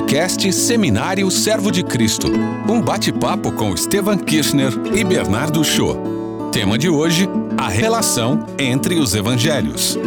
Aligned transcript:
Podcast 0.00 0.50
Seminário 0.54 1.30
Servo 1.30 1.70
de 1.70 1.84
Cristo. 1.84 2.26
Um 2.66 2.80
bate-papo 2.80 3.52
com 3.52 3.74
Estevan 3.74 4.16
Kirchner 4.16 4.72
e 4.96 5.04
Bernardo 5.04 5.62
Shaw. 5.62 6.50
Tema 6.50 6.78
de 6.78 6.88
hoje: 6.88 7.28
a 7.58 7.68
relação 7.68 8.46
entre 8.58 8.94
os 8.94 9.14
evangelhos. 9.14 9.98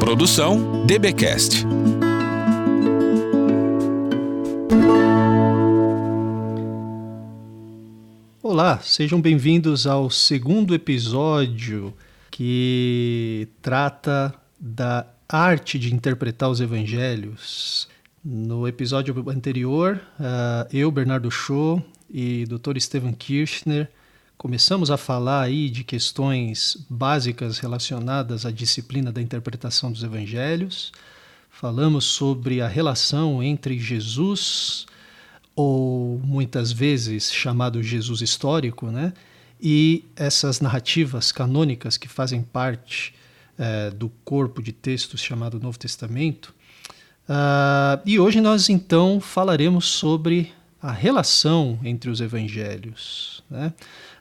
Produção 0.00 0.86
DBcast. 0.86 1.66
Olá, 8.42 8.80
sejam 8.82 9.20
bem-vindos 9.20 9.86
ao 9.86 10.08
segundo 10.08 10.74
episódio 10.74 11.92
que 12.30 13.48
trata 13.60 14.34
da 14.58 15.06
arte 15.28 15.78
de 15.78 15.94
interpretar 15.94 16.48
os 16.48 16.60
evangelhos. 16.60 17.91
No 18.24 18.68
episódio 18.68 19.28
anterior, 19.28 20.00
uh, 20.20 20.68
eu, 20.72 20.92
Bernardo 20.92 21.28
Shaw 21.28 21.84
e 22.08 22.46
Dr. 22.46 22.78
Steven 22.78 23.12
Kirchner 23.12 23.90
começamos 24.38 24.92
a 24.92 24.96
falar 24.96 25.42
aí 25.42 25.68
de 25.68 25.82
questões 25.82 26.86
básicas 26.88 27.58
relacionadas 27.58 28.46
à 28.46 28.52
disciplina 28.52 29.10
da 29.10 29.20
interpretação 29.20 29.90
dos 29.90 30.04
evangelhos. 30.04 30.92
Falamos 31.50 32.04
sobre 32.04 32.60
a 32.60 32.68
relação 32.68 33.42
entre 33.42 33.76
Jesus, 33.76 34.86
ou 35.56 36.20
muitas 36.20 36.70
vezes 36.70 37.32
chamado 37.32 37.82
Jesus 37.82 38.20
histórico, 38.20 38.86
né? 38.86 39.12
e 39.60 40.04
essas 40.14 40.60
narrativas 40.60 41.32
canônicas 41.32 41.96
que 41.96 42.06
fazem 42.06 42.40
parte 42.40 43.14
uh, 43.58 43.92
do 43.96 44.08
corpo 44.24 44.62
de 44.62 44.72
textos 44.72 45.20
chamado 45.20 45.58
Novo 45.58 45.76
Testamento 45.76 46.54
Uh, 47.32 47.98
e 48.04 48.20
hoje 48.20 48.42
nós 48.42 48.68
então 48.68 49.18
falaremos 49.18 49.86
sobre 49.86 50.52
a 50.82 50.92
relação 50.92 51.78
entre 51.82 52.10
os 52.10 52.20
evangelhos. 52.20 53.42
Né? 53.50 53.72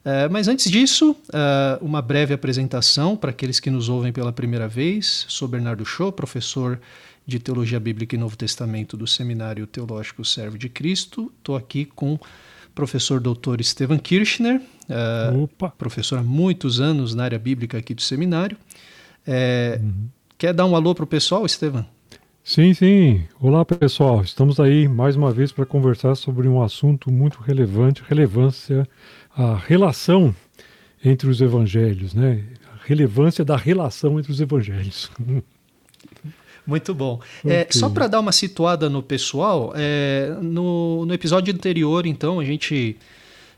Uh, 0.06 0.32
mas 0.32 0.48
antes 0.48 0.72
disso, 0.72 1.12
uh, 1.12 1.86
uma 1.86 2.02
breve 2.02 2.34
apresentação 2.34 3.18
para 3.18 3.32
aqueles 3.32 3.60
que 3.60 3.70
nos 3.70 3.90
ouvem 3.90 4.14
pela 4.14 4.32
primeira 4.32 4.66
vez. 4.66 5.26
Sou 5.28 5.46
Bernardo 5.46 5.86
Shaw, 5.86 6.10
professor 6.14 6.80
de 7.28 7.38
Teologia 7.38 7.82
Bíblica 7.82 8.16
e 8.16 8.18
Novo 8.18 8.38
Testamento 8.38 8.96
do 8.96 9.06
Seminário 9.06 9.68
Teológico 9.68 10.24
Servo 10.24 10.58
de 10.58 10.70
Cristo. 10.70 11.30
Estou 11.38 11.58
aqui 11.58 11.84
com 11.84 12.14
o 12.14 12.20
professor 12.74 13.20
doutor 13.20 13.62
Steven 13.62 14.00
Kirchner, 14.00 14.62
professor 15.78 16.20
há 16.20 16.24
muitos 16.24 16.80
anos 16.80 17.14
na 17.14 17.26
área 17.26 17.38
bíblica 17.38 17.78
aqui 17.78 17.94
do 17.94 18.02
seminário. 18.02 18.58
É, 19.28 19.80
uhum. 19.82 20.08
Quer 20.38 20.54
dar 20.54 20.66
um 20.66 20.76
alô 20.76 20.96
para 20.96 21.04
o 21.04 21.08
pessoal, 21.08 21.46
Estevam? 21.46 21.86
Sim, 22.44 22.74
sim. 22.74 23.24
Olá, 23.40 23.64
pessoal. 23.64 24.22
Estamos 24.24 24.60
aí 24.60 24.88
mais 24.88 25.16
uma 25.16 25.32
vez 25.32 25.52
para 25.52 25.64
conversar 25.64 26.16
sobre 26.16 26.48
um 26.48 26.62
assunto 26.62 27.12
muito 27.12 27.40
relevante, 27.40 28.02
relevância, 28.08 28.88
a 29.36 29.56
relação 29.56 30.36
entre 31.06 31.30
os 31.30 31.40
evangelhos, 31.40 32.16
né? 32.16 32.44
A 32.74 32.88
relevância 32.88 33.46
da 33.46 33.56
relação 33.56 34.20
entre 34.20 34.32
os 34.32 34.42
evangelhos. 34.42 35.12
Muito 36.66 36.94
bom. 36.96 37.20
É, 37.46 37.48
okay. 37.48 37.58
É, 37.58 37.68
só 37.72 37.90
para 37.90 38.08
dar 38.08 38.20
uma 38.20 38.32
situada 38.32 38.90
no 38.90 39.02
pessoal, 39.04 39.74
é, 39.76 40.36
no, 40.42 41.06
no 41.06 41.14
episódio 41.14 41.54
anterior, 41.54 42.06
então, 42.06 42.40
a 42.40 42.46
gente 42.46 42.98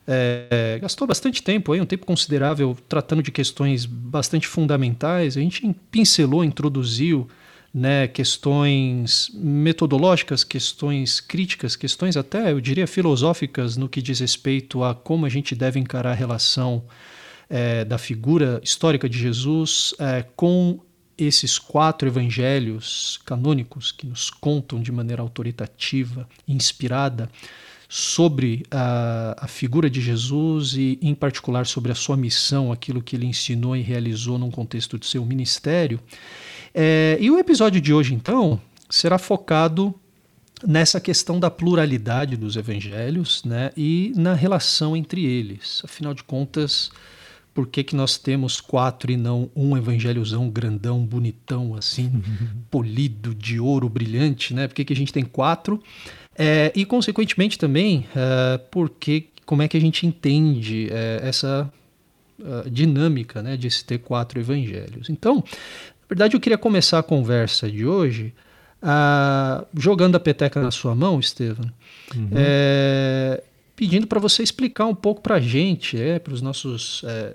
é, 0.08 0.78
gastou 0.82 1.08
bastante 1.08 1.42
tempo, 1.42 1.72
aí, 1.72 1.82
um 1.82 1.86
tempo 1.86 2.06
considerável, 2.06 2.78
tratando 2.88 3.24
de 3.24 3.32
questões 3.32 3.86
bastante 3.86 4.48
fundamentais. 4.48 5.38
A 5.38 5.42
gente 5.42 5.74
pincelou, 5.90 6.44
introduziu 6.44 7.28
né, 7.74 8.08
questões 8.08 9.32
metodológicas, 9.34 10.44
questões 10.44 11.20
críticas, 11.20 11.76
questões 11.76 12.16
até, 12.16 12.52
eu 12.52 12.62
diria, 12.62 12.86
filosóficas 12.86 13.76
no 13.76 13.90
que 13.90 14.02
diz 14.02 14.20
respeito 14.20 14.84
a 14.84 14.94
como 14.94 15.26
a 15.26 15.30
gente 15.30 15.56
deve 15.56 15.80
encarar 15.80 16.12
a 16.12 16.16
relação 16.16 16.84
é, 17.50 17.84
da 17.84 17.98
figura 17.98 18.62
histórica 18.64 19.10
de 19.10 19.18
Jesus 19.18 19.96
é, 19.98 20.24
com 20.36 20.80
esses 21.18 21.58
quatro 21.58 22.08
evangelhos 22.08 23.20
canônicos 23.26 23.92
que 23.92 24.06
nos 24.06 24.30
contam 24.30 24.82
de 24.82 24.92
maneira 24.92 25.22
autoritativa, 25.22 26.28
inspirada, 26.48 27.30
sobre 27.88 28.66
a, 28.72 29.36
a, 29.46 29.48
figura 29.48 29.88
de 29.88 30.02
Jesus 30.02 30.74
e, 30.74 30.98
em 31.00 31.14
particular, 31.14 31.68
sobre 31.68 31.92
a 31.92 31.96
sua 31.96 32.18
missão, 32.18 32.72
aquilo 32.72 33.04
que 33.04 33.16
ele 33.16 33.28
ensinou 33.28 33.76
e 33.76 33.82
realizou 33.82 34.40
num 34.40 34.50
contexto 34.50 34.98
de 34.98 35.06
seu 35.06 35.24
ministério. 35.24 36.00
É, 36.74 37.18
e 37.20 37.30
o 37.30 37.38
episódio 37.38 37.80
de 37.80 37.94
hoje, 37.94 38.14
então, 38.14 38.60
será 38.90 39.18
focado 39.18 39.94
nessa 40.66 41.00
questão 41.00 41.40
da 41.40 41.52
pluralidade 41.52 42.38
dos 42.38 42.56
evangelhos 42.56 43.44
né, 43.44 43.72
e 43.76 44.14
na 44.16 44.34
relação 44.34 44.96
entre 44.96 45.26
eles. 45.26 45.82
Afinal 45.84 46.14
de 46.14 46.24
contas, 46.24 46.90
por 47.54 47.68
que, 47.68 47.84
que 47.84 47.96
nós 47.96 48.18
temos 48.18 48.60
quatro 48.60 49.12
e 49.12 49.18
não 49.18 49.50
um 49.56 49.78
evangelhozão 49.78 50.50
grandão, 50.50 51.06
bonitão, 51.06 51.76
assim, 51.76 52.24
polido, 52.72 53.36
de 53.36 53.60
ouro 53.60 53.88
brilhante? 53.90 54.54
Né? 54.54 54.68
Por 54.68 54.74
que, 54.74 54.86
que 54.86 54.94
a 54.94 54.96
gente 54.96 55.14
tem 55.14 55.24
quatro? 55.24 55.82
É, 56.36 56.72
e, 56.76 56.84
consequentemente, 56.86 57.60
também, 57.60 58.08
é, 58.16 58.58
porque, 58.72 59.28
como 59.46 59.62
é 59.62 59.68
que 59.68 59.78
a 59.78 59.82
gente 59.82 60.08
entende 60.08 60.88
é, 60.92 61.20
essa 61.22 61.72
uh, 62.40 62.70
dinâmica 62.70 63.44
né, 63.44 63.56
de 63.56 63.70
se 63.70 63.86
ter 63.86 64.00
quatro 64.00 64.40
evangelhos? 64.40 65.10
Então, 65.10 65.44
verdade, 66.14 66.36
eu 66.36 66.40
queria 66.40 66.58
começar 66.58 67.00
a 67.00 67.04
conversa 67.04 67.70
de 67.70 67.86
hoje 67.86 68.34
uh, 68.84 69.66
jogando 69.76 70.16
a 70.16 70.20
peteca 70.20 70.62
na 70.62 70.72
sua 70.72 70.94
mão, 70.94 71.20
Estevam, 71.20 71.66
uhum. 72.16 72.30
é, 72.34 73.44
pedindo 73.76 74.06
para 74.06 74.20
você 74.20 74.44
explicar 74.44 74.86
um 74.86 74.94
pouco 74.94 75.22
para 75.22 75.36
a 75.36 75.40
gente, 75.40 76.00
é, 76.00 76.20
para 76.20 76.34
os 76.34 76.42
nossos 76.42 77.04
é, 77.08 77.34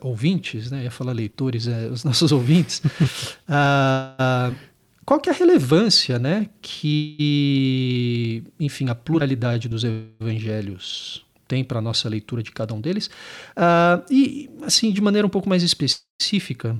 ouvintes, 0.00 0.70
né? 0.70 0.84
ia 0.84 0.90
falar 0.90 1.12
leitores, 1.12 1.68
é, 1.68 1.88
os 1.88 2.02
nossos 2.02 2.32
ouvintes, 2.32 2.80
uh, 2.80 4.54
qual 5.04 5.20
que 5.20 5.28
é 5.28 5.32
a 5.32 5.36
relevância 5.36 6.18
né, 6.18 6.48
que, 6.60 8.42
enfim, 8.58 8.88
a 8.88 8.94
pluralidade 8.94 9.68
dos 9.68 9.84
evangelhos 9.84 11.24
tem 11.46 11.62
para 11.62 11.78
a 11.78 11.82
nossa 11.82 12.08
leitura 12.08 12.42
de 12.42 12.50
cada 12.50 12.74
um 12.74 12.80
deles. 12.80 13.06
Uh, 13.56 14.02
e, 14.10 14.50
assim, 14.62 14.90
de 14.90 15.00
maneira 15.00 15.24
um 15.24 15.30
pouco 15.30 15.48
mais 15.48 15.62
específica, 15.62 16.76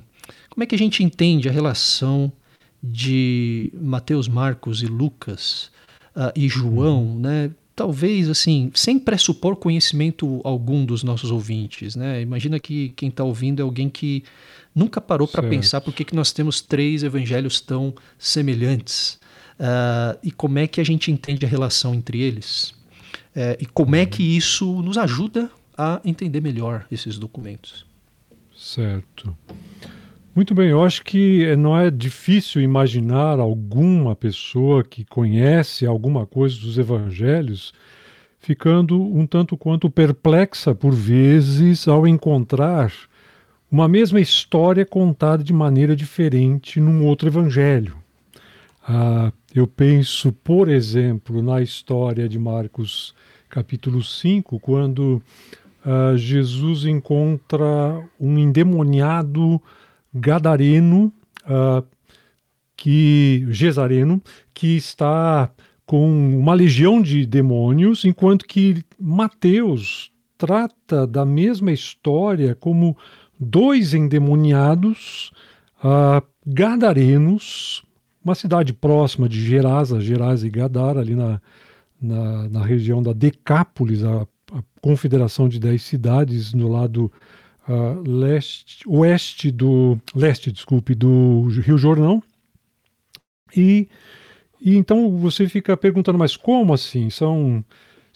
como 0.57 0.63
é 0.63 0.65
que 0.65 0.73
a 0.73 0.79
gente 0.79 1.03
entende 1.03 1.47
a 1.47 1.51
relação 1.51 2.33
de 2.81 3.71
Mateus, 3.79 4.27
Marcos 4.27 4.81
e 4.81 4.87
Lucas 4.87 5.69
uh, 6.15 6.33
e 6.35 6.49
João, 6.49 7.03
uhum. 7.03 7.19
né? 7.19 7.51
Talvez 7.75 8.27
assim, 8.27 8.71
sem 8.73 8.97
pressupor 8.97 9.55
conhecimento 9.55 10.41
algum 10.43 10.83
dos 10.83 11.03
nossos 11.03 11.29
ouvintes, 11.29 11.95
né? 11.95 12.23
Imagina 12.23 12.59
que 12.59 12.89
quem 12.95 13.09
está 13.09 13.23
ouvindo 13.23 13.59
é 13.59 13.61
alguém 13.61 13.87
que 13.87 14.23
nunca 14.73 14.99
parou 14.99 15.27
para 15.27 15.47
pensar 15.47 15.79
por 15.79 15.93
que, 15.93 16.03
que 16.03 16.15
nós 16.15 16.31
temos 16.31 16.59
três 16.59 17.03
evangelhos 17.03 17.61
tão 17.61 17.93
semelhantes 18.17 19.19
uh, 19.59 20.17
e 20.23 20.31
como 20.31 20.57
é 20.57 20.65
que 20.65 20.81
a 20.81 20.83
gente 20.83 21.11
entende 21.11 21.45
a 21.45 21.49
relação 21.49 21.93
entre 21.93 22.19
eles 22.19 22.71
uh, 23.35 23.53
e 23.59 23.67
como 23.67 23.95
é 23.95 24.07
que 24.07 24.23
uhum. 24.23 24.29
isso 24.29 24.81
nos 24.81 24.97
ajuda 24.97 25.51
a 25.77 26.01
entender 26.03 26.41
melhor 26.41 26.87
esses 26.91 27.19
documentos. 27.19 27.85
Certo. 28.57 29.37
Muito 30.37 30.53
bem, 30.53 30.69
eu 30.69 30.83
acho 30.83 31.03
que 31.03 31.55
não 31.55 31.75
é 31.75 31.89
difícil 31.89 32.61
imaginar 32.61 33.39
alguma 33.39 34.15
pessoa 34.15 34.83
que 34.83 35.03
conhece 35.03 35.83
alguma 35.83 36.27
coisa 36.27 36.59
dos 36.59 36.77
evangelhos 36.77 37.73
ficando 38.39 39.01
um 39.01 39.25
tanto 39.25 39.57
quanto 39.57 39.89
perplexa 39.89 40.75
por 40.75 40.93
vezes 40.93 41.87
ao 41.87 42.07
encontrar 42.07 42.93
uma 43.71 43.87
mesma 43.87 44.19
história 44.19 44.85
contada 44.85 45.43
de 45.43 45.51
maneira 45.51 45.95
diferente 45.95 46.79
num 46.79 47.03
outro 47.03 47.27
evangelho. 47.29 47.97
Ah, 48.87 49.33
eu 49.55 49.65
penso, 49.65 50.31
por 50.31 50.69
exemplo, 50.69 51.41
na 51.41 51.63
história 51.63 52.29
de 52.29 52.37
Marcos 52.37 53.15
capítulo 53.49 54.03
5, 54.03 54.59
quando 54.59 55.19
ah, 55.83 56.13
Jesus 56.15 56.85
encontra 56.85 58.07
um 58.19 58.37
endemoniado 58.37 59.59
gadareno, 60.13 61.11
uh, 61.45 61.85
que 62.75 63.45
Gesareno, 63.49 64.21
que 64.53 64.77
está 64.77 65.49
com 65.85 66.37
uma 66.37 66.53
legião 66.53 67.01
de 67.01 67.25
demônios, 67.25 68.05
enquanto 68.05 68.45
que 68.45 68.83
Mateus 68.99 70.11
trata 70.37 71.07
da 71.07 71.25
mesma 71.25 71.71
história 71.71 72.53
como 72.55 72.95
dois 73.39 73.93
endemoniados 73.93 75.31
uh, 75.83 76.21
gadarenos, 76.45 77.83
uma 78.23 78.35
cidade 78.35 78.73
próxima 78.73 79.27
de 79.27 79.39
Gerasa, 79.39 80.01
Gerasa 80.01 80.45
e 80.45 80.49
Gadara, 80.49 80.99
ali 80.99 81.15
na, 81.15 81.41
na, 81.99 82.49
na 82.49 82.65
região 82.65 83.01
da 83.01 83.13
Decápolis, 83.13 84.03
a, 84.03 84.23
a 84.53 84.63
confederação 84.81 85.47
de 85.47 85.59
dez 85.59 85.83
cidades 85.83 86.53
no 86.53 86.67
lado 86.67 87.11
uh, 87.67 88.01
leste, 88.07 88.83
oeste 88.87 89.51
do 89.51 89.99
leste, 90.15 90.51
desculpe, 90.51 90.95
do 90.95 91.47
Rio 91.47 91.77
Jordão 91.77 92.21
e 93.55 93.87
e 94.59 94.75
então 94.75 95.15
você 95.17 95.47
fica 95.47 95.77
perguntando, 95.77 96.17
mas 96.17 96.35
como 96.35 96.73
assim? 96.73 97.09
São 97.09 97.63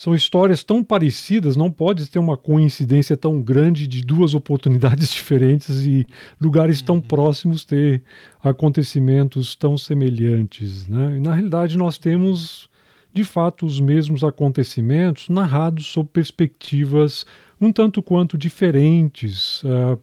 são 0.02 0.16
histórias 0.16 0.64
tão 0.64 0.84
parecidas, 0.84 1.56
não 1.56 1.70
pode 1.70 2.10
ter 2.10 2.18
uma 2.18 2.36
coincidência 2.36 3.16
tão 3.16 3.40
grande 3.40 3.86
de 3.86 4.02
duas 4.02 4.34
oportunidades 4.34 5.10
diferentes 5.14 5.86
e 5.86 6.08
lugares 6.42 6.82
tão 6.82 6.96
uhum. 6.96 7.02
próximos 7.02 7.64
ter 7.64 8.02
acontecimentos 8.44 9.56
tão 9.56 9.78
semelhantes. 9.78 10.88
Né? 10.88 11.18
E, 11.18 11.20
na 11.20 11.36
realidade, 11.36 11.78
nós 11.78 12.00
temos, 12.00 12.68
de 13.14 13.24
fato, 13.24 13.64
os 13.64 13.80
mesmos 13.80 14.24
acontecimentos 14.24 15.30
narrados 15.30 15.86
sob 15.86 16.10
perspectivas 16.12 17.24
um 17.62 17.72
tanto 17.72 18.02
quanto 18.02 18.38
diferentes 18.38 19.62
uh, 19.64 20.02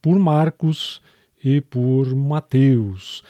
por 0.00 0.16
Marcos 0.18 1.02
e 1.44 1.60
por 1.60 2.14
Mateus. 2.14 3.24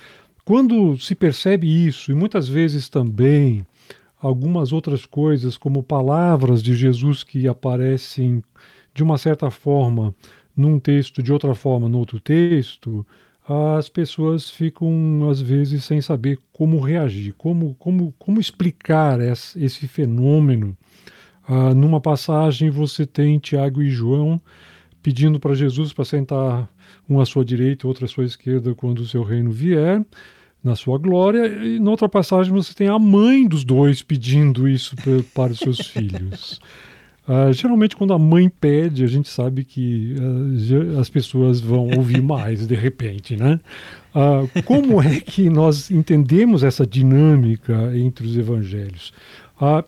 Quando 0.45 0.99
se 0.99 1.15
percebe 1.15 1.67
isso, 1.87 2.13
e 2.13 2.15
muitas 2.15 2.47
vezes 2.47 2.91
também 2.91 3.67
algumas 4.21 4.73
outras 4.73 5.07
coisas, 5.07 5.57
como 5.57 5.83
palavras 5.83 6.63
de 6.63 6.75
Jesus 6.75 7.25
que 7.25 7.49
aparecem 7.49 8.45
de 8.93 9.03
uma 9.03 9.17
certa 9.17 9.51
forma 9.51 10.15
num 10.55 10.79
texto, 10.79 11.23
de 11.23 11.33
outra 11.33 11.55
forma 11.55 11.89
no 11.89 11.99
outro 11.99 12.21
texto, 12.21 13.07
as 13.49 13.89
pessoas 13.89 14.51
ficam, 14.51 15.29
às 15.29 15.41
vezes, 15.41 15.85
sem 15.85 16.01
saber 16.01 16.39
como 16.53 16.79
reagir, 16.81 17.35
como, 17.39 17.75
como, 17.79 18.15
como 18.19 18.41
explicar 18.41 19.21
esse, 19.21 19.63
esse 19.63 19.89
fenômeno. 19.89 20.77
Ah, 21.53 21.75
numa 21.75 22.01
passagem, 22.01 22.71
você 22.71 23.05
tem 23.05 23.37
Tiago 23.37 23.83
e 23.83 23.91
João 23.91 24.41
pedindo 25.03 25.41
para 25.41 25.53
Jesus 25.53 25.93
para 25.93 26.05
sentar 26.05 26.71
um 27.09 27.19
à 27.19 27.27
sua 27.27 27.45
direita, 27.45 27.89
outro 27.89 28.05
à 28.05 28.09
sua 28.09 28.25
esquerda, 28.25 28.73
quando 28.73 29.01
o 29.01 29.07
seu 29.07 29.25
reino 29.25 29.51
vier 29.51 30.01
na 30.63 30.77
sua 30.77 30.97
glória. 30.97 31.45
E 31.47 31.81
na 31.81 31.91
outra 31.91 32.09
passagem 32.09 32.53
você 32.53 32.73
tem 32.73 32.87
a 32.87 33.01
mãe 33.01 33.49
dos 33.49 33.65
dois 33.65 34.01
pedindo 34.01 34.69
isso 34.69 34.95
para 35.35 35.51
os 35.51 35.59
seus 35.59 35.81
filhos. 35.91 36.61
Uh, 37.29 37.53
geralmente, 37.53 37.97
quando 37.97 38.13
a 38.13 38.19
mãe 38.19 38.49
pede, 38.49 39.03
a 39.03 39.09
gente 39.09 39.29
sabe 39.29 39.65
que 39.65 40.15
uh, 40.21 41.01
as 41.01 41.11
pessoas 41.11 41.61
vão 41.61 41.89
ouvir 41.97 42.23
mais 42.23 42.65
de 42.65 42.77
repente, 42.77 43.37
né? 43.37 43.59
Uh, 44.15 44.63
como 44.63 45.03
é 45.03 45.19
que 45.21 45.51
nós 45.51 45.91
entendemos 45.91 46.63
essa 46.63 46.87
dinâmica 46.87 47.91
entre 47.97 48.25
os 48.25 48.37
evangelhos? 48.37 49.13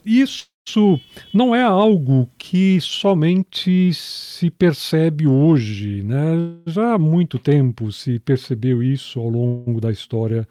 isso 0.05 0.52
isso 0.67 0.99
não 1.35 1.55
é 1.55 1.63
algo 1.63 2.29
que 2.39 2.81
somente 2.81 3.93
se 3.93 4.51
percebe 4.51 5.27
hoje, 5.27 6.03
né? 6.03 6.57
Já 6.67 6.95
há 6.95 6.99
muito 6.99 7.39
tempo 7.39 7.91
se 7.91 8.19
percebeu 8.21 8.83
isso 8.83 9.19
ao 9.19 9.29
longo 9.29 9.81
da 9.81 9.91
história 9.91 10.47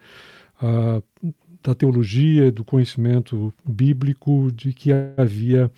uh, 0.62 1.02
da 1.62 1.74
teologia, 1.74 2.52
do 2.52 2.64
conhecimento 2.64 3.54
bíblico, 3.64 4.50
de 4.52 4.72
que 4.72 4.90
havia 5.16 5.70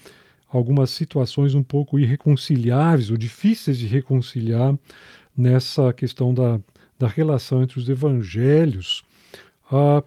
algumas 0.49 0.91
situações 0.91 1.55
um 1.55 1.63
pouco 1.63 1.99
irreconciliáveis 1.99 3.11
ou 3.11 3.17
difíceis 3.17 3.79
de 3.79 3.87
reconciliar 3.87 4.77
nessa 5.37 5.93
questão 5.93 6.33
da, 6.33 6.61
da 6.99 7.07
relação 7.07 7.63
entre 7.63 7.79
os 7.79 7.89
evangelhos. 7.89 9.05
Uh, 9.71 10.03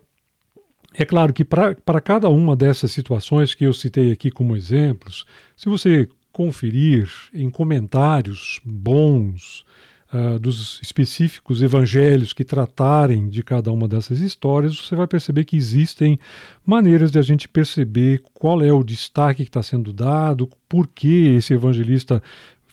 é 1.00 1.06
claro 1.06 1.32
que 1.32 1.46
para 1.46 2.02
cada 2.02 2.28
uma 2.28 2.56
dessas 2.56 2.92
situações 2.92 3.54
que 3.54 3.66
eu 3.66 3.74
citei 3.74 4.12
aqui 4.12 4.32
como 4.32 4.56
exemplos, 4.56 5.26
se 5.56 5.70
você 5.70 6.10
conferir 6.32 7.08
em 7.32 7.52
comentários 7.52 8.60
bons 8.66 9.64
uh, 10.12 10.40
dos 10.40 10.80
específicos 10.82 11.62
evangelhos 11.62 12.34
que 12.34 12.44
tratarem 12.44 13.30
de 13.30 13.44
cada 13.44 13.72
uma 13.72 13.88
dessas 13.88 14.20
histórias, 14.22 14.76
você 14.76 14.96
vai 14.96 15.06
perceber 15.06 15.46
que 15.46 15.56
existem 15.56 16.20
maneiras 16.66 17.12
de 17.12 17.20
a 17.20 17.22
gente 17.22 17.48
perceber 17.48 18.24
qual 18.34 18.64
é 18.64 18.74
o 18.74 18.84
destaque 18.84 19.44
que 19.44 19.50
está 19.50 19.62
sendo 19.62 19.94
dado, 19.94 20.50
por 20.68 20.88
que 20.88 21.28
esse 21.36 21.54
evangelista 21.54 22.24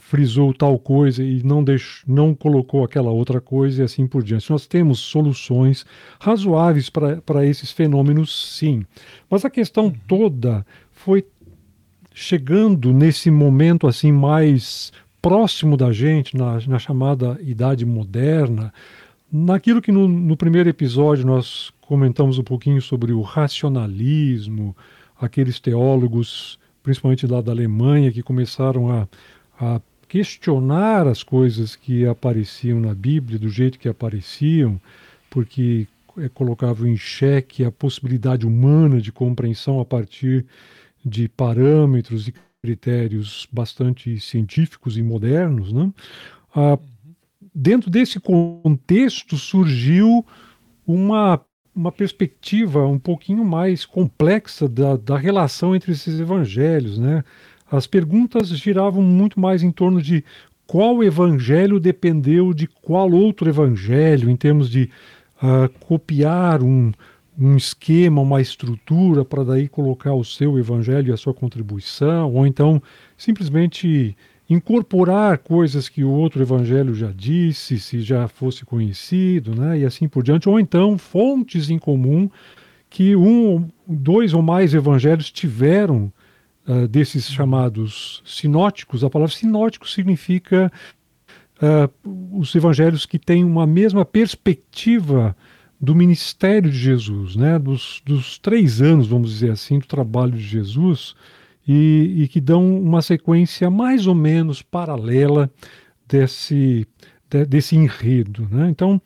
frisou 0.06 0.53
tal 0.53 0.79
coisa 0.79 1.25
e 1.25 1.43
não, 1.43 1.65
deixou, 1.65 2.05
não 2.06 2.35
colocou 2.35 2.85
aquela 2.85 3.11
outra 3.11 3.41
coisa 3.41 3.81
e 3.81 3.85
assim 3.85 4.06
por 4.06 4.23
diante. 4.23 4.51
Nós 4.51 4.67
temos 4.67 5.01
soluções 5.01 5.87
razoáveis 6.21 6.91
para 6.91 7.47
esses 7.47 7.73
fenômenos, 7.73 8.56
sim. 8.59 8.85
Mas 9.31 9.47
a 9.47 9.51
questão 9.51 9.87
uhum. 9.87 9.95
toda 10.06 10.67
foi 10.93 11.25
chegando 12.12 12.93
nesse 12.93 13.31
momento 13.31 13.87
assim 13.87 14.12
mais 14.12 14.93
próximo 15.23 15.75
da 15.75 15.91
gente, 15.91 16.37
na, 16.37 16.61
na 16.67 16.79
chamada 16.79 17.39
Idade 17.41 17.87
Moderna, 17.87 18.75
naquilo 19.33 19.81
que 19.81 19.91
no, 19.91 20.06
no 20.06 20.37
primeiro 20.37 20.69
episódio 20.69 21.27
nós 21.27 21.73
comentamos 21.81 22.39
um 22.39 22.45
pouquinho 22.45 22.83
sobre 22.83 23.11
o 23.12 23.23
racionalismo, 23.23 24.77
aqueles 25.19 25.59
teólogos, 25.59 26.59
principalmente 26.83 27.27
lá 27.27 27.41
da 27.41 27.53
Alemanha, 27.53 28.12
que 28.12 28.23
começaram 28.23 28.91
a, 28.91 29.09
a 29.59 29.81
questionar 30.14 31.08
as 31.08 31.25
coisas 31.25 31.75
que 31.75 32.06
apareciam 32.06 32.78
na 32.78 32.94
Bíblia 32.94 33.37
do 33.37 33.49
jeito 33.49 33.81
que 33.81 33.88
apareciam, 33.88 34.81
porque 35.28 35.88
é, 36.16 36.28
colocavam 36.28 36.87
em 36.87 36.96
xeque 36.96 37.64
a 37.64 37.72
possibilidade 37.72 38.46
humana 38.46 39.00
de 39.00 39.11
compreensão 39.11 39.81
a 39.81 39.84
partir 39.84 40.46
de 41.05 41.28
parâmetros 41.28 42.28
e 42.28 42.34
critérios 42.62 43.49
bastante 43.50 44.20
científicos 44.20 44.96
e 44.96 45.02
modernos. 45.02 45.72
Né? 45.72 45.93
Ah, 46.55 46.78
dentro 47.52 47.90
desse 47.90 48.20
contexto 48.20 49.37
surgiu 49.37 50.25
uma, 50.87 51.40
uma 51.75 51.90
perspectiva 51.90 52.87
um 52.87 53.00
pouquinho 53.00 53.44
mais 53.44 53.84
complexa 53.84 54.69
da, 54.69 54.96
da 54.96 55.19
relação 55.19 55.75
entre 55.75 55.90
esses 55.90 56.20
evangelhos. 56.20 56.99
Né? 56.99 57.25
As 57.70 57.87
perguntas 57.87 58.49
giravam 58.49 59.02
muito 59.02 59.40
mais 59.40 59.62
em 59.62 59.70
torno 59.70 60.00
de 60.00 60.25
qual 60.66 61.02
evangelho 61.02 61.78
dependeu 61.78 62.55
de 62.55 62.66
qual 62.66 63.11
outro 63.11 63.49
evangelho, 63.49 64.31
em 64.31 64.37
termos 64.37 64.70
de 64.70 64.90
uh, 65.43 65.69
copiar 65.81 66.62
um, 66.62 66.93
um 67.38 67.56
esquema, 67.56 68.22
uma 68.22 68.40
estrutura, 68.40 69.25
para 69.25 69.44
daí 69.44 69.69
colocar 69.69 70.14
o 70.14 70.25
seu 70.25 70.58
evangelho 70.58 71.11
e 71.11 71.12
a 71.12 71.16
sua 71.16 71.34
contribuição, 71.34 72.32
ou 72.32 72.46
então 72.46 72.82
simplesmente 73.16 74.17
incorporar 74.49 75.38
coisas 75.38 75.88
que 75.88 76.05
o 76.05 76.10
outro 76.10 76.43
evangelho 76.43 76.94
já 76.94 77.10
disse, 77.10 77.79
se 77.79 78.00
já 78.00 78.29
fosse 78.29 78.65
conhecido, 78.65 79.55
né, 79.55 79.81
e 79.81 79.84
assim 79.84 80.06
por 80.06 80.22
diante, 80.22 80.48
ou 80.48 80.60
então 80.60 80.98
fontes 80.98 81.70
em 81.70 81.79
comum 81.79 82.31
que 82.91 83.17
um, 83.17 83.69
dois 83.86 84.32
ou 84.34 84.43
mais 84.43 84.72
evangelhos 84.72 85.31
tiveram 85.31 86.12
uh, 86.69 86.89
desses 86.89 87.31
chamados 87.31 88.23
sinóticos, 88.25 89.05
a 89.05 89.11
palavra 89.11 89.35
sinótico 89.35 89.89
significa 89.89 90.71
uh, 91.61 92.39
os 92.39 92.55
evangelhos 92.55 93.06
que 93.06 93.19
têm 93.19 93.44
uma 93.44 93.67
mesma 93.67 94.05
perspectiva 94.05 95.37
do 95.81 95.94
ministério 95.94 96.71
de 96.71 96.79
Jesus, 96.79 97.37
né? 97.37 97.59
dos, 97.59 98.03
dos 98.05 98.39
três 98.39 98.81
anos, 98.81 99.06
vamos 99.06 99.31
dizer 99.31 99.51
assim, 99.51 99.79
do 99.79 99.87
trabalho 99.87 100.33
de 100.33 100.43
Jesus, 100.43 101.15
e, 101.67 102.23
e, 102.23 102.29
que 102.29 102.41
dão 102.41 102.79
uma 102.79 103.01
sequência 103.01 103.71
mais 103.71 104.06
ou 104.06 104.15
menos 104.15 104.61
paralela 104.61 105.51
desse, 106.06 106.87
de, 107.29 107.44
desse 107.47 107.75
enredo. 107.75 108.47
Né? 108.51 108.69
Então, 108.69 109.01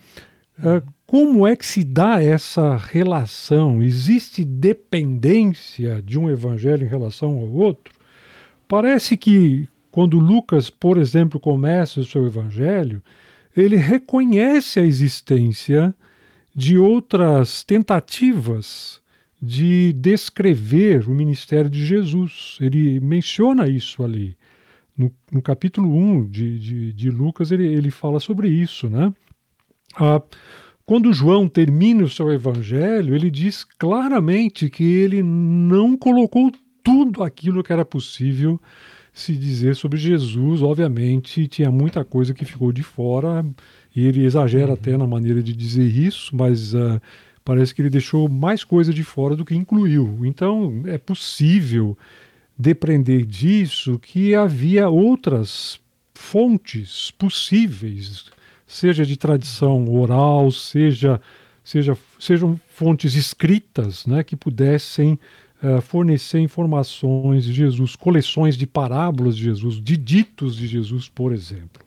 uh, 0.59 0.83
como 1.09 1.47
é 1.47 1.57
que 1.57 1.65
se 1.65 1.83
dá 1.83 2.23
essa 2.23 2.77
relação? 2.77 3.83
Existe 3.83 4.45
dependência 4.45 6.03
de 6.03 6.19
um 6.19 6.29
evangelho 6.29 6.85
em 6.85 6.89
relação 6.89 7.31
ao 7.31 7.51
outro? 7.51 7.95
Parece 8.69 9.17
que 9.17 9.67
quando 9.91 10.19
Lucas, 10.19 10.69
por 10.69 10.99
exemplo, 10.99 11.41
começa 11.41 11.99
o 11.99 12.05
seu 12.05 12.27
evangelho, 12.27 13.03
ele 13.57 13.77
reconhece 13.77 14.79
a 14.79 14.85
existência 14.85 15.95
de 16.55 16.77
outras 16.77 17.65
tentativas 17.65 19.01
de 19.41 19.95
descrever 19.95 21.09
o 21.09 21.15
ministério 21.15 21.71
de 21.71 21.87
Jesus. 21.87 22.59
Ele 22.61 23.01
menciona 23.01 23.67
isso 23.67 24.05
ali. 24.05 24.37
No, 24.95 25.11
no 25.33 25.41
capítulo 25.41 25.89
1 25.91 26.29
de, 26.29 26.59
de, 26.59 26.93
de 26.93 27.11
Lucas, 27.11 27.51
ele, 27.51 27.67
ele 27.67 27.91
fala 27.91 28.21
sobre 28.21 28.51
isso, 28.51 28.91
né? 28.91 29.11
Ah, 29.97 30.21
quando 30.89 31.13
João 31.13 31.47
termina 31.47 32.03
o 32.03 32.09
seu 32.09 32.33
evangelho, 32.33 33.15
ele 33.15 33.31
diz 33.31 33.63
claramente 33.63 34.71
que 34.71 34.83
ele 34.83 35.23
não 35.23 35.95
colocou 35.95 36.51
tudo 36.83 37.23
aquilo 37.23 37.63
que 37.63 37.71
era 37.71 37.85
possível 37.85 38.59
se 39.13 39.35
dizer 39.35 39.77
sobre 39.77 39.99
Jesus. 39.99 40.63
Obviamente, 40.63 41.47
tinha 41.47 41.71
muita 41.71 42.07
coisa 42.07 42.33
que 42.33 42.47
ficou 42.47 42.73
de 42.73 42.83
fora, 42.83 43.45
e 43.95 44.07
ele 44.07 44.25
exagera 44.25 44.69
uhum. 44.69 44.73
até 44.73 44.97
na 44.97 45.07
maneira 45.07 45.43
de 45.43 45.53
dizer 45.53 45.85
isso, 45.85 46.35
mas 46.35 46.73
uh, 46.73 46.99
parece 47.45 47.75
que 47.75 47.83
ele 47.83 47.91
deixou 47.91 48.27
mais 48.27 48.65
coisa 48.65 48.91
de 48.91 49.05
fora 49.05 49.37
do 49.37 49.45
que 49.45 49.55
incluiu. 49.55 50.21
Então, 50.25 50.85
é 50.87 50.97
possível 50.97 51.99
depreender 52.59 53.27
disso 53.27 53.99
que 53.99 54.35
havia 54.35 54.89
outras 54.89 55.79
fontes 56.15 57.11
possíveis 57.11 58.38
seja 58.69 59.05
de 59.05 59.17
tradição 59.17 59.93
oral, 59.93 60.53
seja 60.53 61.21
seja, 61.69 61.99
sejam 62.19 62.59
fontes 62.69 63.15
escritas 63.15 64.07
né, 64.07 64.25
que 64.25 64.35
pudessem 64.35 65.19
uh, 65.63 65.83
fornecer 65.83 66.39
informações 66.39 67.45
de 67.45 67.53
Jesus, 67.53 67.95
coleções 67.95 68.57
de 68.57 68.67
parábolas 68.67 69.37
de 69.37 69.45
Jesus, 69.45 69.79
de 69.81 69.97
ditos 69.99 70.57
de 70.57 70.67
Jesus, 70.67 71.11
por 71.11 71.31
exemplo. 71.31 71.85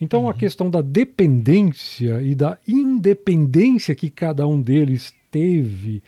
Então, 0.00 0.22
uhum. 0.22 0.28
a 0.28 0.34
questão 0.34 0.70
da 0.70 0.80
dependência 0.80 2.22
e 2.22 2.32
da 2.34 2.56
independência 2.66 3.94
que 3.94 4.08
cada 4.08 4.46
um 4.46 4.62
deles 4.62 5.12
teve 5.32 6.00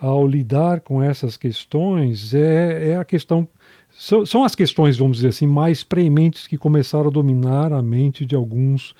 ao 0.00 0.26
lidar 0.26 0.80
com 0.80 1.02
essas 1.02 1.36
questões 1.36 2.32
é, 2.32 2.92
é 2.92 2.96
a 2.96 3.04
questão. 3.04 3.46
São, 3.90 4.24
são, 4.24 4.44
as 4.44 4.54
questões, 4.54 4.96
vamos 4.96 5.18
dizer 5.18 5.28
assim, 5.28 5.46
mais 5.46 5.82
prementes 5.82 6.46
que 6.46 6.56
começaram 6.56 7.08
a 7.08 7.12
dominar 7.12 7.72
a 7.72 7.82
mente 7.82 8.24
de 8.24 8.34
alguns 8.34 8.94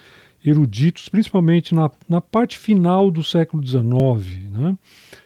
eruditos, 0.44 1.08
principalmente 1.08 1.74
na, 1.74 1.90
na 2.08 2.20
parte 2.20 2.58
final 2.58 3.10
do 3.10 3.24
século 3.24 3.66
XIX, 3.66 3.82
né? 4.50 4.78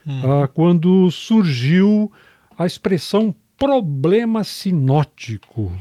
Uhum. 0.06 0.42
Ah, 0.42 0.48
quando 0.48 1.10
surgiu 1.10 2.10
a 2.58 2.66
expressão 2.66 3.34
problema 3.58 4.42
sinótico, 4.42 5.72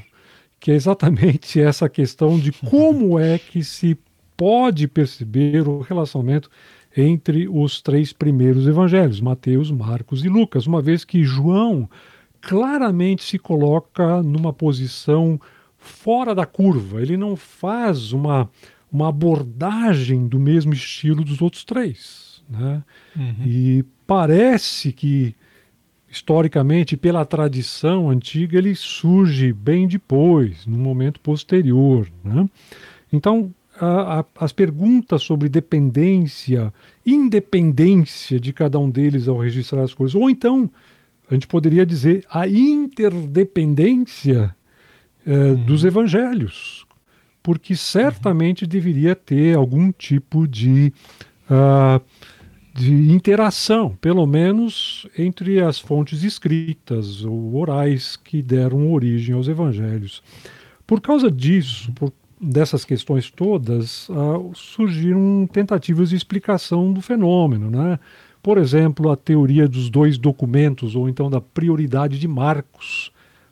que 0.60 0.72
é 0.72 0.76
exatamente 0.76 1.60
essa 1.62 1.90
questão 1.90 2.38
de 2.40 2.52
como 2.52 3.18
é 3.18 3.40
que 3.40 3.64
se 3.64 3.98
pode 4.38 4.88
perceber 4.88 5.68
o 5.68 5.80
relacionamento 5.80 6.50
entre 6.96 7.48
os 7.48 7.82
três 7.82 8.12
primeiros 8.12 8.68
evangelhos, 8.68 9.22
Mateus, 9.22 9.72
Marcos 9.72 10.26
e 10.26 10.30
Lucas, 10.30 10.68
uma 10.68 10.82
vez 10.82 11.06
que 11.06 11.24
João 11.24 11.90
claramente 12.42 13.24
se 13.24 13.38
coloca 13.38 14.22
numa 14.22 14.52
posição 14.52 15.40
fora 15.78 16.36
da 16.36 16.46
curva, 16.46 17.02
ele 17.02 17.18
não 17.18 17.36
faz 17.36 18.12
uma, 18.12 18.50
uma 18.92 19.10
abordagem 19.10 20.28
do 20.28 20.40
mesmo 20.40 20.74
estilo 20.74 21.24
dos 21.24 21.42
outros 21.42 21.64
três. 21.64 22.44
Né? 22.50 22.84
Uhum. 23.16 23.36
E 23.46 23.86
parece 24.06 24.92
que, 24.92 25.34
historicamente, 26.10 26.98
pela 26.98 27.24
tradição 27.24 28.10
antiga, 28.10 28.58
ele 28.58 28.76
surge 28.76 29.54
bem 29.54 29.88
depois, 29.88 30.66
num 30.66 30.80
momento 30.80 31.20
posterior. 31.22 32.08
Né? 32.24 32.50
Então, 33.14 33.54
a, 33.80 34.20
a, 34.20 34.26
as 34.40 34.52
perguntas 34.52 35.24
sobre 35.24 35.48
dependência, 35.48 36.74
independência 37.06 38.40
de 38.40 38.52
cada 38.52 38.78
um 38.78 38.90
deles 38.90 39.28
ao 39.28 39.38
registrar 39.38 39.84
as 39.84 39.94
coisas, 39.94 40.16
ou 40.16 40.30
então, 40.30 40.70
a 41.30 41.34
gente 41.34 41.48
poderia 41.48 41.86
dizer, 41.86 42.26
a 42.30 42.48
interdependência 42.48 44.54
uhum. 45.26 45.64
dos 45.64 45.86
evangelhos, 45.86 46.86
porque 47.44 47.76
certamente 47.76 48.64
uhum. 48.64 48.70
deveria 48.70 49.16
ter 49.16 49.56
algum 49.56 49.92
tipo 49.92 50.48
de, 50.48 50.94
uh, 51.50 52.02
de 52.74 53.12
interação, 53.12 53.98
pelo 54.00 54.26
menos 54.26 55.08
entre 55.18 55.62
as 55.62 55.80
fontes 55.80 56.24
escritas 56.24 57.24
ou 57.26 57.56
orais 57.56 58.16
que 58.16 58.42
deram 58.42 58.92
origem 58.92 59.36
aos 59.36 59.48
evangelhos. 59.48 60.22
Por 60.86 61.02
causa 61.02 61.32
disso, 61.32 61.92
por 61.94 62.12
dessas 62.42 62.84
questões 62.84 63.30
todas, 63.30 64.10
uh, 64.10 64.52
surgiram 64.56 65.48
tentativas 65.52 66.10
de 66.10 66.16
explicação 66.16 66.92
do 66.92 67.00
fenômeno. 67.00 67.70
Né? 67.70 68.00
Por 68.42 68.58
exemplo, 68.58 69.12
a 69.12 69.16
teoria 69.16 69.68
dos 69.68 69.90
dois 69.90 70.18
documentos, 70.18 70.96
ou 70.96 71.08
então 71.08 71.30
da 71.30 71.40
prioridade 71.40 72.18
de 72.18 72.28
Marcos. 72.28 73.12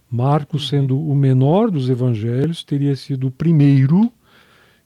Marcos, 0.09 0.67
sendo 0.67 0.99
o 0.99 1.15
menor 1.15 1.69
dos 1.69 1.89
evangelhos, 1.89 2.63
teria 2.63 2.95
sido 2.95 3.27
o 3.27 3.31
primeiro 3.31 4.11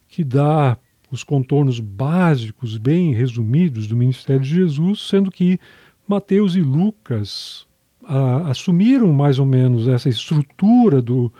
que 0.07 0.23
dá 0.23 0.77
os 1.09 1.23
contornos 1.23 1.79
básicos, 1.79 2.77
bem 2.77 3.13
resumidos, 3.13 3.87
do 3.87 3.95
ministério 3.95 4.41
de 4.41 4.49
Jesus, 4.49 5.07
sendo 5.07 5.31
que 5.31 5.59
Mateus 6.07 6.55
e 6.55 6.61
Lucas 6.61 7.65
uh, 8.01 8.47
assumiram 8.47 9.13
mais 9.13 9.39
ou 9.39 9.45
menos 9.45 9.87
essa 9.87 10.09
estrutura 10.09 11.01
do, 11.01 11.31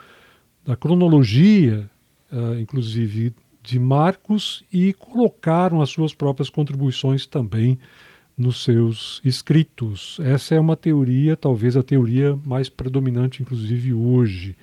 da 0.64 0.76
cronologia 0.76 1.90
uh, 2.34 2.58
inclusive 2.58 3.32
de 3.62 3.78
Marcos, 3.78 4.62
e 4.70 4.92
colocaram 4.92 5.80
as 5.80 5.88
suas 5.88 6.12
próprias 6.12 6.50
contribuições 6.50 7.24
também 7.24 7.78
nos 8.36 8.62
seus 8.64 9.20
escritos. 9.24 10.18
Essa 10.22 10.54
é 10.54 10.60
uma 10.60 10.76
teoria, 10.76 11.36
talvez 11.36 11.76
a 11.76 11.82
teoria 11.82 12.38
mais 12.44 12.68
predominante, 12.68 13.42
inclusive 13.42 13.92
hoje. 13.92 14.56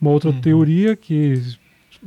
Uma 0.00 0.10
outra 0.10 0.30
uhum. 0.30 0.40
teoria 0.40 0.96
que 0.96 1.40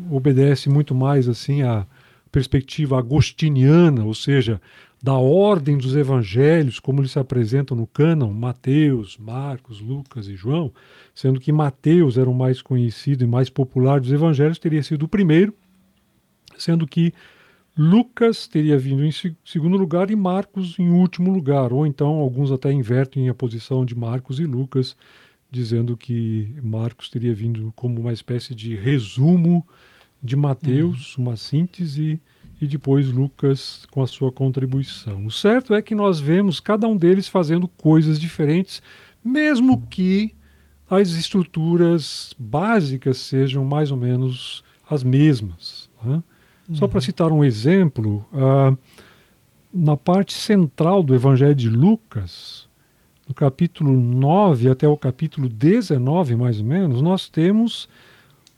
obedece 0.09 0.69
muito 0.69 0.93
mais 0.93 1.27
assim 1.29 1.61
à 1.61 1.85
perspectiva 2.31 2.99
agostiniana, 2.99 4.03
ou 4.03 4.13
seja, 4.13 4.59
da 5.01 5.13
ordem 5.13 5.77
dos 5.77 5.95
evangelhos, 5.95 6.79
como 6.79 6.99
eles 6.99 7.11
se 7.11 7.19
apresentam 7.19 7.77
no 7.77 7.87
cânon, 7.87 8.33
Mateus, 8.33 9.17
Marcos, 9.17 9.79
Lucas 9.79 10.27
e 10.27 10.35
João, 10.35 10.73
sendo 11.13 11.39
que 11.39 11.51
Mateus 11.51 12.17
era 12.17 12.29
o 12.29 12.33
mais 12.33 12.61
conhecido 12.61 13.23
e 13.23 13.27
mais 13.27 13.49
popular 13.49 14.01
dos 14.01 14.11
evangelhos, 14.11 14.59
teria 14.59 14.83
sido 14.83 15.03
o 15.03 15.07
primeiro, 15.07 15.53
sendo 16.57 16.85
que 16.85 17.13
Lucas 17.77 18.47
teria 18.47 18.77
vindo 18.77 19.03
em 19.03 19.11
segundo 19.43 19.75
lugar 19.75 20.09
e 20.09 20.15
Marcos 20.15 20.79
em 20.79 20.89
último 20.89 21.31
lugar, 21.31 21.73
ou 21.73 21.85
então 21.85 22.07
alguns 22.07 22.51
até 22.51 22.71
invertem 22.71 23.27
a 23.27 23.33
posição 23.33 23.83
de 23.83 23.93
Marcos 23.93 24.39
e 24.39 24.45
Lucas, 24.45 24.95
dizendo 25.51 25.97
que 25.97 26.55
Marcos 26.63 27.09
teria 27.09 27.35
vindo 27.35 27.73
como 27.75 27.99
uma 27.99 28.13
espécie 28.13 28.55
de 28.55 28.75
resumo 28.75 29.65
de 30.23 30.35
Mateus, 30.35 31.17
uhum. 31.17 31.25
uma 31.25 31.35
síntese 31.35 32.19
e 32.61 32.67
depois 32.67 33.11
Lucas 33.11 33.85
com 33.91 34.01
a 34.01 34.07
sua 34.07 34.31
contribuição. 34.31 35.25
O 35.25 35.31
certo 35.31 35.73
é 35.73 35.81
que 35.81 35.93
nós 35.93 36.19
vemos 36.19 36.61
cada 36.61 36.87
um 36.87 36.95
deles 36.95 37.27
fazendo 37.27 37.67
coisas 37.67 38.19
diferentes, 38.19 38.81
mesmo 39.23 39.85
que 39.87 40.33
as 40.89 41.09
estruturas 41.09 42.33
básicas 42.39 43.17
sejam 43.17 43.65
mais 43.65 43.91
ou 43.91 43.97
menos 43.97 44.63
as 44.89 45.03
mesmas. 45.03 45.89
Né? 46.03 46.23
Uhum. 46.67 46.75
Só 46.75 46.87
para 46.87 47.01
citar 47.01 47.31
um 47.31 47.43
exemplo, 47.43 48.25
uh, 48.33 48.77
na 49.73 49.95
parte 49.95 50.33
central 50.33 51.03
do 51.03 51.13
Evangelho 51.13 51.55
de 51.55 51.69
Lucas, 51.69 52.67
no 53.27 53.33
capítulo 53.33 53.91
9 53.91 54.69
até 54.69 54.87
o 54.87 54.97
capítulo 54.97 55.49
19, 55.49 56.35
mais 56.35 56.59
ou 56.59 56.65
menos, 56.65 57.01
nós 57.01 57.27
temos 57.27 57.89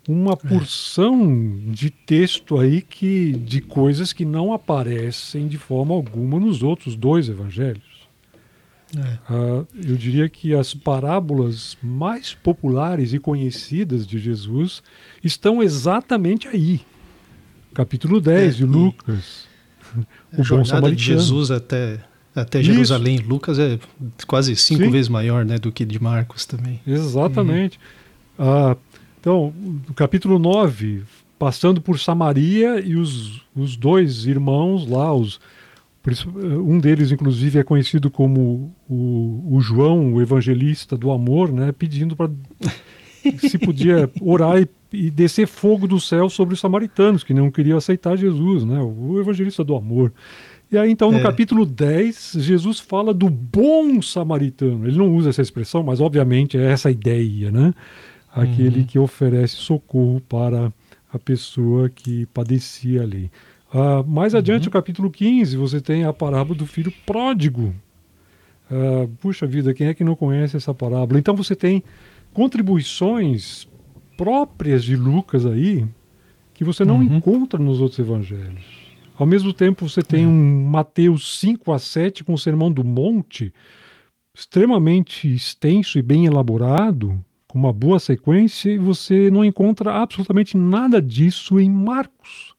uma 0.07 0.33
é. 0.33 0.35
porção 0.35 1.59
de 1.67 1.89
texto 1.89 2.57
aí 2.57 2.81
que 2.81 3.33
de 3.33 3.61
coisas 3.61 4.13
que 4.13 4.23
não 4.23 4.53
aparecem 4.53 5.47
de 5.47 5.57
forma 5.57 5.93
alguma 5.93 6.39
nos 6.39 6.63
outros 6.63 6.95
dois 6.95 7.27
evangelhos. 7.27 8.07
É. 8.95 9.33
Uh, 9.33 9.67
eu 9.75 9.97
diria 9.97 10.29
que 10.29 10.53
as 10.53 10.73
parábolas 10.73 11.77
mais 11.83 12.33
populares 12.33 13.11
e 13.11 13.19
conhecidas 13.19 14.07
de 14.07 14.17
Jesus 14.17 14.81
estão 15.21 15.61
exatamente 15.61 16.47
aí. 16.47 16.81
Capítulo 17.77 18.19
10 18.19 18.55
é, 18.55 18.57
de 18.57 18.65
Lucas. 18.65 19.45
o 20.35 20.43
jornada 20.43 20.91
de 20.91 21.03
Jesus 21.03 21.51
até, 21.51 21.99
até 22.35 22.63
Jerusalém. 22.63 23.17
Isso. 23.17 23.29
Lucas 23.29 23.59
é 23.59 23.77
quase 24.25 24.55
cinco 24.55 24.85
Sim. 24.85 24.89
vezes 24.89 25.07
maior 25.07 25.45
né, 25.45 25.59
do 25.59 25.71
que 25.71 25.85
de 25.85 26.01
Marcos 26.01 26.43
também. 26.43 26.81
Exatamente. 26.87 27.79
Uhum. 28.35 28.71
Uh, 28.71 28.77
então, 29.19 29.53
no 29.87 29.93
capítulo 29.93 30.39
9, 30.39 31.03
passando 31.37 31.79
por 31.79 31.99
Samaria 31.99 32.79
e 32.79 32.95
os, 32.95 33.43
os 33.55 33.77
dois 33.77 34.25
irmãos 34.25 34.89
lá, 34.89 35.13
os, 35.13 35.39
um 36.35 36.79
deles, 36.79 37.11
inclusive, 37.11 37.59
é 37.59 37.63
conhecido 37.63 38.09
como 38.09 38.73
o, 38.89 39.49
o 39.51 39.61
João, 39.61 40.15
o 40.15 40.19
evangelista 40.19 40.97
do 40.97 41.11
amor, 41.11 41.51
né, 41.51 41.71
pedindo 41.71 42.15
para 42.15 42.31
se 43.37 43.57
podia 43.57 44.09
orar 44.21 44.61
e, 44.61 44.67
e, 44.91 45.11
descer 45.11 45.47
fogo 45.47 45.87
do 45.87 45.99
céu 45.99 46.29
sobre 46.29 46.53
os 46.53 46.59
samaritanos, 46.59 47.23
que 47.23 47.33
não 47.33 47.49
queriam 47.49 47.77
aceitar 47.77 48.17
Jesus, 48.17 48.63
né, 48.63 48.79
o 48.79 49.19
evangelista 49.19 49.63
do 49.63 49.75
amor. 49.75 50.13
E 50.71 50.77
aí, 50.77 50.91
então, 50.91 51.11
no 51.11 51.19
é. 51.19 51.21
capítulo 51.21 51.65
10, 51.65 52.33
Jesus 52.39 52.79
fala 52.79 53.13
do 53.13 53.29
bom 53.29 54.01
samaritano. 54.01 54.85
Ele 54.85 54.97
não 54.97 55.15
usa 55.15 55.29
essa 55.29 55.41
expressão, 55.41 55.81
mas 55.81 56.01
obviamente 56.01 56.57
é 56.57 56.71
essa 56.71 56.91
ideia, 56.91 57.49
né? 57.51 57.73
aquele 58.41 58.81
uhum. 58.81 58.85
que 58.85 58.99
oferece 58.99 59.55
socorro 59.55 60.21
para 60.21 60.71
a 61.11 61.17
pessoa 61.17 61.89
que 61.89 62.25
padecia 62.27 63.01
ali. 63.01 63.31
Uh, 63.73 64.07
mais 64.07 64.33
uhum. 64.33 64.39
adiante, 64.39 64.67
o 64.67 64.71
capítulo 64.71 65.09
15, 65.09 65.57
você 65.57 65.81
tem 65.81 66.03
a 66.03 66.13
parábola 66.13 66.57
do 66.57 66.65
filho 66.65 66.93
pródigo. 67.05 67.73
Uh, 68.69 69.07
puxa 69.19 69.47
vida, 69.47 69.73
quem 69.73 69.87
é 69.87 69.93
que 69.93 70.03
não 70.03 70.15
conhece 70.15 70.55
essa 70.55 70.73
parábola? 70.73 71.19
Então 71.19 71.35
você 71.35 71.55
tem 71.55 71.83
contribuições 72.37 73.67
próprias 74.15 74.83
de 74.83 74.95
Lucas 74.95 75.43
aí 75.43 75.87
que 76.53 76.63
você 76.63 76.85
não 76.85 76.97
uhum. 76.97 77.17
encontra 77.17 77.59
nos 77.59 77.81
outros 77.81 77.97
evangelhos. 77.97 78.63
Ao 79.17 79.25
mesmo 79.25 79.51
tempo, 79.51 79.89
você 79.89 80.03
tem 80.03 80.23
é. 80.23 80.27
um 80.27 80.69
Mateus 80.69 81.39
5 81.39 81.73
a 81.73 81.79
7 81.79 82.23
com 82.23 82.35
o 82.35 82.37
Sermão 82.37 82.71
do 82.71 82.83
Monte, 82.83 83.51
extremamente 84.35 85.33
extenso 85.33 85.97
e 85.97 86.03
bem 86.03 86.27
elaborado, 86.27 87.19
com 87.47 87.57
uma 87.57 87.73
boa 87.73 87.97
sequência 87.99 88.69
e 88.69 88.77
você 88.77 89.31
não 89.31 89.43
encontra 89.43 89.95
absolutamente 89.95 90.55
nada 90.55 91.01
disso 91.01 91.59
em 91.59 91.71
Marcos. 91.71 92.53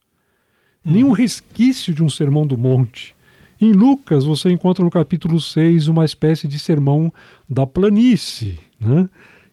Hum. 0.85 0.91
Nenhum 0.91 1.13
resquício 1.13 1.95
de 1.95 2.03
um 2.03 2.09
sermão 2.09 2.45
do 2.45 2.59
monte. 2.59 3.15
Em 3.61 3.73
Lucas, 3.73 4.25
você 4.25 4.51
encontra 4.51 4.85
no 4.85 4.91
capítulo 4.91 5.41
6 5.41 5.87
uma 5.87 6.05
espécie 6.05 6.49
de 6.49 6.59
sermão 6.59 7.13
da 7.49 7.65
planície, 7.65 8.59
né? 8.81 9.09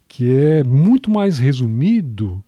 Que 0.07 0.33
é 0.33 0.63
muito 0.63 1.09
mais 1.09 1.37
resumido 1.39 2.43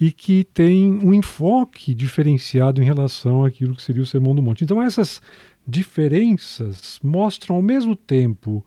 e 0.00 0.10
que 0.10 0.44
tem 0.44 0.92
um 0.92 1.14
enfoque 1.14 1.94
diferenciado 1.94 2.82
em 2.82 2.84
relação 2.84 3.44
àquilo 3.44 3.76
que 3.76 3.82
seria 3.82 4.02
o 4.02 4.06
Sermão 4.06 4.34
do 4.34 4.42
Monte. 4.42 4.64
Então, 4.64 4.82
essas 4.82 5.22
diferenças 5.66 6.98
mostram 7.02 7.56
ao 7.56 7.62
mesmo 7.62 7.94
tempo 7.94 8.64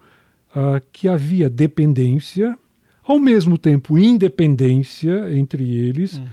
uh, 0.52 0.82
que 0.92 1.08
havia 1.08 1.50
dependência, 1.50 2.58
ao 3.04 3.20
mesmo 3.20 3.58
tempo 3.58 3.98
independência 3.98 5.32
entre 5.34 5.76
eles. 5.76 6.18
Uhum 6.18 6.28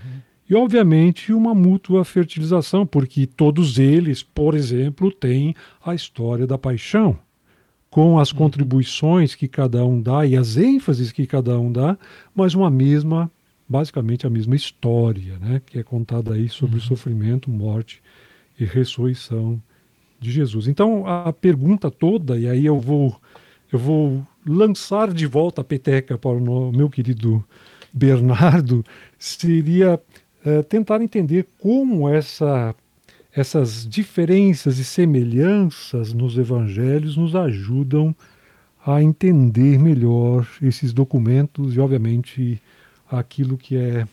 e, 0.49 0.55
obviamente, 0.55 1.33
uma 1.33 1.55
mútua 1.55 2.05
fertilização, 2.05 2.87
porque 2.87 3.27
todos 3.27 3.79
eles, 3.79 4.23
por 4.23 4.55
exemplo, 4.55 5.11
têm 5.11 5.55
a 5.85 5.95
história 5.95 6.47
da 6.47 6.59
paixão, 6.59 7.19
com 7.95 8.19
as 8.19 8.33
uhum. 8.33 8.39
contribuições 8.39 9.37
que 9.37 9.47
cada 9.47 9.87
um 9.87 10.03
dá 10.03 10.27
e 10.27 10.37
as 10.37 10.57
ênfases 10.57 11.13
que 11.13 11.29
cada 11.29 11.57
um 11.61 11.71
dá, 11.71 11.97
mas 12.35 12.53
uma 12.53 12.69
mesma, 12.69 13.31
basicamente 13.69 14.27
a 14.27 14.31
mesma 14.31 14.57
história, 14.57 15.39
né, 15.39 15.63
que 15.65 15.79
é 15.79 15.83
contada 15.85 16.35
aí 16.35 16.49
sobre 16.49 16.75
uhum. 16.75 16.83
o 16.83 16.85
sofrimento, 16.85 17.49
morte 17.49 18.03
e 18.59 18.65
ressurreição 18.65 19.63
de 20.19 20.33
Jesus. 20.33 20.67
Então, 20.67 21.07
a 21.07 21.33
pergunta 21.33 21.89
toda, 21.89 22.37
e 22.37 22.49
aí 22.49 22.67
eu 22.67 22.81
vou, 22.81 23.17
eu 23.73 23.79
vou 23.79 24.27
lançar 24.45 25.13
de 25.13 25.25
volta 25.25 25.61
a 25.61 25.65
peteca 25.65 26.19
para 26.19 26.33
o 26.33 26.73
meu 26.73 26.91
querido 26.91 27.45
Bernardo, 27.93 28.85
seria 29.17 30.01
é, 30.45 30.65
tentar 30.65 31.01
entender 31.01 31.47
como 31.61 32.09
essa, 32.09 32.75
essas 33.35 33.87
diferenças 33.87 34.79
e 34.79 34.85
semelhanças 34.85 36.13
nos 36.13 36.39
evangelhos 36.39 37.17
nos 37.17 37.35
ajudam 37.35 38.15
a 38.87 39.03
entender 39.03 39.79
melhor 39.79 40.47
esses 40.63 40.93
documentos 40.93 41.75
e, 41.75 41.81
obviamente, 41.81 42.61
aquilo 43.11 43.57
que 43.57 43.77
é 43.77 44.07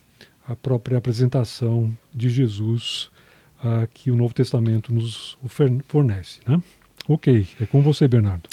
a 0.48 0.56
própria 0.56 0.98
apresentação 0.98 1.96
de 2.14 2.30
Jesus 2.30 3.10
uh, 3.64 3.88
que 3.94 4.10
o 4.10 4.16
Novo 4.16 4.34
Testamento 4.34 4.94
nos 4.94 5.38
fornece. 5.88 6.40
Né? 6.48 6.62
Ok, 7.08 7.48
é 7.60 7.66
com 7.66 7.82
você, 7.82 8.08
Bernardo. 8.08 8.50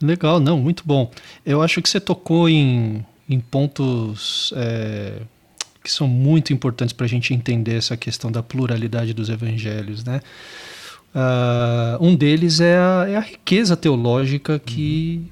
Legal, 0.00 0.40
não, 0.40 0.58
muito 0.58 0.82
bom. 0.86 1.10
Eu 1.44 1.60
acho 1.62 1.82
que 1.82 1.88
você 1.88 2.00
tocou 2.00 2.48
em, 2.48 3.04
em 3.28 3.40
pontos 3.40 4.52
é, 4.56 5.22
que 5.82 5.90
são 5.90 6.06
muito 6.06 6.52
importantes 6.52 6.92
para 6.92 7.06
a 7.06 7.08
gente 7.08 7.34
entender 7.34 7.76
essa 7.76 7.96
questão 7.96 8.30
da 8.30 8.42
pluralidade 8.42 9.12
dos 9.12 9.28
evangelhos, 9.28 10.04
né? 10.04 10.20
Uh, 11.14 12.02
um 12.02 12.14
deles 12.14 12.60
é 12.60 12.78
a, 12.78 13.06
é 13.06 13.16
a, 13.16 13.20
riqueza 13.20 13.76
teológica 13.76 14.58
que 14.58 15.30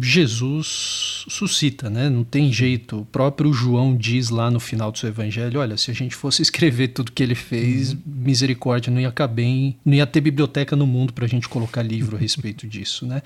Jesus 0.00 1.24
suscita, 1.28 1.88
né? 1.88 2.08
Não 2.08 2.24
tem 2.24 2.52
jeito. 2.52 3.00
O 3.00 3.04
próprio 3.04 3.52
João 3.52 3.96
diz 3.96 4.28
lá 4.28 4.50
no 4.50 4.60
final 4.60 4.92
do 4.92 4.98
seu 4.98 5.08
evangelho: 5.08 5.60
olha, 5.60 5.76
se 5.76 5.90
a 5.90 5.94
gente 5.94 6.14
fosse 6.14 6.42
escrever 6.42 6.88
tudo 6.88 7.12
que 7.12 7.22
ele 7.22 7.34
fez, 7.34 7.92
uhum. 7.92 7.98
misericórdia, 8.06 8.92
não 8.92 9.00
ia 9.00 9.12
caber, 9.12 9.44
em, 9.44 9.76
não 9.84 9.94
ia 9.94 10.06
ter 10.06 10.20
biblioteca 10.20 10.76
no 10.76 10.86
mundo 10.86 11.12
para 11.12 11.24
a 11.24 11.28
gente 11.28 11.48
colocar 11.48 11.82
livro 11.82 12.16
a 12.16 12.20
respeito 12.20 12.66
disso, 12.66 13.06
né? 13.06 13.22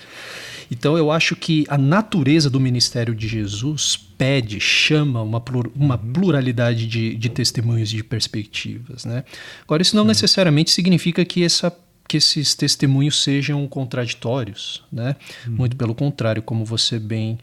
Então 0.70 0.96
eu 0.96 1.10
acho 1.10 1.34
que 1.36 1.64
a 1.68 1.78
natureza 1.78 2.48
do 2.48 2.60
ministério 2.60 3.14
de 3.14 3.28
Jesus 3.28 3.96
pede, 3.96 4.58
chama 4.58 5.22
uma, 5.22 5.40
plur, 5.40 5.70
uma 5.76 5.96
uhum. 5.96 6.12
pluralidade 6.12 6.86
de, 6.86 7.14
de 7.14 7.28
testemunhos 7.28 7.92
e 7.92 7.96
de 7.96 8.04
perspectivas, 8.04 9.04
né? 9.04 9.24
Agora 9.62 9.80
isso 9.80 9.94
não 9.94 10.04
necessariamente 10.04 10.70
significa 10.70 11.24
que 11.24 11.44
essa 11.44 11.70
que 12.08 12.16
esses 12.16 12.54
testemunhos 12.54 13.22
sejam 13.22 13.68
contraditórios, 13.68 14.82
né? 14.90 15.14
Uhum. 15.46 15.56
Muito 15.56 15.76
pelo 15.76 15.94
contrário, 15.94 16.42
como 16.42 16.64
você 16.64 16.98
bem 16.98 17.38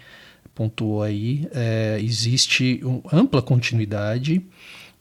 pontuou 0.55 1.03
aí, 1.03 1.47
é, 1.53 1.99
existe 2.01 2.79
uma 2.83 3.01
ampla 3.13 3.41
continuidade 3.41 4.41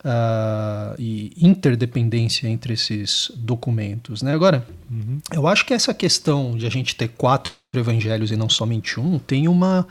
uh, 0.04 0.94
e 0.98 1.32
interdependência 1.40 2.48
entre 2.48 2.74
esses 2.74 3.32
documentos, 3.36 4.22
né? 4.22 4.34
Agora, 4.34 4.66
uhum. 4.90 5.18
eu 5.32 5.46
acho 5.46 5.64
que 5.64 5.72
essa 5.72 5.94
questão 5.94 6.56
de 6.56 6.66
a 6.66 6.70
gente 6.70 6.94
ter 6.94 7.08
quatro 7.08 7.52
evangelhos 7.72 8.30
e 8.30 8.36
não 8.36 8.48
somente 8.48 9.00
um 9.00 9.18
tem 9.18 9.48
uma 9.48 9.86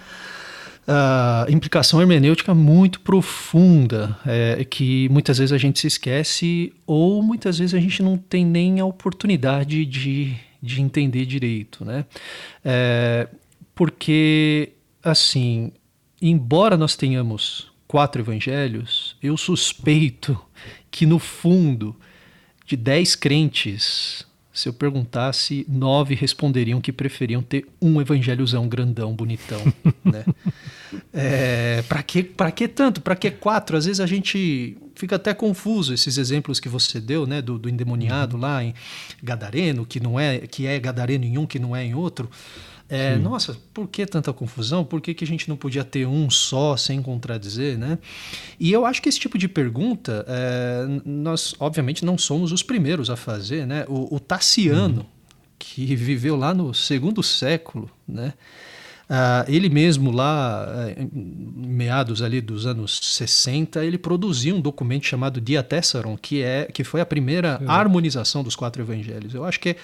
uh, 0.88 1.52
implicação 1.52 2.02
hermenêutica 2.02 2.54
muito 2.54 3.00
profunda, 3.02 4.18
é, 4.26 4.64
que 4.66 5.08
muitas 5.10 5.38
vezes 5.38 5.52
a 5.52 5.58
gente 5.58 5.80
se 5.80 5.88
esquece 5.88 6.74
ou 6.86 7.22
muitas 7.22 7.58
vezes 7.60 7.74
a 7.74 7.80
gente 7.80 8.02
não 8.02 8.18
tem 8.18 8.46
nem 8.46 8.80
a 8.80 8.86
oportunidade 8.86 9.86
de, 9.86 10.36
de 10.62 10.82
entender 10.82 11.26
direito, 11.26 11.84
né? 11.86 12.06
É, 12.64 13.28
porque, 13.76 14.74
assim, 15.04 15.72
embora 16.22 16.78
nós 16.78 16.96
tenhamos 16.96 17.72
quatro 17.88 18.22
evangelhos, 18.22 19.16
eu 19.22 19.36
suspeito 19.36 20.40
que 20.92 21.06
no 21.06 21.20
fundo 21.20 21.96
de 22.66 22.76
dez 22.76 23.16
crentes 23.16 24.26
se 24.54 24.70
eu 24.70 24.74
perguntasse, 24.74 25.66
nove 25.68 26.14
responderiam 26.14 26.80
que 26.80 26.92
preferiam 26.92 27.42
ter 27.42 27.68
um 27.82 28.00
evangelhozão 28.00 28.68
grandão, 28.68 29.14
bonitão, 29.14 29.60
né? 30.06 30.24
É, 31.12 31.84
para 31.90 32.04
que, 32.04 32.32
que 32.56 32.68
tanto? 32.68 33.02
Para 33.02 33.16
que 33.16 33.32
quatro? 33.32 33.76
Às 33.76 33.86
vezes 33.86 34.00
a 34.00 34.06
gente 34.06 34.78
fica 34.94 35.16
até 35.16 35.34
confuso 35.34 35.92
esses 35.92 36.20
exemplos 36.20 36.60
que 36.60 36.70
você 36.70 37.00
deu, 37.00 37.26
né, 37.26 37.42
do, 37.42 37.58
do 37.58 37.68
endemoniado 37.68 38.38
lá 38.38 38.64
em 38.64 38.76
Gadareno, 39.24 39.88
que 39.88 40.00
não 40.00 40.20
é, 40.20 40.40
que 40.40 40.68
é 40.68 40.80
Gadareno 40.80 41.26
em 41.26 41.38
um, 41.38 41.48
que 41.48 41.58
não 41.58 41.76
é 41.76 41.84
em 41.84 41.96
outro. 41.96 42.30
É, 42.90 43.16
nossa, 43.16 43.58
por 43.74 43.88
que 43.88 44.06
tanta 44.06 44.32
confusão? 44.32 44.84
Por 44.84 45.02
que, 45.02 45.14
que 45.14 45.24
a 45.24 45.28
gente 45.28 45.50
não 45.50 45.56
podia 45.56 45.84
ter 45.84 46.06
um 46.06 46.30
só 46.30 46.78
sem 46.78 47.02
contradizer, 47.02 47.78
né? 47.78 47.98
E 48.60 48.72
eu 48.72 48.86
acho 48.86 49.02
que 49.02 49.10
esse 49.10 49.20
tipo 49.20 49.38
de 49.38 49.48
pergunta, 49.48 50.26
é, 50.28 50.86
nós 51.06 51.56
obviamente 51.60 52.06
não 52.06 52.18
somos 52.18 52.52
os 52.52 52.62
primeiros 52.62 53.10
a 53.10 53.16
fazer, 53.16 53.66
né? 53.66 53.86
O, 53.88 54.16
o 54.16 54.20
Tassiano, 54.20 55.02
uhum. 55.02 55.06
que 55.58 55.96
viveu 55.96 56.36
lá 56.36 56.54
no 56.54 56.74
segundo 56.74 57.24
século, 57.24 57.90
né? 58.08 58.34
Uh, 59.04 59.44
ele 59.48 59.70
mesmo 59.70 60.12
lá, 60.12 60.66
em 60.98 61.10
meados 61.68 62.22
ali 62.22 62.40
dos 62.40 62.66
anos 62.66 63.00
60, 63.04 63.84
ele 63.84 63.98
produziu 63.98 64.56
um 64.56 64.62
documento 64.62 65.06
chamado 65.06 65.42
Diatessaron, 65.42 66.18
que, 66.18 66.42
é, 66.42 66.66
que 66.66 66.84
foi 66.84 67.02
a 67.02 67.06
primeira 67.06 67.62
harmonização 67.68 68.44
dos 68.44 68.56
quatro 68.56 68.82
evangelhos. 68.82 69.34
Eu 69.34 69.44
acho 69.44 69.60
que 69.60 69.70
é 69.70 69.76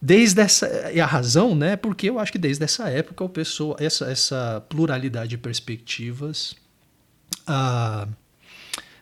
desde 0.00 0.40
essa 0.40 0.90
e 0.92 1.00
a 1.00 1.06
razão, 1.06 1.54
né? 1.54 1.76
Porque 1.76 2.08
eu 2.08 2.18
acho 2.18 2.32
que 2.32 2.38
desde 2.38 2.64
essa 2.64 2.88
época 2.88 3.22
o 3.22 3.28
pessoa 3.28 3.76
essa 3.78 4.06
essa 4.06 4.64
pluralidade 4.68 5.30
de 5.30 5.38
perspectivas 5.38 6.54
ah, 7.46 8.08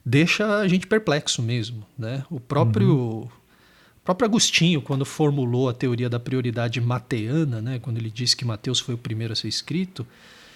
deixa 0.04 0.58
a 0.58 0.66
gente 0.66 0.86
perplexo 0.86 1.42
mesmo, 1.42 1.86
né? 1.96 2.24
O 2.30 2.40
próprio 2.40 2.96
uhum. 2.96 3.28
próprio 4.02 4.26
Agostinho 4.26 4.82
quando 4.82 5.04
formulou 5.04 5.68
a 5.68 5.74
teoria 5.74 6.08
da 6.08 6.18
prioridade 6.18 6.80
mateana, 6.80 7.60
né? 7.60 7.78
Quando 7.78 7.98
ele 7.98 8.10
disse 8.10 8.36
que 8.36 8.44
Mateus 8.44 8.80
foi 8.80 8.94
o 8.94 8.98
primeiro 8.98 9.32
a 9.32 9.36
ser 9.36 9.48
escrito, 9.48 10.06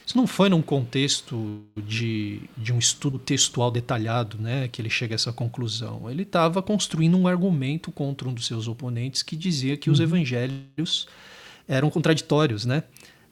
isso 0.04 0.16
não 0.16 0.26
foi 0.26 0.48
num 0.48 0.62
contexto 0.62 1.62
de, 1.76 2.42
de 2.56 2.72
um 2.72 2.78
estudo 2.78 3.18
textual 3.18 3.70
detalhado 3.70 4.36
né, 4.38 4.68
que 4.68 4.82
ele 4.82 4.90
chega 4.90 5.14
a 5.14 5.16
essa 5.16 5.32
conclusão. 5.32 6.10
Ele 6.10 6.22
estava 6.22 6.60
construindo 6.62 7.16
um 7.16 7.28
argumento 7.28 7.92
contra 7.92 8.28
um 8.28 8.34
dos 8.34 8.46
seus 8.46 8.66
oponentes 8.66 9.22
que 9.22 9.36
dizia 9.36 9.76
que 9.76 9.88
uhum. 9.88 9.94
os 9.94 10.00
evangelhos 10.00 11.06
eram 11.68 11.88
contraditórios. 11.88 12.66
Né? 12.66 12.82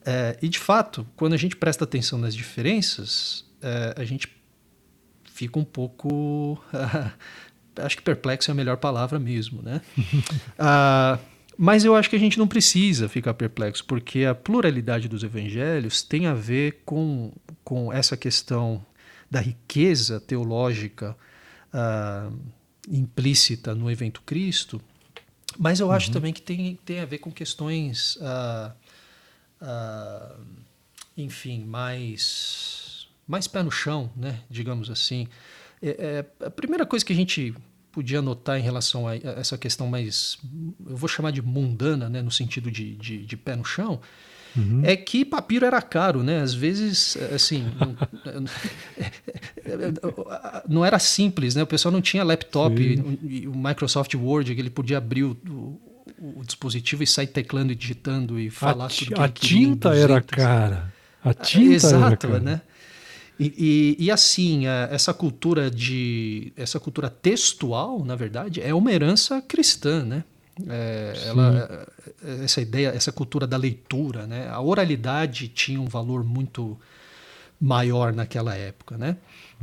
É, 0.05 0.39
e, 0.41 0.49
de 0.49 0.59
fato, 0.59 1.07
quando 1.17 1.33
a 1.33 1.37
gente 1.37 1.57
presta 1.57 1.85
atenção 1.85 2.19
nas 2.19 2.35
diferenças, 2.35 3.45
é, 3.61 3.95
a 3.97 4.05
gente 4.05 4.29
fica 5.25 5.59
um 5.59 5.65
pouco. 5.65 6.63
acho 7.77 7.97
que 7.97 8.03
perplexo 8.03 8.51
é 8.51 8.53
a 8.53 8.55
melhor 8.55 8.77
palavra 8.77 9.19
mesmo. 9.19 9.63
Né? 9.63 9.81
ah, 10.59 11.19
mas 11.63 11.85
eu 11.85 11.95
acho 11.95 12.09
que 12.09 12.17
a 12.17 12.19
gente 12.19 12.39
não 12.39 12.49
precisa 12.49 13.07
ficar 13.07 13.35
perplexo, 13.35 13.85
porque 13.85 14.25
a 14.25 14.35
pluralidade 14.35 15.07
dos 15.07 15.23
evangelhos 15.23 16.03
tem 16.03 16.27
a 16.27 16.33
ver 16.33 16.81
com, 16.87 17.35
com 17.63 17.93
essa 17.93 18.17
questão 18.17 18.83
da 19.31 19.41
riqueza 19.41 20.19
teológica 20.19 21.15
uh, 21.75 22.35
implícita 22.89 23.75
no 23.75 23.91
evento 23.91 24.23
Cristo, 24.23 24.81
mas 25.59 25.81
eu 25.81 25.89
uhum. 25.89 25.93
acho 25.93 26.11
também 26.11 26.33
que 26.33 26.41
tem, 26.41 26.79
tem 26.83 27.01
a 27.01 27.05
ver 27.05 27.19
com 27.19 27.31
questões, 27.31 28.17
uh, 28.17 28.73
uh, 29.61 30.41
enfim, 31.15 31.63
mais, 31.67 33.07
mais 33.29 33.47
pé 33.47 33.63
no 33.63 33.71
chão, 33.71 34.11
né? 34.17 34.41
digamos 34.49 34.89
assim. 34.89 35.29
É, 35.83 36.25
é, 36.41 36.47
a 36.47 36.51
primeira 36.51 36.87
coisa 36.87 37.05
que 37.05 37.13
a 37.13 37.17
gente 37.17 37.55
podia 37.93 38.23
notar 38.23 38.59
em 38.59 38.63
relação 38.63 39.07
a 39.09 39.17
essa 39.17 39.59
questão 39.59 39.89
mais, 39.89 40.39
eu 40.87 40.97
vou 40.97 41.09
chamar 41.09 41.33
de 41.33 41.43
mundana, 41.43 42.09
né, 42.09 42.23
no 42.23 42.31
sentido 42.31 42.71
de, 42.71 42.95
de, 42.95 43.25
de 43.25 43.37
pé 43.37 43.57
no 43.57 43.65
chão, 43.65 44.01
uhum. 44.57 44.83
é 44.85 44.97
que 44.97 45.25
papiro 45.25 45.67
era 45.67 45.83
caro, 45.83 46.23
né? 46.23 46.41
Às 46.41 46.55
vezes, 46.55 47.17
assim, 47.35 47.65
não, 50.69 50.85
era 50.85 50.99
simples, 50.99 51.55
né? 51.55 51.63
O 51.63 51.67
pessoal 51.67 51.93
não 51.93 52.01
tinha 52.01 52.23
laptop, 52.23 52.75
o, 52.81 53.51
o 53.51 53.57
Microsoft 53.57 54.15
Word, 54.15 54.55
que 54.55 54.61
ele 54.61 54.71
podia 54.71 54.99
abrir 54.99 55.25
o, 55.25 55.37
o, 56.19 56.43
dispositivo 56.45 57.03
e 57.03 57.07
sair 57.07 57.29
teclando 57.29 57.73
e 57.73 57.75
digitando 57.75 58.39
e 58.39 58.51
falar 58.51 58.87
a, 58.87 58.89
tudo 58.89 59.15
que 59.15 59.21
A 59.21 59.29
tinta 59.29 59.95
era 59.95 60.21
cara. 60.21 60.93
A 61.23 61.35
tinta 61.35 61.75
Exato, 61.75 62.05
era 62.05 62.17
cara. 62.17 62.41
né? 62.41 62.61
E, 63.41 63.97
e, 63.99 64.05
e, 64.05 64.11
assim, 64.11 64.67
essa 64.67 65.15
cultura 65.15 65.71
de 65.71 66.53
essa 66.55 66.79
cultura 66.79 67.09
textual, 67.09 68.05
na 68.05 68.15
verdade, 68.15 68.61
é 68.61 68.75
uma 68.75 68.93
herança 68.93 69.41
cristã, 69.41 70.05
né? 70.05 70.25
É, 70.69 71.15
ela, 71.25 71.89
essa 72.45 72.61
ideia, 72.61 72.89
essa 72.89 73.11
cultura 73.11 73.47
da 73.47 73.57
leitura, 73.57 74.27
né? 74.27 74.47
A 74.51 74.61
oralidade 74.61 75.49
tinha 75.49 75.81
um 75.81 75.87
valor 75.87 76.23
muito 76.23 76.79
maior 77.59 78.13
naquela 78.13 78.55
época, 78.55 78.99
né? 78.99 79.17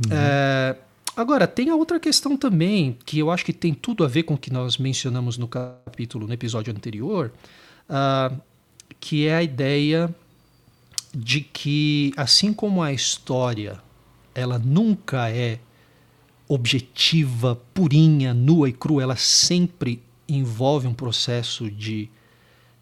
Uhum. 0.04 0.12
É, 0.12 0.76
agora 1.16 1.46
tem 1.46 1.70
a 1.70 1.76
outra 1.76 2.00
questão 2.00 2.36
também 2.36 2.98
que 3.04 3.20
eu 3.20 3.30
acho 3.30 3.44
que 3.44 3.52
tem 3.52 3.72
tudo 3.72 4.04
a 4.04 4.08
ver 4.08 4.24
com 4.24 4.34
o 4.34 4.38
que 4.38 4.52
nós 4.52 4.76
mencionamos 4.76 5.38
no 5.38 5.46
capítulo, 5.46 6.26
no 6.26 6.32
episódio 6.32 6.74
anterior, 6.74 7.32
uh, 7.88 8.36
que 8.98 9.28
é 9.28 9.36
a 9.36 9.42
ideia 9.42 10.12
de 11.14 11.40
que, 11.40 12.12
assim 12.16 12.52
como 12.52 12.82
a 12.82 12.92
história 12.92 13.80
ela 14.34 14.58
nunca 14.58 15.30
é 15.30 15.58
objetiva, 16.48 17.56
purinha, 17.74 18.32
nua 18.32 18.68
e 18.68 18.72
crua, 18.72 19.02
ela 19.02 19.16
sempre 19.16 20.02
envolve 20.28 20.86
um 20.86 20.94
processo 20.94 21.70
de 21.70 22.08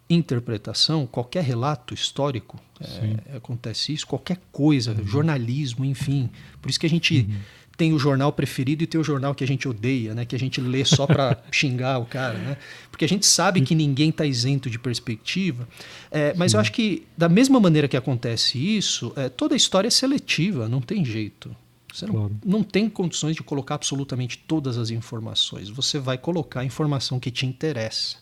interpretação, 0.09 1.05
qualquer 1.05 1.43
relato 1.43 1.93
histórico 1.93 2.57
é, 2.79 3.35
acontece 3.35 3.93
isso, 3.93 4.07
qualquer 4.07 4.39
coisa, 4.51 4.93
uhum. 4.93 5.05
jornalismo, 5.05 5.83
enfim. 5.83 6.29
Por 6.61 6.69
isso 6.69 6.79
que 6.79 6.85
a 6.85 6.89
gente 6.89 7.27
uhum. 7.29 7.39
Tem 7.77 7.93
o 7.93 7.99
jornal 7.99 8.33
preferido 8.33 8.83
e 8.83 8.87
tem 8.87 8.99
o 8.99 9.03
jornal 9.03 9.35
que 9.35 9.43
a 9.43 9.47
gente 9.47 9.67
odeia, 9.67 10.15
né? 10.15 10.25
Que 10.25 10.35
a 10.35 10.39
gente 10.39 10.59
lê 10.59 10.83
só 10.83 11.05
para 11.05 11.37
xingar 11.51 11.99
o 11.99 12.05
cara, 12.05 12.37
né? 12.39 12.57
Porque 12.89 13.05
a 13.05 13.07
gente 13.07 13.25
sabe 13.25 13.61
que 13.61 13.75
ninguém 13.75 14.09
está 14.09 14.25
isento 14.25 14.67
de 14.67 14.79
perspectiva. 14.79 15.67
É, 16.09 16.33
mas 16.35 16.53
eu 16.53 16.59
acho 16.59 16.71
que 16.71 17.05
da 17.15 17.29
mesma 17.29 17.59
maneira 17.59 17.87
que 17.87 17.95
acontece 17.95 18.57
isso, 18.57 19.13
é, 19.15 19.29
toda 19.29 19.53
a 19.53 19.57
história 19.57 19.87
é 19.87 19.91
seletiva, 19.91 20.67
não 20.67 20.81
tem 20.81 21.05
jeito. 21.05 21.55
Você 21.93 22.07
não, 22.07 22.13
claro. 22.13 22.37
não 22.43 22.63
tem 22.63 22.89
condições 22.89 23.35
de 23.35 23.43
colocar 23.43 23.75
absolutamente 23.75 24.39
todas 24.39 24.77
as 24.77 24.89
informações. 24.89 25.69
Você 25.69 25.99
vai 25.99 26.17
colocar 26.17 26.61
a 26.61 26.65
informação 26.65 27.19
que 27.19 27.29
te 27.29 27.45
interessa. 27.45 28.17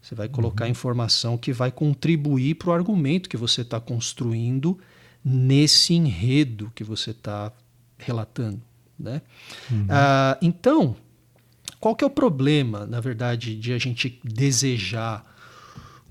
Você 0.00 0.14
vai 0.14 0.28
colocar 0.28 0.66
uhum. 0.66 0.70
informação 0.70 1.38
que 1.38 1.50
vai 1.50 1.72
contribuir 1.72 2.56
para 2.56 2.68
o 2.68 2.72
argumento 2.74 3.28
que 3.30 3.38
você 3.38 3.62
está 3.62 3.80
construindo 3.80 4.78
nesse 5.24 5.94
enredo 5.94 6.70
que 6.74 6.84
você 6.84 7.12
está 7.12 7.50
relatando. 7.96 8.60
Né? 8.98 9.22
Uhum. 9.70 9.86
Ah, 9.88 10.38
então, 10.40 10.96
qual 11.80 11.94
que 11.94 12.04
é 12.04 12.06
o 12.06 12.10
problema, 12.10 12.86
na 12.86 13.00
verdade, 13.00 13.56
de 13.56 13.72
a 13.72 13.78
gente 13.78 14.20
desejar 14.24 15.24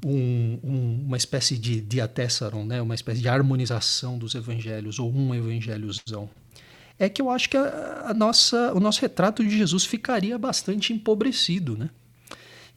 um, 0.05 0.59
um, 0.63 1.03
uma 1.07 1.17
espécie 1.17 1.57
de 1.57 1.81
diatessaron, 1.81 2.65
né? 2.65 2.81
uma 2.81 2.95
espécie 2.95 3.21
de 3.21 3.27
harmonização 3.27 4.17
dos 4.17 4.35
evangelhos, 4.35 4.99
ou 4.99 5.11
um 5.11 5.33
evangelhozão? 5.33 6.29
É 6.99 7.09
que 7.09 7.21
eu 7.21 7.29
acho 7.29 7.49
que 7.49 7.57
a, 7.57 8.05
a 8.07 8.13
nossa, 8.13 8.73
o 8.73 8.79
nosso 8.79 9.01
retrato 9.01 9.43
de 9.43 9.57
Jesus 9.57 9.85
ficaria 9.85 10.37
bastante 10.37 10.93
empobrecido, 10.93 11.75
né? 11.75 11.89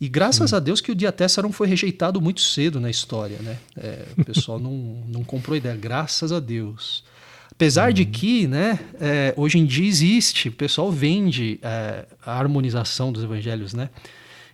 E 0.01 0.09
graças 0.09 0.51
Sim. 0.51 0.57
a 0.57 0.61
Deus 0.61 0.81
que 0.81 0.93
o 0.93 0.95
Diatessaron 0.95 1.51
foi 1.53 1.67
rejeitado 1.69 2.21
muito 2.21 2.43
cedo 2.43 2.79
na 2.79 2.91
história, 2.91 3.39
né? 3.39 3.59
É, 3.77 4.07
o 4.17 4.25
pessoal 4.25 4.59
não, 4.59 5.03
não 5.09 5.25
comprou 5.25 5.57
ideia, 5.57 5.75
graças 5.75 6.33
a 6.33 6.41
Deus. 6.41 7.03
Apesar 7.51 7.89
uhum. 7.89 7.95
de 7.95 8.05
que, 8.05 8.47
né, 8.47 8.79
é, 9.01 9.35
hoje 9.37 9.59
em 9.59 9.65
dia 9.65 9.87
existe, 9.87 10.49
o 10.49 10.53
pessoal 10.53 10.91
vende 10.91 11.59
é, 11.63 12.07
a 12.25 12.39
harmonização 12.39 13.13
dos 13.13 13.23
evangelhos, 13.23 13.73
né? 13.73 13.89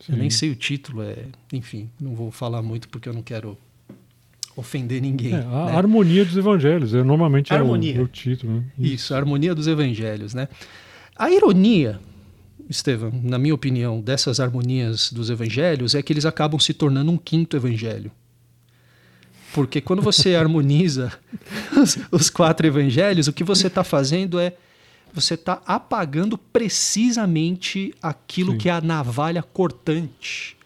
Sim. 0.01 0.13
Eu 0.13 0.19
nem 0.19 0.31
sei 0.31 0.51
o 0.51 0.57
título, 0.57 1.03
é, 1.03 1.25
enfim, 1.53 1.89
não 2.01 2.15
vou 2.15 2.31
falar 2.31 2.63
muito 2.63 2.89
porque 2.89 3.09
eu 3.09 3.13
não 3.13 3.23
quero 3.23 3.57
ofender 4.57 5.01
ninguém. 5.01 5.35
É, 5.35 5.39
a 5.39 5.67
né? 5.67 5.77
harmonia 5.77 6.25
dos 6.25 6.37
evangelhos, 6.37 6.95
é, 6.95 7.03
normalmente 7.03 7.53
harmonia. 7.53 7.97
é 7.97 8.01
o, 8.01 8.05
o 8.05 8.09
título. 8.09 8.53
Né? 8.55 8.65
Isso. 8.79 8.95
Isso, 8.95 9.15
a 9.15 9.17
harmonia 9.17 9.55
dos 9.55 9.67
evangelhos, 9.67 10.35
né? 10.35 10.49
A 11.17 11.31
ironia 11.31 12.01
Estevam, 12.69 13.13
na 13.23 13.39
minha 13.39 13.55
opinião, 13.55 14.01
dessas 14.01 14.41
harmonias 14.41 15.13
dos 15.13 15.31
evangelhos 15.31 15.95
é 15.95 16.03
que 16.03 16.13
eles 16.13 16.25
acabam 16.25 16.59
se 16.59 16.73
tornando 16.73 17.11
um 17.11 17.19
quinto 17.19 17.57
evangelho. 17.57 18.11
Porque 19.53 19.81
quando 19.81 20.03
você 20.03 20.35
harmoniza 20.37 21.13
os, 21.77 21.99
os, 22.11 22.31
quatro 22.31 22.67
evangelhos, 22.67 23.29
o 23.29 23.33
que 23.33 23.45
você 23.45 23.67
está 23.67 23.85
fazendo 23.85 24.41
é 24.41 24.55
você 25.15 25.35
está 25.35 25.61
apagando 25.67 26.39
precisamente 26.39 27.95
aquilo 28.01 28.53
Sim. 28.53 28.59
que 28.59 28.69
é 28.69 28.73
a 28.73 28.81
navalha 28.81 29.43
cortante, 29.43 30.57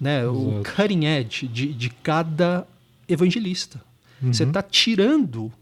né? 0.00 0.26
o 0.26 0.60
cutting 0.64 1.04
edge 1.04 1.46
de, 1.46 1.72
de 1.72 1.88
cada 1.88 2.66
evangelista. 3.08 3.80
Uhum. 4.20 4.32
Você 4.32 4.42
está 4.42 4.60
tirando, 4.60 5.52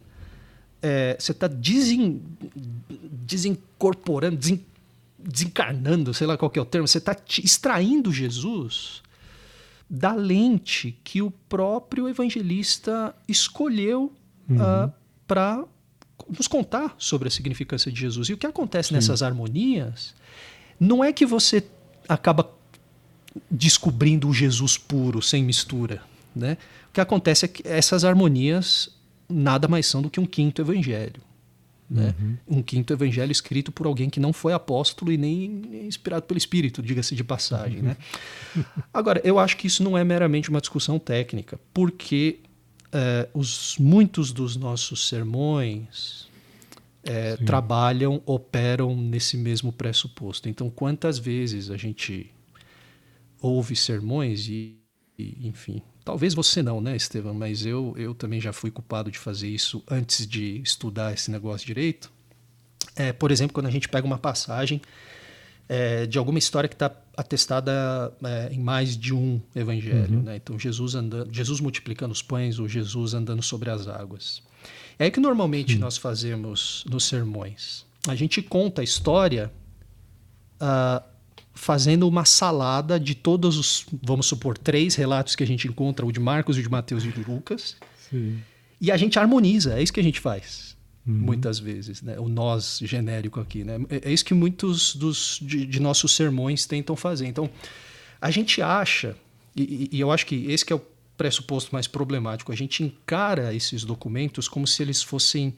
é, 0.80 1.16
você 1.18 1.32
está 1.32 1.46
desen, 1.46 2.22
desincorporando, 3.12 4.36
desen, 4.36 4.64
desencarnando, 5.18 6.14
sei 6.14 6.26
lá 6.26 6.38
qual 6.38 6.50
é 6.54 6.60
o 6.60 6.64
termo, 6.64 6.88
você 6.88 6.96
está 6.96 7.14
extraindo 7.42 8.10
Jesus 8.10 9.02
da 9.90 10.14
lente 10.14 10.96
que 11.02 11.20
o 11.20 11.32
próprio 11.32 12.08
evangelista 12.08 13.12
escolheu 13.26 14.12
uhum. 14.48 14.56
uh, 14.56 14.62
ah, 14.62 14.92
para 15.26 15.64
nos 16.28 16.46
contar 16.46 16.94
sobre 16.96 17.26
a 17.26 17.30
significância 17.30 17.90
de 17.90 18.00
Jesus. 18.00 18.28
E 18.28 18.32
o 18.32 18.38
que 18.38 18.46
acontece 18.46 18.90
Sim. 18.90 18.94
nessas 18.94 19.20
harmonias 19.20 20.14
não 20.78 21.02
é 21.02 21.12
que 21.12 21.26
você 21.26 21.66
acaba 22.08 22.48
descobrindo 23.50 24.28
o 24.28 24.34
Jesus 24.34 24.78
puro, 24.78 25.20
sem 25.20 25.42
mistura. 25.42 26.02
Né? 26.34 26.56
O 26.88 26.92
que 26.92 27.00
acontece 27.00 27.44
é 27.44 27.48
que 27.48 27.66
essas 27.66 28.04
harmonias 28.04 28.90
nada 29.28 29.66
mais 29.66 29.86
são 29.86 30.00
do 30.02 30.10
que 30.10 30.20
um 30.20 30.26
quinto 30.26 30.62
evangelho. 30.62 31.20
Né? 31.90 32.14
Uhum. 32.20 32.58
Um 32.58 32.62
quinto 32.62 32.92
evangelho 32.92 33.32
escrito 33.32 33.72
por 33.72 33.84
alguém 33.84 34.08
que 34.08 34.20
não 34.20 34.32
foi 34.32 34.52
apóstolo 34.52 35.10
e 35.10 35.16
nem 35.16 35.86
inspirado 35.86 36.24
pelo 36.24 36.38
Espírito, 36.38 36.80
diga-se 36.80 37.16
de 37.16 37.24
passagem. 37.24 37.82
Né? 37.82 37.96
Agora, 38.94 39.20
eu 39.24 39.40
acho 39.40 39.56
que 39.56 39.66
isso 39.66 39.82
não 39.82 39.98
é 39.98 40.04
meramente 40.04 40.50
uma 40.50 40.60
discussão 40.60 41.00
técnica, 41.00 41.58
porque 41.74 42.38
é, 42.92 43.28
os, 43.34 43.76
muitos 43.78 44.30
dos 44.30 44.54
nossos 44.56 45.08
sermões 45.08 46.28
é, 47.02 47.36
trabalham, 47.38 48.22
operam 48.24 48.94
nesse 48.94 49.36
mesmo 49.36 49.72
pressuposto. 49.72 50.48
Então, 50.48 50.70
quantas 50.70 51.18
vezes 51.18 51.70
a 51.70 51.76
gente 51.76 52.30
ouve 53.40 53.74
sermões 53.74 54.46
e, 54.48 54.78
e 55.18 55.48
enfim, 55.48 55.82
Talvez 56.04 56.34
você 56.34 56.62
não, 56.62 56.80
né, 56.80 56.96
Estevam? 56.96 57.34
Mas 57.34 57.64
eu, 57.64 57.94
eu 57.96 58.14
também 58.14 58.40
já 58.40 58.52
fui 58.52 58.70
culpado 58.70 59.10
de 59.10 59.18
fazer 59.18 59.48
isso 59.48 59.82
antes 59.88 60.26
de 60.26 60.60
estudar 60.62 61.12
esse 61.12 61.30
negócio 61.30 61.66
direito. 61.66 62.10
É, 62.96 63.12
por 63.12 63.30
exemplo, 63.30 63.54
quando 63.54 63.66
a 63.66 63.70
gente 63.70 63.88
pega 63.88 64.06
uma 64.06 64.18
passagem 64.18 64.80
é, 65.68 66.04
de 66.04 66.18
alguma 66.18 66.38
história 66.38 66.68
que 66.68 66.74
está 66.74 66.90
atestada 67.16 68.12
é, 68.24 68.48
em 68.52 68.58
mais 68.58 68.96
de 68.96 69.14
um 69.14 69.40
evangelho. 69.54 70.16
Uhum. 70.16 70.22
Né? 70.22 70.36
Então, 70.36 70.58
Jesus, 70.58 70.94
andando, 70.94 71.32
Jesus 71.32 71.60
multiplicando 71.60 72.12
os 72.12 72.22
pães, 72.22 72.58
ou 72.58 72.66
Jesus 72.66 73.14
andando 73.14 73.42
sobre 73.42 73.70
as 73.70 73.86
águas. 73.86 74.42
É 74.98 75.10
que 75.10 75.20
normalmente 75.20 75.78
nós 75.78 75.96
fazemos 75.96 76.84
nos 76.90 77.04
sermões. 77.04 77.86
A 78.08 78.14
gente 78.14 78.42
conta 78.42 78.80
a 78.80 78.84
história 78.84 79.50
uh, 80.60 81.02
fazendo 81.54 82.06
uma 82.08 82.24
salada 82.24 82.98
de 82.98 83.14
todos 83.14 83.58
os, 83.58 83.86
vamos 84.02 84.26
supor, 84.26 84.56
três 84.56 84.94
relatos 84.94 85.34
que 85.34 85.42
a 85.42 85.46
gente 85.46 85.68
encontra, 85.68 86.06
o 86.06 86.12
de 86.12 86.20
Marcos, 86.20 86.56
o 86.56 86.62
de 86.62 86.68
Mateus 86.68 87.04
e 87.04 87.08
o 87.08 87.12
de 87.12 87.22
Lucas. 87.22 87.76
Sim. 88.08 88.38
E 88.80 88.90
a 88.90 88.96
gente 88.96 89.18
harmoniza, 89.18 89.78
é 89.78 89.82
isso 89.82 89.92
que 89.92 90.00
a 90.00 90.02
gente 90.02 90.20
faz. 90.20 90.76
Uhum. 91.06 91.14
Muitas 91.14 91.58
vezes, 91.58 92.02
né? 92.02 92.18
o 92.18 92.28
nós 92.28 92.78
genérico 92.82 93.40
aqui. 93.40 93.64
Né? 93.64 93.78
É, 93.88 94.10
é 94.10 94.12
isso 94.12 94.24
que 94.24 94.34
muitos 94.34 94.94
dos, 94.94 95.38
de, 95.42 95.66
de, 95.66 95.80
nossos 95.80 96.14
sermões 96.14 96.66
tentam 96.66 96.94
fazer. 96.94 97.26
Então, 97.26 97.50
a 98.20 98.30
gente 98.30 98.62
acha, 98.62 99.16
e, 99.56 99.88
e 99.92 100.00
eu 100.00 100.10
acho 100.10 100.26
que 100.26 100.46
esse 100.50 100.64
que 100.64 100.72
é 100.72 100.76
o 100.76 100.82
pressuposto 101.16 101.74
mais 101.74 101.86
problemático, 101.86 102.52
a 102.52 102.56
gente 102.56 102.82
encara 102.82 103.54
esses 103.54 103.84
documentos 103.84 104.48
como 104.48 104.66
se 104.66 104.82
eles 104.82 105.02
fossem 105.02 105.54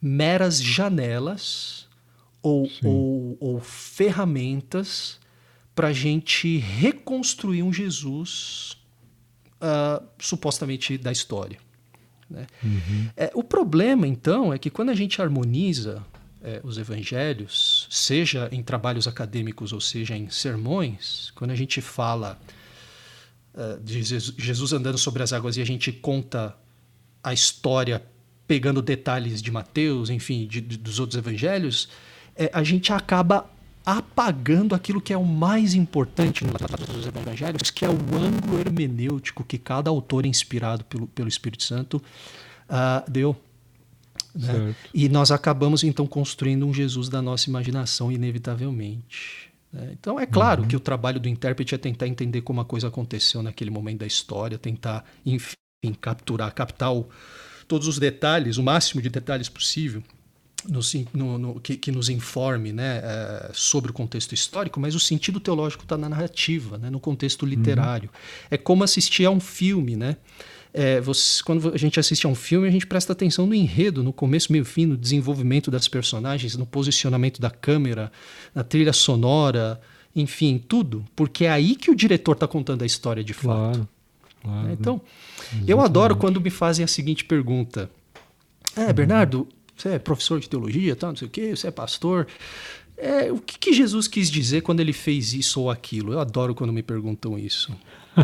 meras 0.00 0.62
janelas 0.62 1.87
ou, 2.42 2.70
ou, 2.84 3.36
ou 3.40 3.60
ferramentas 3.60 5.18
para 5.74 5.88
a 5.88 5.92
gente 5.92 6.58
reconstruir 6.58 7.62
um 7.62 7.72
Jesus 7.72 8.76
uh, 9.62 10.04
supostamente 10.18 10.98
da 10.98 11.12
história. 11.12 11.58
Né? 12.28 12.46
Uhum. 12.62 13.08
É, 13.16 13.30
o 13.34 13.42
problema, 13.42 14.06
então, 14.06 14.52
é 14.52 14.58
que 14.58 14.70
quando 14.70 14.90
a 14.90 14.94
gente 14.94 15.20
harmoniza 15.20 16.04
é, 16.42 16.60
os 16.62 16.78
evangelhos, 16.78 17.86
seja 17.90 18.48
em 18.52 18.62
trabalhos 18.62 19.08
acadêmicos 19.08 19.72
ou 19.72 19.80
seja 19.80 20.16
em 20.16 20.28
sermões, 20.30 21.32
quando 21.34 21.50
a 21.50 21.56
gente 21.56 21.80
fala 21.80 22.40
uh, 23.54 23.80
de 23.82 24.02
Jesus 24.02 24.72
andando 24.72 24.98
sobre 24.98 25.22
as 25.22 25.32
águas 25.32 25.56
e 25.56 25.62
a 25.62 25.66
gente 25.66 25.92
conta 25.92 26.56
a 27.22 27.32
história 27.32 28.02
pegando 28.46 28.80
detalhes 28.80 29.42
de 29.42 29.50
Mateus, 29.50 30.08
enfim, 30.08 30.46
de, 30.46 30.60
de, 30.60 30.78
dos 30.78 30.98
outros 30.98 31.18
evangelhos, 31.18 31.88
é, 32.38 32.50
a 32.54 32.62
gente 32.62 32.92
acaba 32.92 33.50
apagando 33.84 34.74
aquilo 34.74 35.00
que 35.00 35.12
é 35.12 35.16
o 35.16 35.24
mais 35.24 35.74
importante 35.74 36.44
nos 36.44 37.06
evangelhos, 37.06 37.70
que 37.70 37.84
é 37.84 37.88
o 37.88 37.98
ângulo 38.14 38.60
hermenêutico 38.60 39.42
que 39.42 39.58
cada 39.58 39.90
autor 39.90 40.24
inspirado 40.24 40.84
pelo, 40.84 41.06
pelo 41.08 41.26
Espírito 41.26 41.64
Santo 41.64 41.96
uh, 42.68 43.10
deu. 43.10 43.34
Né? 44.34 44.74
E 44.92 45.08
nós 45.08 45.30
acabamos 45.30 45.82
então 45.82 46.06
construindo 46.06 46.66
um 46.66 46.72
Jesus 46.72 47.08
da 47.08 47.22
nossa 47.22 47.48
imaginação, 47.48 48.12
inevitavelmente. 48.12 49.50
Né? 49.72 49.96
Então 49.98 50.20
é 50.20 50.26
claro 50.26 50.62
uhum. 50.62 50.68
que 50.68 50.76
o 50.76 50.80
trabalho 50.80 51.18
do 51.18 51.28
intérprete 51.28 51.74
é 51.74 51.78
tentar 51.78 52.06
entender 52.06 52.42
como 52.42 52.60
a 52.60 52.64
coisa 52.64 52.88
aconteceu 52.88 53.42
naquele 53.42 53.70
momento 53.70 54.00
da 54.00 54.06
história, 54.06 54.58
tentar, 54.58 55.02
enfim, 55.24 55.56
capturar, 55.98 56.52
captar 56.52 56.92
o, 56.94 57.08
todos 57.66 57.88
os 57.88 57.98
detalhes, 57.98 58.58
o 58.58 58.62
máximo 58.62 59.00
de 59.00 59.08
detalhes 59.08 59.48
possível 59.48 60.02
no, 61.12 61.38
no, 61.38 61.60
que, 61.60 61.76
que, 61.76 61.92
nos 61.92 62.08
informe 62.08 62.72
né, 62.72 63.00
é, 63.02 63.50
sobre 63.52 63.90
o 63.90 63.94
contexto 63.94 64.32
histórico, 64.32 64.80
mas 64.80 64.94
o 64.94 65.00
sentido 65.00 65.38
teológico 65.38 65.84
está 65.84 65.96
na 65.96 66.08
narrativa, 66.08 66.78
né, 66.78 66.90
no 66.90 66.98
contexto 66.98 67.42
uhum. 67.42 67.48
literário. 67.48 68.08
Uhum. 68.12 68.48
É 68.50 68.56
como 68.56 68.82
assistir 68.82 69.24
a 69.24 69.30
um 69.30 69.40
filme, 69.40 69.96
né? 69.96 70.16
É, 70.72 71.00
você, 71.00 71.42
quando 71.42 71.72
a 71.72 71.78
gente 71.78 71.98
assiste 71.98 72.26
a 72.26 72.28
um 72.28 72.34
filme, 72.34 72.68
a 72.68 72.70
gente 72.70 72.86
presta 72.86 73.12
atenção 73.12 73.46
no 73.46 73.54
enredo, 73.54 74.02
no 74.02 74.12
começo, 74.12 74.52
meio 74.52 74.64
fim, 74.64 74.84
no 74.84 74.96
desenvolvimento 74.96 75.70
das 75.70 75.88
personagens, 75.88 76.56
no 76.56 76.66
posicionamento 76.66 77.40
da 77.40 77.50
câmera, 77.50 78.12
na 78.54 78.62
trilha 78.62 78.92
sonora, 78.92 79.80
enfim, 80.14 80.62
tudo, 80.68 81.04
porque 81.16 81.46
é 81.46 81.50
aí 81.50 81.74
que 81.74 81.90
o 81.90 81.94
diretor 81.94 82.32
está 82.32 82.46
contando 82.46 82.82
a 82.82 82.86
história 82.86 83.24
de 83.24 83.32
fato. 83.32 83.46
Claro, 83.46 83.88
claro. 84.42 84.72
Então, 84.72 85.00
Exatamente. 85.40 85.70
eu 85.70 85.80
adoro 85.80 86.16
quando 86.16 86.40
me 86.40 86.50
fazem 86.50 86.84
a 86.84 86.88
seguinte 86.88 87.24
pergunta. 87.24 87.90
É, 88.76 88.92
Bernardo, 88.92 89.48
você 89.78 89.90
é 89.90 89.98
professor 89.98 90.40
de 90.40 90.48
teologia, 90.48 90.96
tal, 90.96 91.10
não 91.10 91.16
sei 91.16 91.28
o 91.28 91.30
quê, 91.30 91.54
você 91.54 91.68
é 91.68 91.70
pastor. 91.70 92.26
É, 92.96 93.30
o 93.30 93.38
que, 93.38 93.58
que, 93.58 93.72
Jesus 93.72 94.08
quis 94.08 94.28
dizer 94.28 94.62
quando 94.62 94.80
ele 94.80 94.92
fez 94.92 95.32
isso 95.32 95.60
ou 95.60 95.70
aquilo? 95.70 96.12
Eu 96.12 96.20
adoro 96.20 96.54
quando 96.54 96.72
me 96.72 96.82
perguntam 96.82 97.38
isso, 97.38 97.72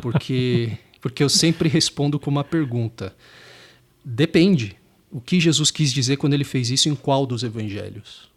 porque, 0.02 0.76
porque 1.00 1.22
eu 1.22 1.28
sempre 1.28 1.68
respondo 1.68 2.18
com 2.18 2.28
uma 2.30 2.42
pergunta. 2.42 3.14
Depende. 4.04 4.76
O 5.12 5.20
que 5.20 5.38
Jesus 5.38 5.70
quis 5.70 5.92
dizer 5.92 6.16
quando 6.16 6.34
ele 6.34 6.42
fez 6.42 6.70
isso 6.70 6.88
em 6.88 6.94
qual 6.96 7.24
dos 7.24 7.44
evangelhos? 7.44 8.28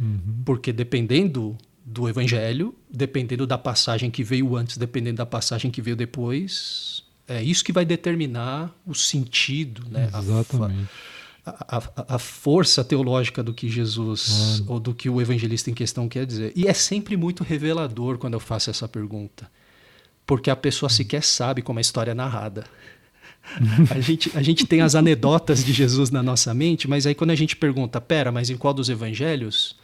Uhum. 0.00 0.42
Porque 0.46 0.72
dependendo 0.72 1.56
do 1.84 2.08
evangelho, 2.08 2.74
dependendo 2.90 3.46
da 3.46 3.58
passagem 3.58 4.10
que 4.10 4.24
veio 4.24 4.56
antes, 4.56 4.78
dependendo 4.78 5.18
da 5.18 5.26
passagem 5.26 5.70
que 5.70 5.82
veio 5.82 5.94
depois, 5.94 7.04
é 7.28 7.42
isso 7.42 7.62
que 7.62 7.72
vai 7.72 7.84
determinar 7.84 8.74
o 8.86 8.94
sentido, 8.94 9.84
né? 9.90 10.08
Exatamente. 10.08 10.88
A, 11.12 11.15
a, 11.46 12.14
a, 12.16 12.18
força 12.18 12.82
teológica 12.82 13.40
do 13.40 13.54
que 13.54 13.68
Jesus 13.68 14.64
ou 14.66 14.80
do 14.80 14.92
que 14.92 15.08
o 15.08 15.20
evangelista 15.20 15.70
em 15.70 15.74
questão 15.74 16.08
quer 16.08 16.26
dizer. 16.26 16.52
E 16.56 16.66
é 16.66 16.72
sempre 16.72 17.16
muito 17.16 17.44
revelador 17.44 18.18
quando 18.18 18.34
eu 18.34 18.40
faço 18.40 18.68
essa 18.68 18.88
pergunta, 18.88 19.48
porque 20.26 20.50
a 20.50 20.56
pessoa 20.56 20.90
sequer 20.90 21.22
sabe 21.22 21.62
como 21.62 21.78
a 21.78 21.82
história 21.82 22.10
é 22.10 22.14
narrada. 22.14 22.64
a, 23.94 24.00
gente, 24.00 24.32
a 24.34 24.42
gente 24.42 24.66
tem 24.66 24.80
as 24.80 24.96
anedotas 24.96 25.64
de 25.64 25.72
Jesus 25.72 26.10
na 26.10 26.22
nossa 26.22 26.52
mente, 26.52 26.88
mas 26.88 27.06
aí 27.06 27.14
quando 27.14 27.30
a 27.30 27.36
gente 27.36 27.54
pergunta, 27.54 28.00
pera, 28.00 28.32
mas 28.32 28.50
em 28.50 28.56
qual 28.56 28.74
dos 28.74 28.88
evangelhos? 28.88 29.76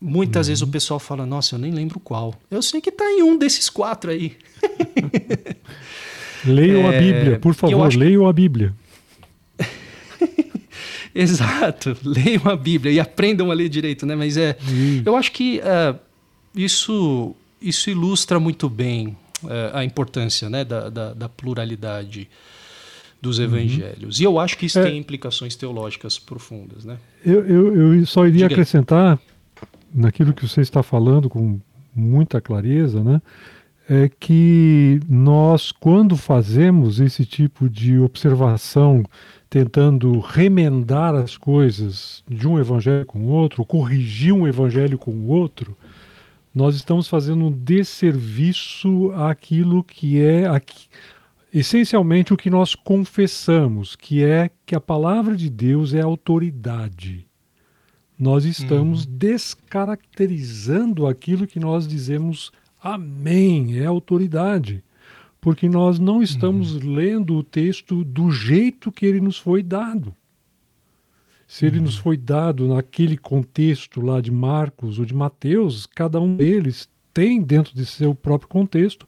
Muitas 0.00 0.46
uhum. 0.46 0.50
vezes 0.50 0.62
o 0.62 0.66
pessoal 0.66 0.98
fala, 0.98 1.24
nossa, 1.24 1.54
eu 1.54 1.58
nem 1.58 1.70
lembro 1.70 2.00
qual. 2.00 2.34
Eu 2.50 2.60
sei 2.60 2.80
que 2.80 2.90
está 2.90 3.04
em 3.04 3.22
um 3.22 3.38
desses 3.38 3.70
quatro 3.70 4.10
aí. 4.10 4.36
Leiam 6.44 6.90
é, 6.90 6.98
a 6.98 7.00
Bíblia, 7.00 7.38
por 7.38 7.54
favor, 7.54 7.86
acho... 7.86 7.98
leiam 7.98 8.28
a 8.28 8.32
Bíblia. 8.32 8.74
Exato. 11.22 11.96
Leiam 12.02 12.42
a 12.46 12.56
Bíblia 12.56 12.92
e 12.92 13.00
aprendam 13.00 13.50
a 13.50 13.54
ler 13.54 13.68
direito, 13.68 14.04
né? 14.04 14.16
Mas 14.16 14.36
é, 14.36 14.56
hum. 14.68 15.02
eu 15.06 15.16
acho 15.16 15.30
que 15.30 15.60
uh, 15.60 15.98
isso, 16.54 17.34
isso 17.62 17.88
ilustra 17.88 18.40
muito 18.40 18.68
bem 18.68 19.16
uh, 19.44 19.74
a 19.74 19.84
importância 19.84 20.50
né, 20.50 20.64
da, 20.64 20.88
da, 20.88 21.14
da 21.14 21.28
pluralidade 21.28 22.28
dos 23.22 23.38
uhum. 23.38 23.44
evangelhos. 23.44 24.18
Uhum. 24.18 24.22
E 24.22 24.24
eu 24.24 24.38
acho 24.38 24.58
que 24.58 24.66
isso 24.66 24.78
é, 24.78 24.82
tem 24.82 24.98
implicações 24.98 25.56
teológicas 25.56 26.18
profundas, 26.18 26.84
né? 26.84 26.98
Eu, 27.24 27.46
eu, 27.46 27.94
eu 27.94 28.06
só 28.06 28.26
iria 28.26 28.48
Diga 28.48 28.54
acrescentar 28.54 29.18
naquilo 29.94 30.34
que 30.34 30.46
você 30.46 30.60
está 30.60 30.82
falando 30.82 31.30
com 31.30 31.58
muita 31.94 32.40
clareza, 32.40 33.02
né? 33.02 33.22
É 33.88 34.08
que 34.08 34.98
nós, 35.08 35.70
quando 35.70 36.16
fazemos 36.16 37.00
esse 37.00 37.26
tipo 37.26 37.68
de 37.68 37.98
observação 37.98 39.04
tentando 39.50 40.18
remendar 40.20 41.14
as 41.14 41.36
coisas 41.36 42.24
de 42.26 42.48
um 42.48 42.58
evangelho 42.58 43.04
com 43.04 43.20
o 43.20 43.28
outro, 43.28 43.64
corrigir 43.64 44.32
um 44.32 44.48
evangelho 44.48 44.98
com 44.98 45.12
o 45.12 45.26
outro, 45.26 45.76
nós 46.54 46.76
estamos 46.76 47.08
fazendo 47.08 47.46
um 47.46 47.52
desserviço 47.52 49.12
àquilo 49.12 49.84
que 49.84 50.20
é 50.20 50.46
aqui, 50.46 50.86
essencialmente 51.52 52.32
o 52.32 52.36
que 52.36 52.48
nós 52.48 52.74
confessamos, 52.74 53.94
que 53.94 54.24
é 54.24 54.50
que 54.64 54.74
a 54.74 54.80
palavra 54.80 55.36
de 55.36 55.50
Deus 55.50 55.94
é 55.94 56.00
autoridade. 56.00 57.26
Nós 58.18 58.44
estamos 58.44 59.04
uhum. 59.04 59.12
descaracterizando 59.16 61.06
aquilo 61.06 61.46
que 61.46 61.60
nós 61.60 61.86
dizemos 61.86 62.50
amém, 62.84 63.78
é 63.78 63.86
autoridade 63.86 64.84
porque 65.44 65.68
nós 65.68 65.98
não 65.98 66.22
estamos 66.22 66.74
uhum. 66.74 66.94
lendo 66.94 67.36
o 67.36 67.42
texto 67.42 68.02
do 68.02 68.30
jeito 68.30 68.90
que 68.90 69.04
ele 69.04 69.20
nos 69.20 69.36
foi 69.36 69.62
dado. 69.62 70.14
Se 71.46 71.66
ele 71.66 71.76
uhum. 71.76 71.84
nos 71.84 71.98
foi 71.98 72.16
dado 72.16 72.66
naquele 72.66 73.18
contexto 73.18 74.00
lá 74.00 74.22
de 74.22 74.30
Marcos 74.30 74.98
ou 74.98 75.04
de 75.04 75.14
Mateus, 75.14 75.84
cada 75.84 76.18
um 76.18 76.34
deles 76.34 76.88
tem 77.12 77.42
dentro 77.42 77.74
de 77.74 77.84
seu 77.84 78.14
próprio 78.14 78.48
contexto 78.48 79.06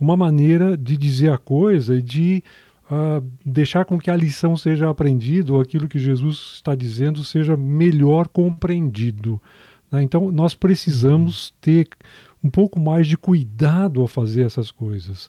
uma 0.00 0.16
maneira 0.16 0.76
de 0.76 0.96
dizer 0.96 1.30
a 1.30 1.38
coisa 1.38 1.94
e 1.94 2.02
de 2.02 2.42
uh, 2.90 3.24
deixar 3.46 3.84
com 3.84 4.00
que 4.00 4.10
a 4.10 4.16
lição 4.16 4.56
seja 4.56 4.90
aprendida 4.90 5.52
ou 5.52 5.60
aquilo 5.60 5.86
que 5.86 6.00
Jesus 6.00 6.54
está 6.56 6.74
dizendo 6.74 7.22
seja 7.22 7.56
melhor 7.56 8.26
compreendido. 8.26 9.40
Né? 9.92 10.02
Então, 10.02 10.32
nós 10.32 10.56
precisamos 10.56 11.50
uhum. 11.50 11.54
ter 11.60 11.88
um 12.42 12.50
pouco 12.50 12.78
mais 12.78 13.06
de 13.06 13.16
cuidado 13.16 14.00
ao 14.00 14.06
fazer 14.06 14.46
essas 14.46 14.70
coisas 14.70 15.28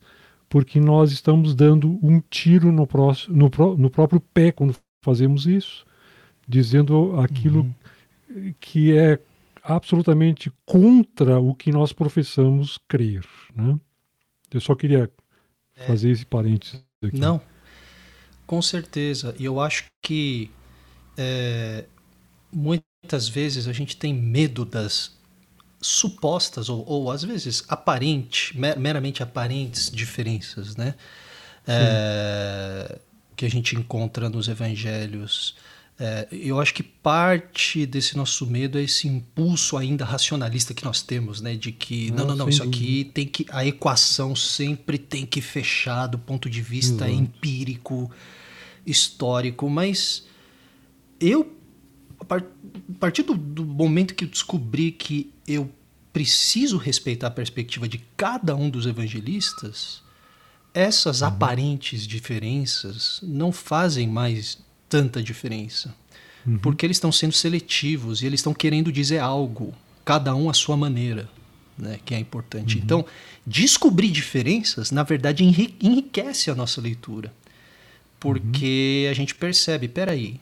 porque 0.50 0.80
nós 0.80 1.12
estamos 1.12 1.54
dando 1.54 2.00
um 2.02 2.19
tiro 2.19 2.72
no, 2.72 2.88
próximo, 2.88 3.38
no, 3.38 3.78
no 3.78 3.89
próprio 3.89 4.19
pé 4.19 4.52
quando 4.52 4.76
fazemos 5.02 5.45
isso, 5.45 5.86
dizendo 6.48 7.17
aquilo 7.19 7.72
uhum. 8.30 8.54
que 8.60 8.98
é 8.98 9.19
absolutamente 9.63 10.52
contra 10.65 11.39
o 11.39 11.54
que 11.54 11.72
nós 11.72 11.93
professamos 11.93 12.80
crer. 12.88 13.24
Né? 13.56 13.80
Eu 14.52 14.60
só 14.60 14.74
queria 14.74 15.10
é. 15.76 15.86
fazer 15.86 16.10
esse 16.10 16.26
parênteses 16.26 16.84
aqui. 17.04 17.19
Não, 17.19 17.39
com 18.48 18.62
certeza. 18.62 19.36
E 19.38 19.45
eu 19.45 19.60
acho 19.60 19.86
que 20.02 20.50
é, 21.15 21.86
muitas 22.52 23.30
vezes 23.30 23.67
a 23.67 23.74
gente 23.74 23.95
tem 23.95 24.12
medo 24.12 24.65
das 24.65 25.18
supostas 25.81 26.69
ou, 26.69 26.83
ou 26.87 27.11
às 27.11 27.23
vezes 27.23 27.63
aparente, 27.67 28.57
meramente 28.57 29.23
aparentes 29.23 29.89
diferenças, 29.89 30.75
né? 30.75 30.95
É, 31.67 32.99
que 33.35 33.45
a 33.45 33.49
gente 33.49 33.75
encontra 33.75 34.29
nos 34.29 34.47
evangelhos. 34.47 35.55
É, 35.97 36.27
eu 36.31 36.59
acho 36.59 36.73
que 36.73 36.81
parte 36.81 37.85
desse 37.85 38.15
nosso 38.15 38.47
medo 38.47 38.79
é 38.79 38.83
esse 38.83 39.07
impulso 39.07 39.77
ainda 39.77 40.05
racionalista 40.05 40.73
que 40.73 40.83
nós 40.83 41.01
temos, 41.01 41.41
né? 41.41 41.55
De 41.55 41.71
que 41.71 42.11
não, 42.11 42.25
não, 42.25 42.35
não, 42.35 42.49
isso 42.49 42.63
aqui 42.63 43.11
tem 43.13 43.25
que 43.25 43.45
a 43.49 43.65
equação 43.65 44.35
sempre 44.35 44.97
tem 44.97 45.25
que 45.25 45.41
fechar 45.41 46.07
do 46.07 46.17
ponto 46.17 46.49
de 46.49 46.61
vista 46.61 47.05
Exato. 47.05 47.11
empírico, 47.11 48.11
histórico, 48.85 49.69
mas 49.69 50.25
eu 51.19 51.59
a 52.29 52.41
partir 52.99 53.23
do, 53.23 53.33
do 53.33 53.65
momento 53.65 54.13
que 54.13 54.25
eu 54.25 54.29
descobri 54.29 54.91
que 54.91 55.31
eu 55.47 55.69
preciso 56.13 56.77
respeitar 56.77 57.27
a 57.27 57.31
perspectiva 57.31 57.87
de 57.87 57.99
cada 58.15 58.55
um 58.55 58.69
dos 58.69 58.85
evangelistas, 58.85 60.01
essas 60.73 61.21
uhum. 61.21 61.27
aparentes 61.27 62.05
diferenças 62.05 63.19
não 63.23 63.51
fazem 63.51 64.07
mais 64.07 64.59
tanta 64.87 65.21
diferença. 65.21 65.95
Uhum. 66.45 66.57
Porque 66.59 66.85
eles 66.85 66.97
estão 66.97 67.11
sendo 67.11 67.33
seletivos 67.33 68.21
e 68.21 68.25
eles 68.25 68.39
estão 68.39 68.53
querendo 68.53 68.91
dizer 68.91 69.19
algo, 69.19 69.73
cada 70.05 70.35
um 70.35 70.49
à 70.49 70.53
sua 70.53 70.77
maneira, 70.77 71.29
né, 71.77 71.99
que 72.05 72.13
é 72.13 72.19
importante. 72.19 72.77
Uhum. 72.77 72.83
Então, 72.83 73.05
descobrir 73.45 74.09
diferenças, 74.09 74.91
na 74.91 75.03
verdade, 75.03 75.43
enriquece 75.43 76.49
a 76.49 76.55
nossa 76.55 76.79
leitura. 76.81 77.33
Porque 78.19 79.03
uhum. 79.05 79.11
a 79.11 79.13
gente 79.13 79.33
percebe, 79.33 79.87
peraí, 79.87 80.39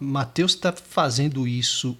Mateus 0.00 0.52
está 0.52 0.72
fazendo 0.72 1.46
isso 1.46 1.96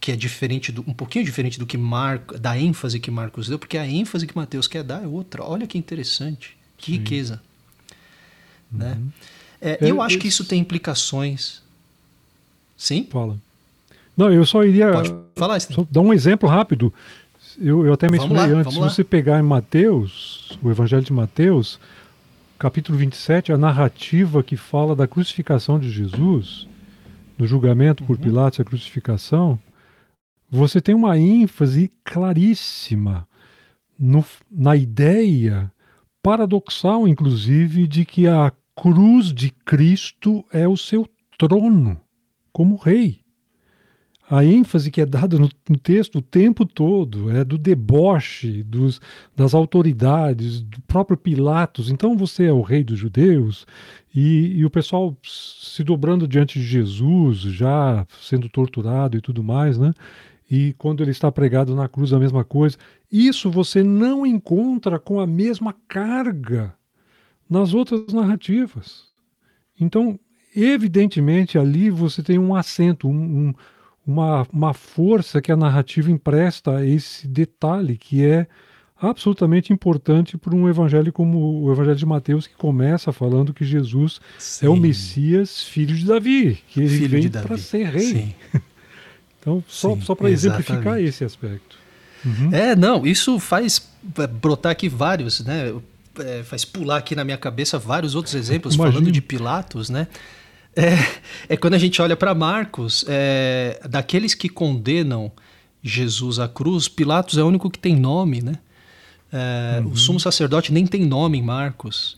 que 0.00 0.12
é 0.12 0.16
diferente 0.16 0.70
do, 0.70 0.82
um 0.86 0.94
pouquinho 0.94 1.24
diferente 1.24 1.58
do 1.58 1.66
que 1.66 1.76
Marco, 1.76 2.38
da 2.38 2.58
ênfase 2.58 3.00
que 3.00 3.10
Marcos 3.10 3.48
deu, 3.48 3.58
porque 3.58 3.76
a 3.76 3.86
ênfase 3.86 4.26
que 4.26 4.36
Mateus 4.36 4.66
quer 4.68 4.84
dar 4.84 5.02
é 5.02 5.06
outra. 5.06 5.42
Olha 5.42 5.66
que 5.66 5.76
interessante, 5.76 6.56
que 6.76 6.92
Sim. 6.92 6.98
riqueza, 6.98 7.42
né? 8.70 8.92
uhum. 8.92 9.04
né? 9.04 9.12
É, 9.60 9.78
eu, 9.80 9.88
eu 9.88 10.02
acho 10.02 10.18
que 10.18 10.28
isso 10.28 10.44
tem 10.44 10.60
implicações. 10.60 11.62
Sim. 12.76 13.08
Fala. 13.10 13.36
Não, 14.16 14.32
eu 14.32 14.46
só 14.46 14.64
iria 14.64 14.92
Pode 14.92 15.14
falar, 15.34 15.60
só 15.60 15.86
dar 15.90 16.00
um 16.00 16.12
exemplo 16.12 16.48
rápido. 16.48 16.92
Eu, 17.60 17.84
eu 17.84 17.92
até 17.92 18.08
mencionei 18.08 18.36
lá, 18.36 18.60
antes, 18.60 18.74
se 18.74 18.78
você 18.78 19.02
pegar 19.02 19.40
em 19.40 19.42
Mateus, 19.42 20.56
o 20.62 20.70
Evangelho 20.70 21.02
de 21.02 21.12
Mateus, 21.12 21.80
capítulo 22.56 22.96
27, 22.96 23.52
a 23.52 23.58
narrativa 23.58 24.42
que 24.44 24.56
fala 24.56 24.94
da 24.94 25.08
crucificação 25.08 25.78
de 25.78 25.90
Jesus, 25.90 26.68
do 27.38 27.46
julgamento 27.46 28.04
por 28.04 28.16
uhum. 28.16 28.22
Pilatos 28.22 28.58
e 28.58 28.62
a 28.62 28.64
crucificação, 28.64 29.58
você 30.50 30.80
tem 30.80 30.94
uma 30.94 31.16
ênfase 31.16 31.92
claríssima 32.02 33.28
no, 33.98 34.24
na 34.50 34.74
ideia 34.74 35.72
paradoxal, 36.20 37.06
inclusive, 37.06 37.86
de 37.86 38.04
que 38.04 38.26
a 38.26 38.52
cruz 38.74 39.32
de 39.32 39.50
Cristo 39.50 40.44
é 40.52 40.66
o 40.66 40.76
seu 40.76 41.08
trono 41.38 42.00
como 42.52 42.76
rei 42.76 43.17
a 44.30 44.44
ênfase 44.44 44.90
que 44.90 45.00
é 45.00 45.06
dada 45.06 45.38
no, 45.38 45.48
no, 45.68 45.78
texto 45.78 46.16
o 46.16 46.22
tempo 46.22 46.66
todo 46.66 47.30
é 47.30 47.42
do 47.44 47.56
deboche 47.56 48.62
dos, 48.62 49.00
das 49.34 49.54
autoridades, 49.54 50.60
do 50.60 50.80
próprio 50.82 51.16
Pilatos. 51.16 51.90
Então 51.90 52.16
você 52.16 52.44
é 52.44 52.52
o 52.52 52.60
rei 52.60 52.84
dos 52.84 52.98
judeus, 52.98 53.66
e, 54.14 54.58
e, 54.58 54.64
o 54.64 54.70
pessoal 54.70 55.16
se 55.22 55.84
dobrando 55.84 56.26
diante 56.26 56.58
de 56.58 56.64
Jesus, 56.64 57.38
já 57.38 58.06
sendo 58.20 58.48
torturado 58.48 59.16
e 59.16 59.20
tudo 59.20 59.44
mais, 59.44 59.78
né? 59.78 59.92
E 60.50 60.74
quando 60.78 61.02
ele 61.02 61.10
está 61.10 61.30
pregado 61.30 61.74
na 61.74 61.88
cruz, 61.88 62.12
a 62.12 62.18
mesma 62.18 62.42
coisa. 62.42 62.76
Isso 63.12 63.50
você 63.50 63.82
não 63.82 64.26
encontra 64.26 64.98
com 64.98 65.20
a 65.20 65.26
mesma 65.26 65.74
carga 65.86 66.74
nas 67.48 67.74
outras 67.74 68.12
narrativas. 68.12 69.04
Então, 69.78 70.18
evidentemente, 70.56 71.58
ali 71.58 71.90
você 71.90 72.22
tem 72.22 72.38
um 72.38 72.54
acento, 72.54 73.08
um, 73.08 73.48
um 73.48 73.54
uma, 74.08 74.46
uma 74.50 74.72
força 74.72 75.42
que 75.42 75.52
a 75.52 75.56
narrativa 75.56 76.10
empresta 76.10 76.78
a 76.78 76.86
esse 76.86 77.28
detalhe 77.28 77.98
que 77.98 78.24
é 78.24 78.46
absolutamente 78.98 79.70
importante 79.70 80.38
para 80.38 80.56
um 80.56 80.66
evangelho 80.66 81.12
como 81.12 81.62
o 81.62 81.70
evangelho 81.70 81.98
de 81.98 82.06
Mateus 82.06 82.46
que 82.46 82.54
começa 82.54 83.12
falando 83.12 83.52
que 83.52 83.66
Jesus 83.66 84.18
Sim. 84.38 84.64
é 84.66 84.68
o 84.70 84.76
Messias, 84.76 85.62
filho 85.62 85.94
de 85.94 86.06
Davi, 86.06 86.58
que 86.68 86.80
ele 86.80 86.88
filho 86.88 87.20
vem 87.20 87.30
para 87.30 87.58
ser 87.58 87.84
rei. 87.84 88.00
Sim. 88.00 88.34
então, 89.38 89.62
só, 89.68 89.94
só 89.98 90.14
para 90.14 90.30
exemplificar 90.30 90.98
esse 90.98 91.22
aspecto. 91.22 91.76
Uhum. 92.24 92.52
É, 92.52 92.74
não, 92.74 93.06
isso 93.06 93.38
faz 93.38 93.90
brotar 94.40 94.72
aqui 94.72 94.88
vários, 94.88 95.44
né? 95.44 95.74
É, 96.18 96.42
faz 96.42 96.64
pular 96.64 96.96
aqui 96.96 97.14
na 97.14 97.24
minha 97.24 97.36
cabeça 97.36 97.78
vários 97.78 98.14
outros 98.14 98.34
exemplos 98.34 98.74
Imagina. 98.74 98.94
falando 98.94 99.12
de 99.12 99.20
Pilatos, 99.20 99.90
né? 99.90 100.08
É, 100.78 101.54
é 101.54 101.56
quando 101.56 101.74
a 101.74 101.78
gente 101.78 102.00
olha 102.00 102.16
para 102.16 102.32
Marcos, 102.34 103.04
é, 103.08 103.80
daqueles 103.90 104.32
que 104.32 104.48
condenam 104.48 105.32
Jesus 105.82 106.38
à 106.38 106.46
cruz, 106.46 106.86
Pilatos 106.86 107.36
é 107.36 107.42
o 107.42 107.48
único 107.48 107.68
que 107.68 107.78
tem 107.78 107.96
nome, 107.96 108.40
né? 108.40 108.54
É, 109.32 109.80
uhum. 109.80 109.90
O 109.90 109.96
sumo 109.96 110.20
sacerdote 110.20 110.72
nem 110.72 110.86
tem 110.86 111.04
nome 111.04 111.38
em 111.38 111.42
Marcos. 111.42 112.16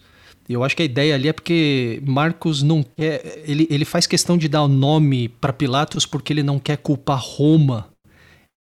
Eu 0.49 0.63
acho 0.63 0.77
que 0.77 0.83
a 0.83 0.85
ideia 0.85 1.15
ali 1.15 1.29
é 1.29 1.33
porque 1.33 2.03
Marcos 2.05 2.63
não 2.63 2.83
quer. 2.83 3.45
Ele, 3.47 3.67
ele 3.71 3.85
faz 3.85 4.07
questão 4.07 4.37
de 4.37 4.49
dar 4.49 4.63
o 4.63 4.69
nome 4.69 5.29
para 5.29 5.53
Pilatos 5.53 6.05
porque 6.05 6.33
ele 6.33 6.43
não 6.43 6.59
quer 6.59 6.77
culpar 6.77 7.21
Roma. 7.21 7.89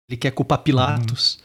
Ele 0.09 0.17
quer 0.17 0.31
culpar 0.31 0.59
Pilatos. 0.59 1.35
Uhum. 1.35 1.41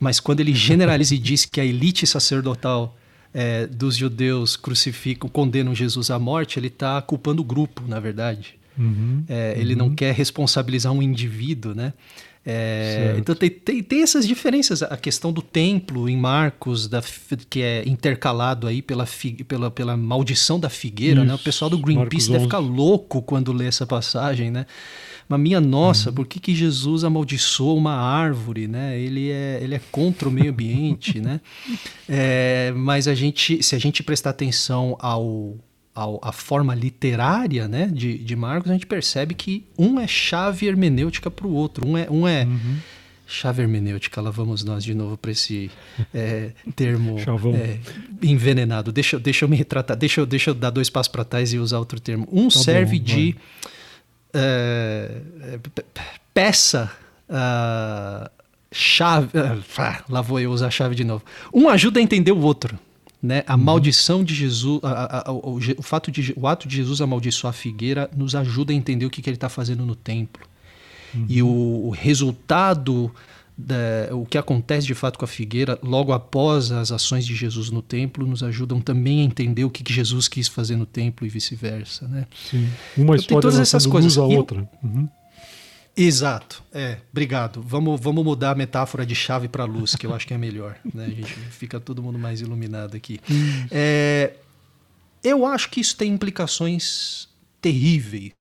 Mas 0.00 0.20
quando 0.20 0.40
ele 0.40 0.54
generaliza 0.54 1.14
e 1.14 1.18
diz 1.18 1.44
que 1.44 1.60
a 1.60 1.64
elite 1.64 2.06
sacerdotal 2.06 2.96
é, 3.32 3.66
dos 3.66 3.96
judeus 3.96 4.56
crucificam, 4.56 5.28
condenam 5.28 5.74
Jesus 5.74 6.10
à 6.10 6.18
morte, 6.18 6.58
ele 6.58 6.68
está 6.68 7.00
culpando 7.02 7.42
o 7.42 7.44
grupo, 7.44 7.82
na 7.86 8.00
verdade. 8.00 8.58
Uhum, 8.78 9.24
é, 9.28 9.54
ele 9.58 9.72
uhum. 9.72 9.78
não 9.78 9.94
quer 9.94 10.14
responsabilizar 10.14 10.92
um 10.92 11.02
indivíduo, 11.02 11.74
né? 11.74 11.92
É, 12.50 13.14
então 13.18 13.34
tem, 13.34 13.50
tem, 13.50 13.82
tem, 13.82 14.02
essas 14.02 14.26
diferenças. 14.26 14.82
A 14.82 14.96
questão 14.96 15.30
do 15.30 15.42
templo 15.42 16.08
em 16.08 16.16
Marcos, 16.16 16.88
da, 16.88 17.02
que 17.50 17.60
é 17.60 17.86
intercalado 17.86 18.66
aí 18.66 18.80
pela, 18.80 19.06
pela, 19.46 19.70
pela 19.70 19.96
maldição 19.98 20.58
da 20.58 20.70
figueira, 20.70 21.20
Isso, 21.20 21.28
né? 21.28 21.34
O 21.34 21.38
pessoal 21.38 21.70
do 21.70 21.76
Greenpeace 21.76 22.30
deve 22.30 22.44
ficar 22.44 22.58
louco 22.58 23.20
quando 23.20 23.52
lê 23.52 23.66
essa 23.66 23.86
passagem, 23.86 24.50
né? 24.50 24.64
Mas 25.28 25.40
minha 25.40 25.60
nossa, 25.60 26.08
uhum. 26.08 26.14
por 26.14 26.26
que, 26.26 26.40
que 26.40 26.54
Jesus 26.54 27.04
amaldiçoou 27.04 27.76
uma 27.76 27.94
árvore, 27.94 28.66
né? 28.66 28.98
Ele 28.98 29.30
é, 29.30 29.60
ele 29.62 29.74
é 29.74 29.80
contra 29.92 30.28
o 30.28 30.32
meio 30.32 30.50
ambiente, 30.50 31.20
né? 31.20 31.40
É, 32.10 32.72
mas 32.74 33.06
a 33.06 33.14
gente, 33.14 33.62
se 33.62 33.76
a 33.76 33.78
gente 33.78 34.02
prestar 34.02 34.30
atenção 34.30 34.96
ao, 34.98 35.58
ao, 35.94 36.18
à 36.22 36.32
forma 36.32 36.74
literária 36.74 37.68
né, 37.68 37.86
de, 37.86 38.16
de 38.16 38.34
Marcos, 38.34 38.70
a 38.70 38.72
gente 38.72 38.86
percebe 38.86 39.34
que 39.34 39.66
um 39.78 40.00
é 40.00 40.06
chave 40.06 40.66
hermenêutica 40.66 41.30
para 41.30 41.46
o 41.46 41.52
outro. 41.52 41.86
Um 41.86 41.98
é, 41.98 42.08
um 42.10 42.26
é 42.26 42.44
uhum. 42.44 42.76
chave 43.26 43.60
hermenêutica. 43.60 44.22
Lá 44.22 44.30
vamos 44.30 44.64
nós 44.64 44.82
de 44.82 44.94
novo 44.94 45.18
para 45.18 45.32
esse 45.32 45.70
é, 46.14 46.52
termo 46.74 47.16
é, 47.54 47.78
envenenado. 48.22 48.90
Deixa, 48.90 49.18
deixa 49.18 49.44
eu 49.44 49.50
me 49.50 49.56
retratar, 49.56 49.94
deixa 49.94 50.22
eu, 50.22 50.26
deixa 50.26 50.48
eu 50.48 50.54
dar 50.54 50.70
dois 50.70 50.88
passos 50.88 51.12
para 51.12 51.24
trás 51.24 51.52
e 51.52 51.58
usar 51.58 51.78
outro 51.78 52.00
termo. 52.00 52.26
Um 52.32 52.48
tá 52.48 52.58
serve 52.58 52.98
bom, 52.98 53.04
de 53.04 53.36
é, 54.34 55.20
peça. 56.32 56.90
Uh, 57.28 58.28
chave. 58.72 59.28
Uh, 59.38 60.04
lá 60.08 60.20
vou 60.20 60.40
eu 60.40 60.50
usar 60.50 60.68
a 60.68 60.70
chave 60.70 60.94
de 60.94 61.04
novo. 61.04 61.24
Um 61.52 61.68
ajuda 61.68 62.00
a 62.00 62.02
entender 62.02 62.32
o 62.32 62.40
outro. 62.40 62.78
Né? 63.20 63.42
A 63.48 63.54
uhum. 63.54 63.62
maldição 63.62 64.22
de 64.22 64.32
Jesus, 64.32 64.80
a, 64.84 64.90
a, 64.90 65.28
a, 65.28 65.32
o, 65.32 65.58
o, 65.78 65.82
fato 65.82 66.08
de, 66.10 66.32
o 66.36 66.46
ato 66.46 66.68
de 66.68 66.76
Jesus 66.76 67.00
amaldiçoar 67.00 67.50
a 67.50 67.52
figueira 67.52 68.08
nos 68.16 68.36
ajuda 68.36 68.72
a 68.72 68.76
entender 68.76 69.06
o 69.06 69.10
que, 69.10 69.20
que 69.20 69.28
ele 69.28 69.36
está 69.36 69.48
fazendo 69.48 69.84
no 69.84 69.96
templo. 69.96 70.46
Uhum. 71.12 71.26
E 71.28 71.42
o, 71.42 71.48
o 71.86 71.90
resultado, 71.90 73.12
da, 73.58 74.14
o 74.14 74.24
que 74.24 74.38
acontece 74.38 74.86
de 74.86 74.94
fato 74.94 75.18
com 75.18 75.24
a 75.24 75.28
figueira, 75.28 75.76
logo 75.82 76.12
após 76.12 76.70
as 76.70 76.92
ações 76.92 77.26
de 77.26 77.34
Jesus 77.34 77.70
no 77.70 77.82
templo, 77.82 78.24
nos 78.24 78.44
ajudam 78.44 78.80
também 78.80 79.20
a 79.22 79.24
entender 79.24 79.64
o 79.64 79.70
que, 79.70 79.82
que 79.82 79.92
Jesus 79.92 80.28
quis 80.28 80.46
fazer 80.46 80.76
no 80.76 80.86
templo 80.86 81.26
e 81.26 81.28
vice-versa. 81.28 82.06
Né? 82.06 82.26
Sim. 82.48 82.68
Uma 82.96 83.02
então, 83.02 83.16
história 83.16 83.42
todas 83.42 83.58
essas 83.58 83.84
coisas. 83.84 84.16
a 84.16 84.22
outra. 84.22 84.68
Uhum. 84.82 85.08
Exato, 85.96 86.62
é, 86.72 86.98
obrigado. 87.10 87.60
Vamos, 87.60 88.00
vamos 88.00 88.24
mudar 88.24 88.52
a 88.52 88.54
metáfora 88.54 89.04
de 89.04 89.16
chave 89.16 89.48
para 89.48 89.64
luz, 89.64 89.96
que 89.96 90.06
eu 90.06 90.14
acho 90.14 90.24
que 90.24 90.32
é 90.32 90.38
melhor. 90.38 90.76
Né? 90.94 91.06
A 91.06 91.10
gente 91.10 91.34
fica 91.50 91.80
todo 91.80 92.02
mundo 92.02 92.18
mais 92.18 92.40
iluminado 92.40 92.96
aqui. 92.96 93.20
É, 93.70 94.34
eu 95.22 95.44
acho 95.44 95.68
que 95.68 95.80
isso 95.80 95.96
tem 95.96 96.12
implicações 96.12 97.28
terríveis, 97.60 98.32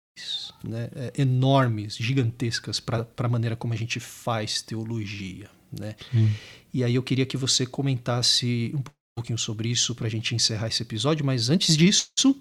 né? 0.64 0.90
é, 0.96 1.14
enormes, 1.18 1.96
gigantescas 1.98 2.80
para 2.80 3.08
a 3.18 3.28
maneira 3.28 3.56
como 3.56 3.74
a 3.74 3.78
gente 3.78 4.00
faz 4.00 4.62
teologia. 4.62 5.50
Né? 5.78 5.96
E 6.74 6.84
aí 6.84 6.96
eu 6.96 7.04
queria 7.04 7.26
que 7.26 7.38
você 7.38 7.66
comentasse 7.66 8.74
um 8.76 8.82
pouquinho 9.16 9.38
sobre 9.38 9.70
isso 9.70 9.96
para 9.96 10.08
a 10.08 10.10
gente 10.10 10.36
encerrar 10.36 10.68
esse 10.68 10.82
episódio, 10.82 11.26
mas 11.26 11.50
antes 11.50 11.76
disso, 11.76 12.36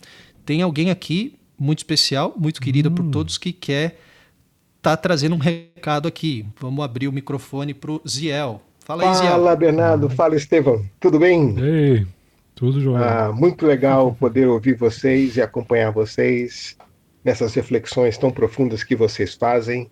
tem 0.44 0.62
alguém 0.62 0.90
aqui 0.90 1.38
muito 1.58 1.78
especial, 1.78 2.34
muito 2.36 2.60
querida 2.60 2.88
hum. 2.88 2.94
por 2.94 3.06
todos, 3.06 3.38
que 3.38 3.52
quer 3.52 3.98
está 4.76 4.96
trazendo 4.96 5.34
um 5.34 5.38
recado 5.38 6.06
aqui. 6.06 6.46
Vamos 6.60 6.84
abrir 6.84 7.08
o 7.08 7.12
microfone 7.12 7.74
para 7.74 7.90
o 7.90 8.00
Ziel. 8.08 8.62
Fala 8.84 9.08
aí, 9.08 9.14
Ziel. 9.16 9.30
Fala, 9.32 9.56
Bernardo. 9.56 10.08
Fala, 10.08 10.36
Estevão. 10.36 10.84
Tudo 11.00 11.18
bem? 11.18 11.56
Ei, 11.58 12.06
tudo 12.54 12.80
jóia. 12.80 13.04
Ah, 13.04 13.32
muito 13.32 13.66
legal 13.66 14.14
poder 14.14 14.46
ouvir 14.46 14.76
vocês 14.76 15.36
e 15.36 15.42
acompanhar 15.42 15.90
vocês 15.90 16.76
nessas 17.26 17.54
reflexões 17.54 18.16
tão 18.16 18.30
profundas 18.30 18.84
que 18.84 18.94
vocês 18.94 19.34
fazem. 19.34 19.90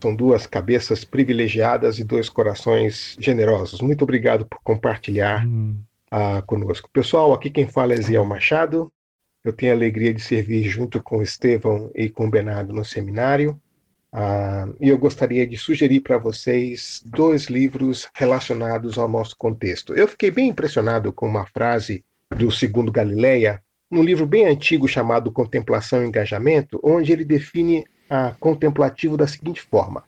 São 0.00 0.16
duas 0.16 0.46
cabeças 0.46 1.04
privilegiadas 1.04 1.98
e 1.98 2.04
dois 2.04 2.30
corações 2.30 3.14
generosos. 3.20 3.82
Muito 3.82 4.04
obrigado 4.04 4.46
por 4.46 4.58
compartilhar 4.64 5.46
hum. 5.46 5.76
ah, 6.10 6.40
conosco. 6.46 6.88
Pessoal, 6.90 7.34
aqui 7.34 7.50
quem 7.50 7.68
fala 7.68 7.92
é 7.92 7.96
Ziel 8.00 8.24
Machado. 8.24 8.90
Eu 9.44 9.52
tenho 9.52 9.72
a 9.72 9.74
alegria 9.74 10.14
de 10.14 10.22
servir 10.22 10.62
junto 10.64 11.02
com 11.02 11.18
o 11.18 11.22
Estevão 11.22 11.90
e 11.94 12.08
com 12.08 12.26
o 12.26 12.30
Bernardo 12.30 12.72
no 12.72 12.86
seminário. 12.86 13.60
Ah, 14.10 14.66
e 14.80 14.88
eu 14.88 14.96
gostaria 14.96 15.46
de 15.46 15.58
sugerir 15.58 16.00
para 16.00 16.16
vocês 16.16 17.02
dois 17.04 17.48
livros 17.48 18.08
relacionados 18.14 18.96
ao 18.96 19.10
nosso 19.10 19.36
contexto. 19.36 19.92
Eu 19.92 20.08
fiquei 20.08 20.30
bem 20.30 20.48
impressionado 20.48 21.12
com 21.12 21.28
uma 21.28 21.44
frase 21.44 22.02
do 22.34 22.50
Segundo 22.50 22.90
Galileia, 22.90 23.62
num 23.90 24.02
livro 24.02 24.26
bem 24.26 24.46
antigo 24.46 24.88
chamado 24.88 25.32
Contemplação 25.32 26.02
e 26.02 26.06
Engajamento, 26.06 26.80
onde 26.82 27.12
ele 27.12 27.24
define 27.24 27.84
a 28.08 28.32
contemplativo 28.38 29.16
da 29.16 29.26
seguinte 29.26 29.62
forma: 29.62 30.04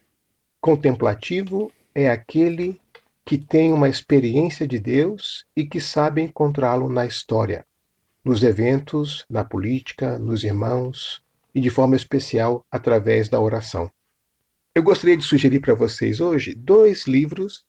contemplativo 0.60 1.72
é 1.94 2.10
aquele 2.10 2.80
que 3.24 3.36
tem 3.36 3.72
uma 3.72 3.88
experiência 3.88 4.66
de 4.66 4.78
Deus 4.78 5.44
e 5.54 5.66
que 5.66 5.80
sabe 5.80 6.22
encontrá-lo 6.22 6.88
na 6.88 7.04
história, 7.04 7.64
nos 8.24 8.42
eventos, 8.42 9.24
na 9.28 9.44
política, 9.44 10.18
nos 10.18 10.44
irmãos 10.44 11.22
e 11.54 11.60
de 11.60 11.70
forma 11.70 11.94
especial 11.94 12.64
através 12.70 13.28
da 13.28 13.40
oração. 13.40 13.90
Eu 14.74 14.82
gostaria 14.82 15.16
de 15.16 15.24
sugerir 15.24 15.60
para 15.60 15.74
vocês 15.74 16.20
hoje 16.20 16.54
dois 16.54 17.06
livros 17.06 17.64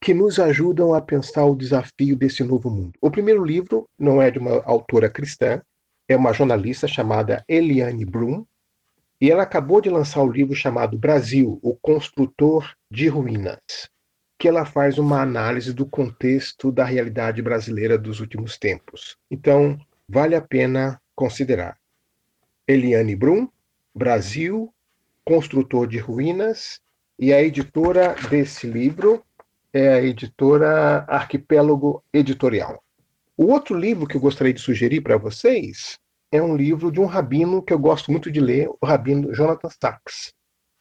que 0.00 0.14
nos 0.14 0.38
ajudam 0.38 0.94
a 0.94 1.00
pensar 1.00 1.44
o 1.44 1.54
desafio 1.54 2.16
desse 2.16 2.42
novo 2.42 2.70
mundo. 2.70 2.92
O 3.00 3.10
primeiro 3.10 3.44
livro 3.44 3.86
não 3.98 4.20
é 4.20 4.30
de 4.30 4.38
uma 4.38 4.62
autora 4.64 5.10
cristã, 5.10 5.60
é 6.08 6.16
uma 6.16 6.32
jornalista 6.32 6.88
chamada 6.88 7.44
Eliane 7.46 8.04
Brum, 8.04 8.44
E 9.20 9.30
ela 9.30 9.42
acabou 9.42 9.82
de 9.82 9.90
lançar 9.90 10.22
o 10.22 10.32
livro 10.32 10.54
chamado 10.54 10.96
Brasil, 10.96 11.58
o 11.62 11.76
Construtor 11.76 12.74
de 12.90 13.06
Ruínas, 13.06 13.90
que 14.38 14.48
ela 14.48 14.64
faz 14.64 14.96
uma 14.96 15.20
análise 15.20 15.74
do 15.74 15.84
contexto 15.84 16.72
da 16.72 16.84
realidade 16.84 17.42
brasileira 17.42 17.98
dos 17.98 18.20
últimos 18.20 18.56
tempos. 18.56 19.18
Então, 19.30 19.78
vale 20.08 20.34
a 20.34 20.40
pena 20.40 20.98
considerar. 21.14 21.76
Eliane 22.66 23.14
Brum, 23.14 23.46
Brasil, 23.94 24.72
Construtor 25.22 25.86
de 25.86 25.98
Ruínas, 25.98 26.80
e 27.18 27.34
a 27.34 27.42
editora 27.42 28.16
desse 28.30 28.66
livro 28.66 29.22
é 29.72 29.88
a 29.88 30.02
editora 30.02 31.04
Arquipélago 31.08 32.02
Editorial. 32.12 32.82
O 33.36 33.46
outro 33.46 33.76
livro 33.76 34.06
que 34.06 34.16
eu 34.16 34.20
gostaria 34.20 34.52
de 34.52 34.60
sugerir 34.60 35.00
para 35.00 35.16
vocês 35.16 35.98
é 36.32 36.42
um 36.42 36.56
livro 36.56 36.90
de 36.90 37.00
um 37.00 37.06
rabino 37.06 37.62
que 37.62 37.72
eu 37.72 37.78
gosto 37.78 38.10
muito 38.10 38.30
de 38.30 38.40
ler, 38.40 38.68
o 38.68 38.86
rabino 38.86 39.32
Jonathan 39.34 39.70
Sachs. 39.70 40.32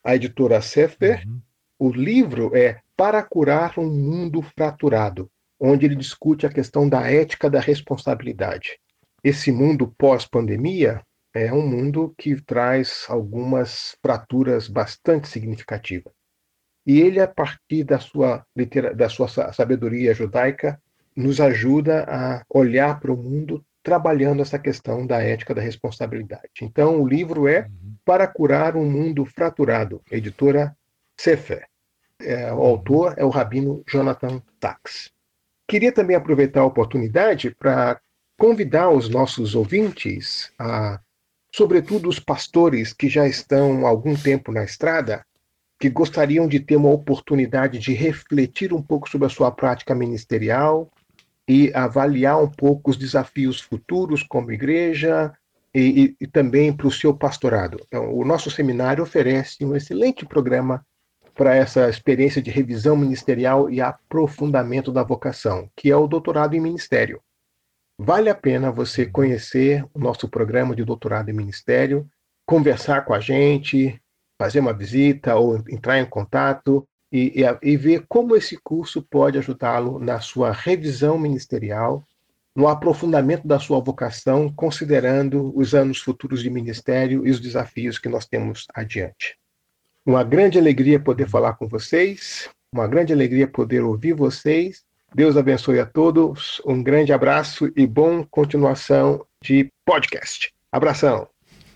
A 0.04 0.16
editora 0.16 0.62
Sefer. 0.62 1.24
Uhum. 1.26 1.42
O 1.78 1.92
livro 1.92 2.56
é 2.56 2.82
Para 2.98 3.24
Curar 3.24 3.80
um 3.80 3.90
Mundo 3.90 4.42
Fraturado, 4.42 5.30
onde 5.60 5.86
ele 5.86 5.96
discute 5.96 6.46
a 6.46 6.50
questão 6.50 6.90
da 6.90 7.10
ética 7.10 7.50
da 7.50 7.60
responsabilidade. 7.60 8.80
Esse 9.24 9.52
mundo 9.52 9.94
pós-pandemia 9.98 11.02
é 11.34 11.54
um 11.54 11.66
mundo 11.66 12.14
que 12.18 12.42
traz 12.42 13.06
algumas 13.08 13.96
fraturas 14.02 14.68
bastante 14.68 15.28
significativas. 15.28 16.19
E 16.90 17.02
ele, 17.02 17.20
a 17.20 17.28
partir 17.28 17.84
da 17.84 18.00
sua, 18.00 18.44
da 18.96 19.08
sua 19.08 19.28
sabedoria 19.54 20.12
judaica, 20.12 20.82
nos 21.16 21.40
ajuda 21.40 22.04
a 22.10 22.44
olhar 22.50 23.00
para 23.00 23.12
o 23.12 23.16
mundo 23.16 23.64
trabalhando 23.84 24.42
essa 24.42 24.58
questão 24.58 25.06
da 25.06 25.22
ética 25.22 25.54
da 25.54 25.62
responsabilidade. 25.62 26.50
Então, 26.64 27.00
o 27.00 27.08
livro 27.08 27.48
é 27.48 27.60
uhum. 27.60 27.94
Para 28.04 28.26
Curar 28.26 28.76
um 28.76 28.90
Mundo 28.90 29.24
Fraturado, 29.24 30.02
editora 30.10 30.76
Sefer. 31.16 31.68
É, 32.20 32.52
o 32.52 32.64
autor 32.64 33.14
é 33.18 33.24
o 33.24 33.30
rabino 33.30 33.84
Jonathan 33.88 34.42
Tax. 34.60 35.12
Queria 35.68 35.92
também 35.92 36.16
aproveitar 36.16 36.62
a 36.62 36.66
oportunidade 36.66 37.56
para 37.60 38.02
convidar 38.36 38.90
os 38.90 39.08
nossos 39.10 39.54
ouvintes, 39.54 40.52
a, 40.58 41.00
sobretudo 41.54 42.10
os 42.10 42.20
pastores 42.20 42.94
que 42.94 43.08
já 43.08 43.28
estão 43.28 43.86
há 43.86 43.90
algum 43.90 44.16
tempo 44.16 44.52
na 44.52 44.64
estrada, 44.64 45.24
que 45.80 45.90
gostariam 45.90 46.48
de 46.48 46.60
ter 46.60 46.76
uma 46.76 46.90
oportunidade 46.90 47.80
de 47.80 47.94
refletir 47.94 48.74
um 48.74 48.82
pouco 48.82 49.10
sobre 49.10 49.28
a 49.28 49.30
sua 49.30 49.52
prática 49.52 49.96
ministerial, 49.96 50.92
e 51.50 51.74
avaliar 51.74 52.40
um 52.40 52.48
pouco 52.48 52.92
os 52.92 52.98
desafios 52.98 53.60
futuros 53.60 54.22
como 54.22 54.52
igreja 54.52 55.34
e, 55.74 55.82
e, 56.04 56.16
e 56.22 56.28
também 56.28 56.72
para 56.72 56.86
o 56.86 56.92
seu 56.92 57.12
pastorado. 57.12 57.82
Então, 57.88 58.14
o 58.14 58.24
nosso 58.24 58.52
seminário 58.52 59.02
oferece 59.02 59.66
um 59.66 59.76
excelente 59.76 60.28
programa 60.28 60.86
para 61.34 61.56
essa 61.56 61.90
experiência 61.90 62.40
de 62.40 62.52
revisão 62.52 62.96
ministerial 62.96 63.68
e 63.68 63.82
aprofundamento 63.82 64.92
da 64.92 65.02
vocação, 65.02 65.68
que 65.76 65.90
é 65.90 65.96
o 65.96 66.06
doutorado 66.06 66.56
em 66.56 66.60
ministério. 66.60 67.20
Vale 67.98 68.30
a 68.30 68.36
pena 68.36 68.72
você 68.72 69.08
conhecer 69.08 69.84
o 69.92 69.98
nosso 69.98 70.30
programa 70.30 70.76
de 70.76 70.86
doutorado 70.86 71.30
em 71.30 71.34
ministério, 71.34 72.08
conversar 72.46 73.06
com 73.06 73.14
a 73.16 73.20
gente, 73.20 74.00
fazer 74.40 74.62
uma 74.62 74.74
visita 74.74 75.36
ou 75.36 75.58
entrar 75.70 76.00
em 76.00 76.06
contato 76.06 76.88
e, 77.12 77.44
e, 77.44 77.72
e 77.74 77.78
ver 77.78 78.06
como 78.08 78.38
esse 78.38 78.58
curso 78.64 79.02
pode 79.02 79.38
ajudá-lo 79.38 80.00
na 80.00 80.22
sua 80.22 80.52
revisão 80.52 81.20
ministerial, 81.20 82.04
no 82.56 82.68
aprofundamento 82.68 83.46
da 83.46 83.60
sua 83.60 83.80
vocação, 83.80 84.52
considerando 84.52 85.52
os 85.56 85.76
anos 85.76 86.00
futuros 86.00 86.42
de 86.42 86.50
ministério 86.50 87.28
e 87.28 87.30
os 87.30 87.40
desafios 87.40 88.00
que 88.00 88.08
nós 88.08 88.26
temos 88.26 88.66
adiante. 88.74 89.38
Uma 90.06 90.24
grande 90.24 90.58
alegria 90.58 91.00
poder 91.00 91.28
falar 91.28 91.54
com 91.54 91.68
vocês, 91.68 92.50
uma 92.74 92.88
grande 92.88 93.12
alegria 93.12 93.48
poder 93.48 93.82
ouvir 93.82 94.14
vocês. 94.14 94.84
Deus 95.14 95.36
abençoe 95.36 95.80
a 95.80 95.86
todos, 95.86 96.62
um 96.66 96.82
grande 96.82 97.12
abraço 97.12 97.72
e 97.76 97.86
bom 97.86 98.24
continuação 98.24 99.26
de 99.44 99.70
podcast. 99.86 100.54
Abração. 100.72 101.28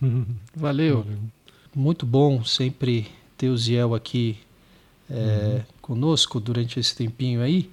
Valeu. 0.55 1.05
Muito 1.76 2.05
bom 2.05 2.43
sempre 2.43 3.07
ter 3.38 3.49
o 3.49 3.57
Ziel 3.57 3.95
aqui 3.95 4.38
é, 5.09 5.13
uhum. 5.15 5.61
conosco 5.82 6.39
durante 6.39 6.80
esse 6.80 6.95
tempinho 6.95 7.41
aí. 7.41 7.69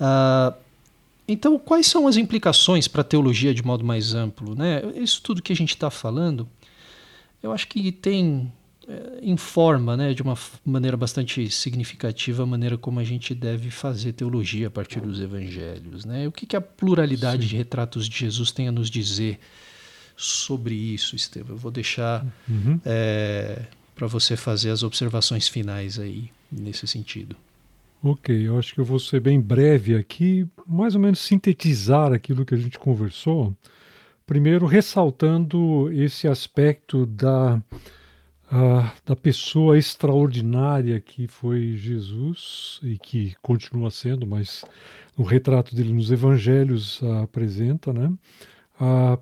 Uh, 0.00 0.54
então, 1.26 1.58
quais 1.58 1.86
são 1.86 2.06
as 2.06 2.16
implicações 2.16 2.88
para 2.88 3.02
a 3.02 3.04
teologia 3.04 3.54
de 3.54 3.64
modo 3.64 3.84
mais 3.84 4.14
amplo? 4.14 4.54
Né? 4.54 4.82
Isso 4.96 5.22
tudo 5.22 5.42
que 5.42 5.52
a 5.52 5.56
gente 5.56 5.70
está 5.70 5.90
falando, 5.90 6.48
eu 7.42 7.52
acho 7.52 7.68
que 7.68 7.92
tem 7.92 8.52
é, 8.88 9.20
informa, 9.22 9.96
né, 9.96 10.12
de 10.12 10.20
uma 10.20 10.36
maneira 10.64 10.96
bastante 10.96 11.48
significativa 11.48 12.42
a 12.42 12.46
maneira 12.46 12.76
como 12.76 12.98
a 12.98 13.04
gente 13.04 13.32
deve 13.34 13.70
fazer 13.70 14.12
teologia 14.12 14.66
a 14.66 14.70
partir 14.70 15.00
dos 15.00 15.20
evangelhos, 15.20 16.04
né? 16.04 16.26
O 16.26 16.32
que, 16.32 16.44
que 16.44 16.56
a 16.56 16.60
pluralidade 16.60 17.44
Sim. 17.44 17.50
de 17.50 17.56
retratos 17.56 18.08
de 18.08 18.18
Jesus 18.18 18.50
tem 18.50 18.66
a 18.66 18.72
nos 18.72 18.90
dizer 18.90 19.38
sobre 20.22 20.74
isso, 20.74 21.16
Estevam? 21.16 21.56
Eu 21.56 21.58
vou 21.58 21.70
deixar 21.70 22.24
uhum. 22.48 22.80
é, 22.84 23.62
para 23.94 24.06
você 24.06 24.36
fazer 24.36 24.70
as 24.70 24.82
observações 24.82 25.48
finais 25.48 25.98
aí 25.98 26.30
nesse 26.50 26.86
sentido. 26.86 27.36
Ok, 28.02 28.48
eu 28.48 28.58
acho 28.58 28.74
que 28.74 28.80
eu 28.80 28.84
vou 28.84 28.98
ser 28.98 29.20
bem 29.20 29.40
breve 29.40 29.94
aqui, 29.94 30.46
mais 30.66 30.94
ou 30.94 31.00
menos 31.00 31.18
sintetizar 31.18 32.12
aquilo 32.12 32.46
que 32.46 32.54
a 32.54 32.58
gente 32.58 32.78
conversou. 32.78 33.54
Primeiro, 34.26 34.64
ressaltando 34.64 35.92
esse 35.92 36.26
aspecto 36.26 37.04
da, 37.04 37.60
da 39.04 39.16
pessoa 39.16 39.76
extraordinária 39.76 41.00
que 41.00 41.26
foi 41.26 41.76
Jesus 41.76 42.80
e 42.82 42.96
que 42.96 43.34
continua 43.42 43.90
sendo, 43.90 44.26
mas 44.26 44.64
o 45.16 45.22
retrato 45.22 45.74
dele 45.74 45.92
nos 45.92 46.10
evangelhos 46.10 47.02
uh, 47.02 47.22
apresenta, 47.22 47.92
né? 47.92 48.10
Uh, 48.80 49.20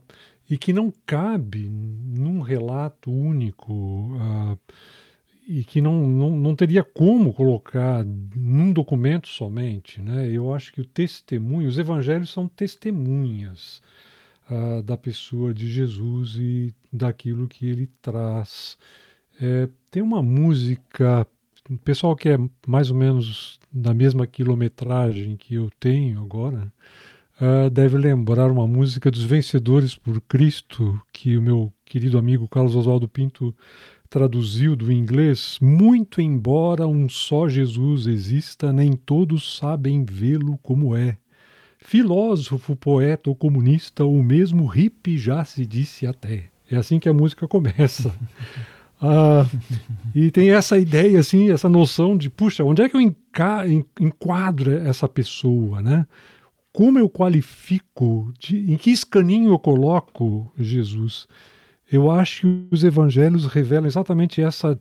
e 0.49 0.57
que 0.57 0.73
não 0.73 0.93
cabe 1.05 1.69
num 1.69 2.41
relato 2.41 3.11
único. 3.11 3.73
Uh, 3.73 4.59
e 5.49 5.65
que 5.65 5.81
não, 5.81 6.07
não, 6.07 6.37
não 6.37 6.55
teria 6.55 6.85
como 6.85 7.33
colocar 7.33 8.05
num 8.05 8.71
documento 8.71 9.29
somente. 9.29 9.99
Né? 9.99 10.31
Eu 10.31 10.53
acho 10.53 10.71
que 10.71 10.83
o 10.83 10.85
testemunho, 10.85 11.67
os 11.67 11.79
evangelhos 11.79 12.31
são 12.31 12.47
testemunhas 12.47 13.81
uh, 14.51 14.83
da 14.83 14.95
pessoa 14.95 15.55
de 15.55 15.67
Jesus 15.67 16.37
e 16.37 16.75
daquilo 16.93 17.49
que 17.49 17.67
ele 17.67 17.89
traz. 18.03 18.77
É, 19.41 19.69
tem 19.91 20.03
uma 20.03 20.23
música, 20.23 21.27
o 21.71 21.79
pessoal 21.79 22.15
que 22.15 22.29
é 22.29 22.37
mais 22.67 22.91
ou 22.91 22.97
menos 22.97 23.59
da 23.73 23.95
mesma 23.95 24.27
quilometragem 24.27 25.37
que 25.37 25.55
eu 25.55 25.71
tenho 25.81 26.21
agora, 26.21 26.71
uh, 27.41 27.71
deve 27.71 27.97
lembrar 27.97 28.51
uma 28.51 28.67
música 28.67 29.11
dos 29.11 29.23
Vencedores 29.23 29.95
por 29.95 30.21
Cristo, 30.23 31.01
que 31.13 31.37
o 31.37 31.43
meu 31.43 31.73
querido 31.85 32.19
amigo 32.19 32.49
Carlos 32.49 32.75
Oswaldo 32.75 33.09
Pinto 33.09 33.55
traduziu 34.09 34.75
do 34.75 34.93
inglês: 34.93 35.59
Muito 35.61 36.21
embora 36.21 36.87
um 36.87 37.09
só 37.09 37.49
Jesus 37.49 38.07
exista, 38.07 38.73
nem 38.73 38.93
todos 38.93 39.57
sabem 39.57 40.05
vê-lo 40.05 40.59
como 40.63 40.97
é. 40.97 41.17
Filósofo, 41.79 42.75
poeta 42.75 43.31
ou 43.31 43.37
comunista, 43.37 44.05
ou 44.05 44.23
mesmo 44.23 44.67
hippie 44.67 45.17
já 45.17 45.45
se 45.45 45.65
disse 45.65 46.07
até. 46.07 46.51
É 46.71 46.77
assim 46.77 46.99
que 46.99 47.09
a 47.09 47.15
música 47.15 47.47
começa. 47.47 48.15
Ah, 49.01 49.47
e 50.13 50.29
tem 50.33 50.51
essa 50.51 50.77
ideia, 50.77 51.21
assim, 51.21 51.53
essa 51.53 51.69
noção 51.69 52.17
de, 52.17 52.29
puxa, 52.29 52.65
onde 52.65 52.83
é 52.83 52.89
que 52.89 52.97
eu 52.97 53.01
enquadro 53.01 54.73
essa 54.73 55.09
pessoa, 55.09 55.81
né? 55.81 56.05
Como 56.79 56.97
eu 56.97 57.11
qualifico, 57.11 58.33
de, 58.39 58.73
em 58.73 58.77
que 58.77 58.93
escaninho 58.93 59.51
eu 59.51 59.59
coloco 59.59 60.49
Jesus? 60.57 61.27
Eu 61.91 62.09
acho 62.09 62.43
que 62.43 62.69
os 62.71 62.85
evangelhos 62.85 63.47
revelam 63.47 63.85
exatamente 63.89 64.41
essa, 64.41 64.81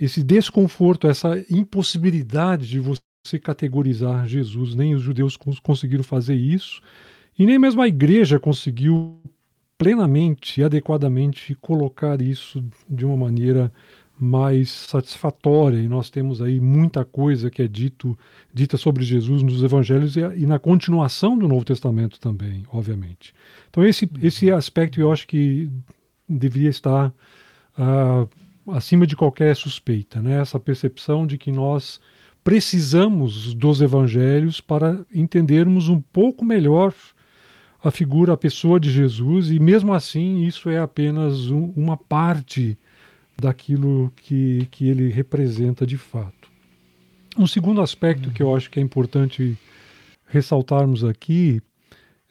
esse 0.00 0.24
desconforto, 0.24 1.06
essa 1.06 1.38
impossibilidade 1.48 2.66
de 2.66 2.80
você 2.80 3.38
categorizar 3.40 4.26
Jesus. 4.26 4.74
Nem 4.74 4.92
os 4.92 5.02
judeus 5.02 5.38
conseguiram 5.62 6.02
fazer 6.02 6.34
isso, 6.34 6.82
e 7.38 7.46
nem 7.46 7.60
mesmo 7.60 7.80
a 7.80 7.86
igreja 7.86 8.40
conseguiu 8.40 9.16
plenamente 9.78 10.60
e 10.60 10.64
adequadamente 10.64 11.54
colocar 11.54 12.20
isso 12.20 12.60
de 12.88 13.06
uma 13.06 13.16
maneira 13.16 13.72
mais 14.20 14.70
satisfatória. 14.70 15.78
E 15.78 15.88
nós 15.88 16.10
temos 16.10 16.42
aí 16.42 16.60
muita 16.60 17.04
coisa 17.04 17.50
que 17.50 17.62
é 17.62 17.68
dito, 17.68 18.18
dita 18.52 18.76
sobre 18.76 19.02
Jesus 19.02 19.42
nos 19.42 19.62
evangelhos 19.62 20.16
e, 20.16 20.20
e 20.20 20.46
na 20.46 20.58
continuação 20.58 21.38
do 21.38 21.48
Novo 21.48 21.64
Testamento 21.64 22.20
também, 22.20 22.64
obviamente. 22.70 23.34
Então 23.70 23.84
esse, 23.84 24.08
esse 24.22 24.50
aspecto 24.50 25.00
eu 25.00 25.10
acho 25.10 25.26
que 25.26 25.70
deveria 26.28 26.68
estar 26.68 27.08
uh, 27.78 28.28
acima 28.72 29.06
de 29.06 29.16
qualquer 29.16 29.56
suspeita, 29.56 30.20
né? 30.20 30.40
Essa 30.40 30.60
percepção 30.60 31.26
de 31.26 31.38
que 31.38 31.50
nós 31.50 32.00
precisamos 32.44 33.54
dos 33.54 33.80
evangelhos 33.80 34.60
para 34.60 35.00
entendermos 35.12 35.88
um 35.88 36.00
pouco 36.00 36.44
melhor 36.44 36.94
a 37.82 37.90
figura, 37.90 38.34
a 38.34 38.36
pessoa 38.36 38.78
de 38.78 38.90
Jesus, 38.90 39.50
e 39.50 39.58
mesmo 39.58 39.92
assim 39.94 40.44
isso 40.44 40.68
é 40.68 40.78
apenas 40.78 41.50
um, 41.50 41.72
uma 41.74 41.96
parte 41.96 42.78
daquilo 43.40 44.12
que, 44.16 44.68
que 44.70 44.88
ele 44.88 45.08
representa 45.08 45.86
de 45.86 45.96
fato. 45.96 46.50
Um 47.36 47.46
segundo 47.46 47.80
aspecto 47.80 48.26
uhum. 48.26 48.32
que 48.32 48.42
eu 48.42 48.54
acho 48.54 48.70
que 48.70 48.78
é 48.78 48.82
importante 48.82 49.56
ressaltarmos 50.26 51.02
aqui 51.02 51.60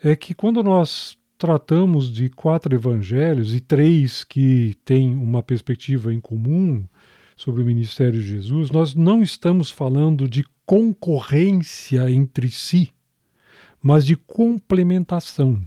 é 0.03 0.15
que 0.15 0.33
quando 0.33 0.63
nós 0.63 1.17
tratamos 1.37 2.11
de 2.11 2.29
quatro 2.29 2.75
evangelhos 2.75 3.55
e 3.55 3.59
três 3.59 4.23
que 4.23 4.75
têm 4.83 5.13
uma 5.13 5.41
perspectiva 5.41 6.13
em 6.13 6.19
comum 6.19 6.85
sobre 7.35 7.61
o 7.61 7.65
ministério 7.65 8.21
de 8.21 8.27
Jesus, 8.27 8.69
nós 8.69 8.93
não 8.93 9.23
estamos 9.23 9.71
falando 9.71 10.27
de 10.27 10.45
concorrência 10.65 12.11
entre 12.11 12.49
si, 12.49 12.91
mas 13.81 14.05
de 14.05 14.17
complementação. 14.17 15.61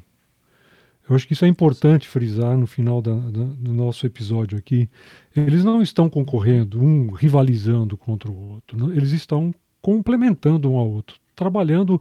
Eu 1.08 1.16
acho 1.16 1.26
que 1.26 1.32
isso 1.32 1.44
é 1.44 1.48
importante 1.48 2.06
frisar 2.06 2.56
no 2.56 2.66
final 2.66 3.02
da, 3.02 3.14
da, 3.14 3.44
do 3.44 3.72
nosso 3.72 4.06
episódio 4.06 4.56
aqui. 4.56 4.88
Eles 5.34 5.64
não 5.64 5.80
estão 5.80 6.10
concorrendo, 6.10 6.80
um 6.82 7.10
rivalizando 7.10 7.96
contra 7.96 8.30
o 8.30 8.52
outro, 8.52 8.92
eles 8.92 9.12
estão 9.12 9.54
complementando 9.80 10.70
um 10.70 10.76
ao 10.76 10.88
outro, 10.88 11.16
trabalhando 11.34 12.00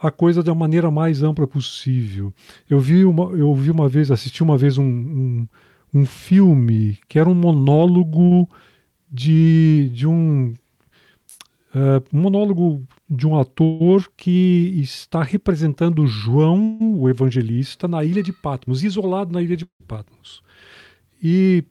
a 0.00 0.10
coisa 0.10 0.42
da 0.42 0.54
maneira 0.54 0.90
mais 0.90 1.22
ampla 1.22 1.46
possível. 1.46 2.32
Eu 2.68 2.80
vi 2.80 3.04
uma, 3.04 3.24
eu 3.32 3.54
vi 3.54 3.70
uma 3.70 3.88
vez, 3.88 4.10
assisti 4.10 4.42
uma 4.42 4.56
vez 4.56 4.78
um, 4.78 4.84
um, 4.84 5.48
um 5.92 6.06
filme 6.06 6.98
que 7.06 7.18
era 7.18 7.28
um 7.28 7.34
monólogo 7.34 8.48
de, 9.10 9.90
de 9.92 10.06
um 10.06 10.54
uh, 11.74 12.02
monólogo 12.10 12.82
de 13.08 13.26
um 13.26 13.38
ator 13.38 14.10
que 14.16 14.72
está 14.80 15.22
representando 15.22 16.06
João, 16.06 16.78
o 16.80 17.08
evangelista, 17.08 17.86
na 17.86 18.02
ilha 18.04 18.22
de 18.22 18.32
Patmos, 18.32 18.82
isolado 18.82 19.32
na 19.32 19.42
ilha 19.42 19.56
de 19.56 19.66
Patmos. 19.86 20.42
E 21.22 21.64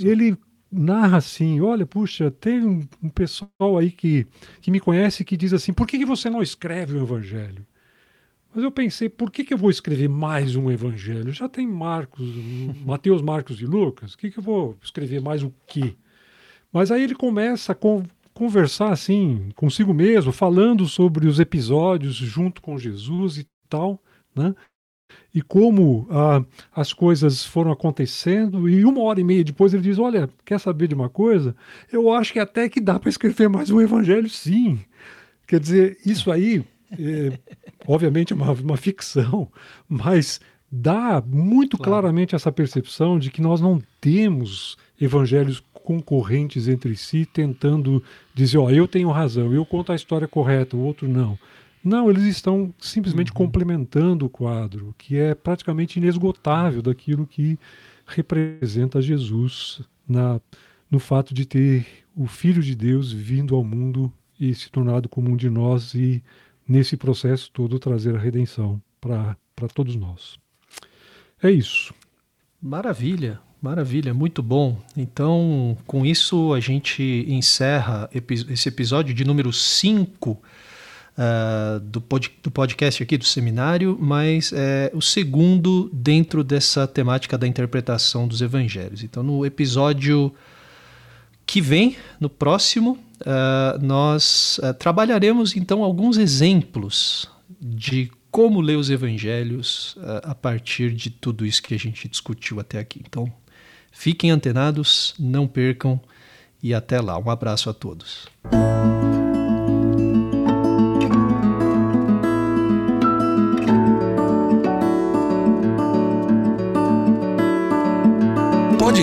ele 0.00 0.36
narra 0.70 1.18
assim: 1.18 1.60
olha, 1.60 1.86
puxa, 1.86 2.30
tem 2.30 2.64
um, 2.64 2.86
um, 3.02 3.08
pessoal 3.08 3.78
aí 3.78 3.90
que, 3.90 4.26
que 4.60 4.70
me 4.70 4.80
conhece 4.80 5.24
que 5.24 5.36
diz 5.36 5.52
assim: 5.52 5.72
por 5.72 5.86
que, 5.86 5.98
que 5.98 6.06
você 6.06 6.30
não 6.30 6.42
escreve 6.42 6.96
o 6.96 7.02
evangelho? 7.02 7.66
Mas 8.54 8.64
eu 8.64 8.70
pensei, 8.70 9.08
por 9.08 9.30
que, 9.30 9.44
que 9.44 9.54
eu 9.54 9.58
vou 9.58 9.70
escrever 9.70 10.08
mais 10.08 10.56
um 10.56 10.70
evangelho? 10.70 11.32
Já 11.32 11.48
tem 11.48 11.66
Marcos, 11.66 12.28
Mateus, 12.84 13.22
Marcos 13.22 13.60
e 13.60 13.64
Lucas, 13.64 14.14
o 14.14 14.18
que, 14.18 14.28
que 14.28 14.38
eu 14.38 14.42
vou 14.42 14.76
escrever 14.82 15.20
mais 15.20 15.42
o 15.44 15.54
quê? 15.68 15.94
Mas 16.72 16.90
aí 16.90 17.02
ele 17.02 17.14
começa 17.14 17.72
a 17.72 17.76
conversar 18.34 18.90
assim 18.90 19.50
consigo 19.54 19.94
mesmo, 19.94 20.32
falando 20.32 20.86
sobre 20.86 21.28
os 21.28 21.38
episódios 21.38 22.16
junto 22.16 22.60
com 22.60 22.78
Jesus 22.78 23.38
e 23.38 23.46
tal, 23.68 24.02
né? 24.34 24.54
E 25.34 25.42
como 25.42 26.06
ah, 26.10 26.44
as 26.74 26.92
coisas 26.92 27.44
foram 27.44 27.70
acontecendo, 27.70 28.68
e 28.68 28.84
uma 28.84 29.02
hora 29.02 29.20
e 29.20 29.24
meia 29.24 29.44
depois 29.44 29.72
ele 29.72 29.82
diz: 29.82 29.98
Olha, 29.98 30.28
quer 30.44 30.58
saber 30.58 30.88
de 30.88 30.94
uma 30.94 31.08
coisa? 31.08 31.54
Eu 31.92 32.12
acho 32.12 32.32
que 32.32 32.38
até 32.38 32.68
que 32.68 32.80
dá 32.80 32.98
para 32.98 33.08
escrever 33.08 33.48
mais 33.48 33.70
um 33.70 33.80
evangelho, 33.80 34.28
sim. 34.28 34.80
Quer 35.46 35.60
dizer, 35.60 35.98
isso 36.06 36.30
aí, 36.30 36.64
é, 36.92 37.32
obviamente, 37.86 38.32
é 38.32 38.36
uma, 38.36 38.52
uma 38.52 38.76
ficção, 38.76 39.50
mas 39.88 40.40
dá 40.70 41.22
muito 41.26 41.76
claro. 41.76 41.90
claramente 41.90 42.34
essa 42.34 42.52
percepção 42.52 43.18
de 43.18 43.30
que 43.30 43.42
nós 43.42 43.60
não 43.60 43.82
temos 44.00 44.76
evangelhos 45.00 45.62
concorrentes 45.72 46.68
entre 46.68 46.94
si, 46.94 47.26
tentando 47.26 48.02
dizer, 48.32 48.58
ó, 48.58 48.70
eu 48.70 48.86
tenho 48.86 49.10
razão, 49.10 49.52
eu 49.52 49.66
conto 49.66 49.90
a 49.90 49.96
história 49.96 50.28
correta, 50.28 50.76
o 50.76 50.80
outro 50.84 51.08
não. 51.08 51.36
Não, 51.82 52.10
eles 52.10 52.24
estão 52.24 52.74
simplesmente 52.78 53.30
uhum. 53.30 53.36
complementando 53.36 54.26
o 54.26 54.30
quadro, 54.30 54.94
que 54.98 55.16
é 55.16 55.34
praticamente 55.34 55.98
inesgotável 55.98 56.82
daquilo 56.82 57.26
que 57.26 57.58
representa 58.06 59.00
Jesus 59.00 59.80
na, 60.06 60.40
no 60.90 60.98
fato 60.98 61.32
de 61.32 61.46
ter 61.46 61.86
o 62.14 62.26
Filho 62.26 62.62
de 62.62 62.74
Deus 62.74 63.12
vindo 63.12 63.54
ao 63.54 63.64
mundo 63.64 64.12
e 64.38 64.54
se 64.54 64.70
tornado 64.70 65.08
como 65.08 65.30
um 65.30 65.36
de 65.36 65.48
nós 65.48 65.94
e, 65.94 66.22
nesse 66.68 66.96
processo 66.96 67.50
todo, 67.50 67.78
trazer 67.78 68.14
a 68.14 68.18
redenção 68.18 68.80
para 69.00 69.36
todos 69.74 69.96
nós. 69.96 70.38
É 71.42 71.50
isso. 71.50 71.94
Maravilha. 72.60 73.40
Maravilha, 73.62 74.14
muito 74.14 74.42
bom. 74.42 74.78
Então, 74.96 75.76
com 75.86 76.04
isso, 76.04 76.54
a 76.54 76.60
gente 76.60 77.26
encerra 77.28 78.08
esse 78.48 78.68
episódio 78.68 79.14
de 79.14 79.22
número 79.22 79.52
5 79.52 80.40
uh, 81.16 81.80
do, 81.80 82.00
pod 82.00 82.30
do 82.42 82.50
podcast 82.50 83.02
aqui 83.02 83.16
do 83.16 83.24
seminário, 83.24 83.96
mas 84.00 84.52
é 84.52 84.90
o 84.94 85.00
segundo 85.00 85.90
dentro 85.92 86.42
dessa 86.42 86.86
temática 86.86 87.36
da 87.36 87.46
interpretação 87.46 88.26
dos 88.26 88.40
evangelhos. 88.40 89.02
Então, 89.02 89.22
no 89.22 89.44
episódio 89.44 90.32
que 91.46 91.60
vem, 91.60 91.96
no 92.18 92.30
próximo, 92.30 92.98
uh, 93.22 93.84
nós 93.84 94.58
uh, 94.58 94.72
trabalharemos 94.74 95.56
então 95.56 95.82
alguns 95.82 96.16
exemplos 96.16 97.28
de 97.60 98.10
como 98.30 98.60
ler 98.60 98.76
os 98.76 98.90
evangelhos 98.90 99.98
a 100.22 100.36
partir 100.36 100.92
de 100.92 101.10
tudo 101.10 101.44
isso 101.44 101.60
que 101.60 101.74
a 101.74 101.78
gente 101.78 102.06
discutiu 102.06 102.60
até 102.60 102.78
aqui. 102.78 103.02
Então, 103.04 103.30
Fiquem 103.92 104.30
antenados, 104.30 105.14
não 105.18 105.46
percam 105.46 106.00
e 106.62 106.72
até 106.72 107.00
lá. 107.00 107.18
Um 107.18 107.30
abraço 107.30 107.68
a 107.68 107.74
todos. 107.74 108.28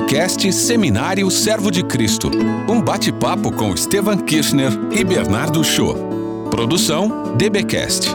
podcast 0.08 0.54
Seminário 0.54 1.30
Servo 1.30 1.70
de 1.70 1.84
Cristo. 1.84 2.32
Um 2.70 2.82
bate-papo 2.82 3.52
com 3.52 3.74
Estevan 3.74 4.18
Kirchner 4.20 4.72
e 4.90 5.04
Bernardo 5.04 5.62
Show. 5.66 6.48
Produção 6.50 7.36
DBcast. 7.36 8.08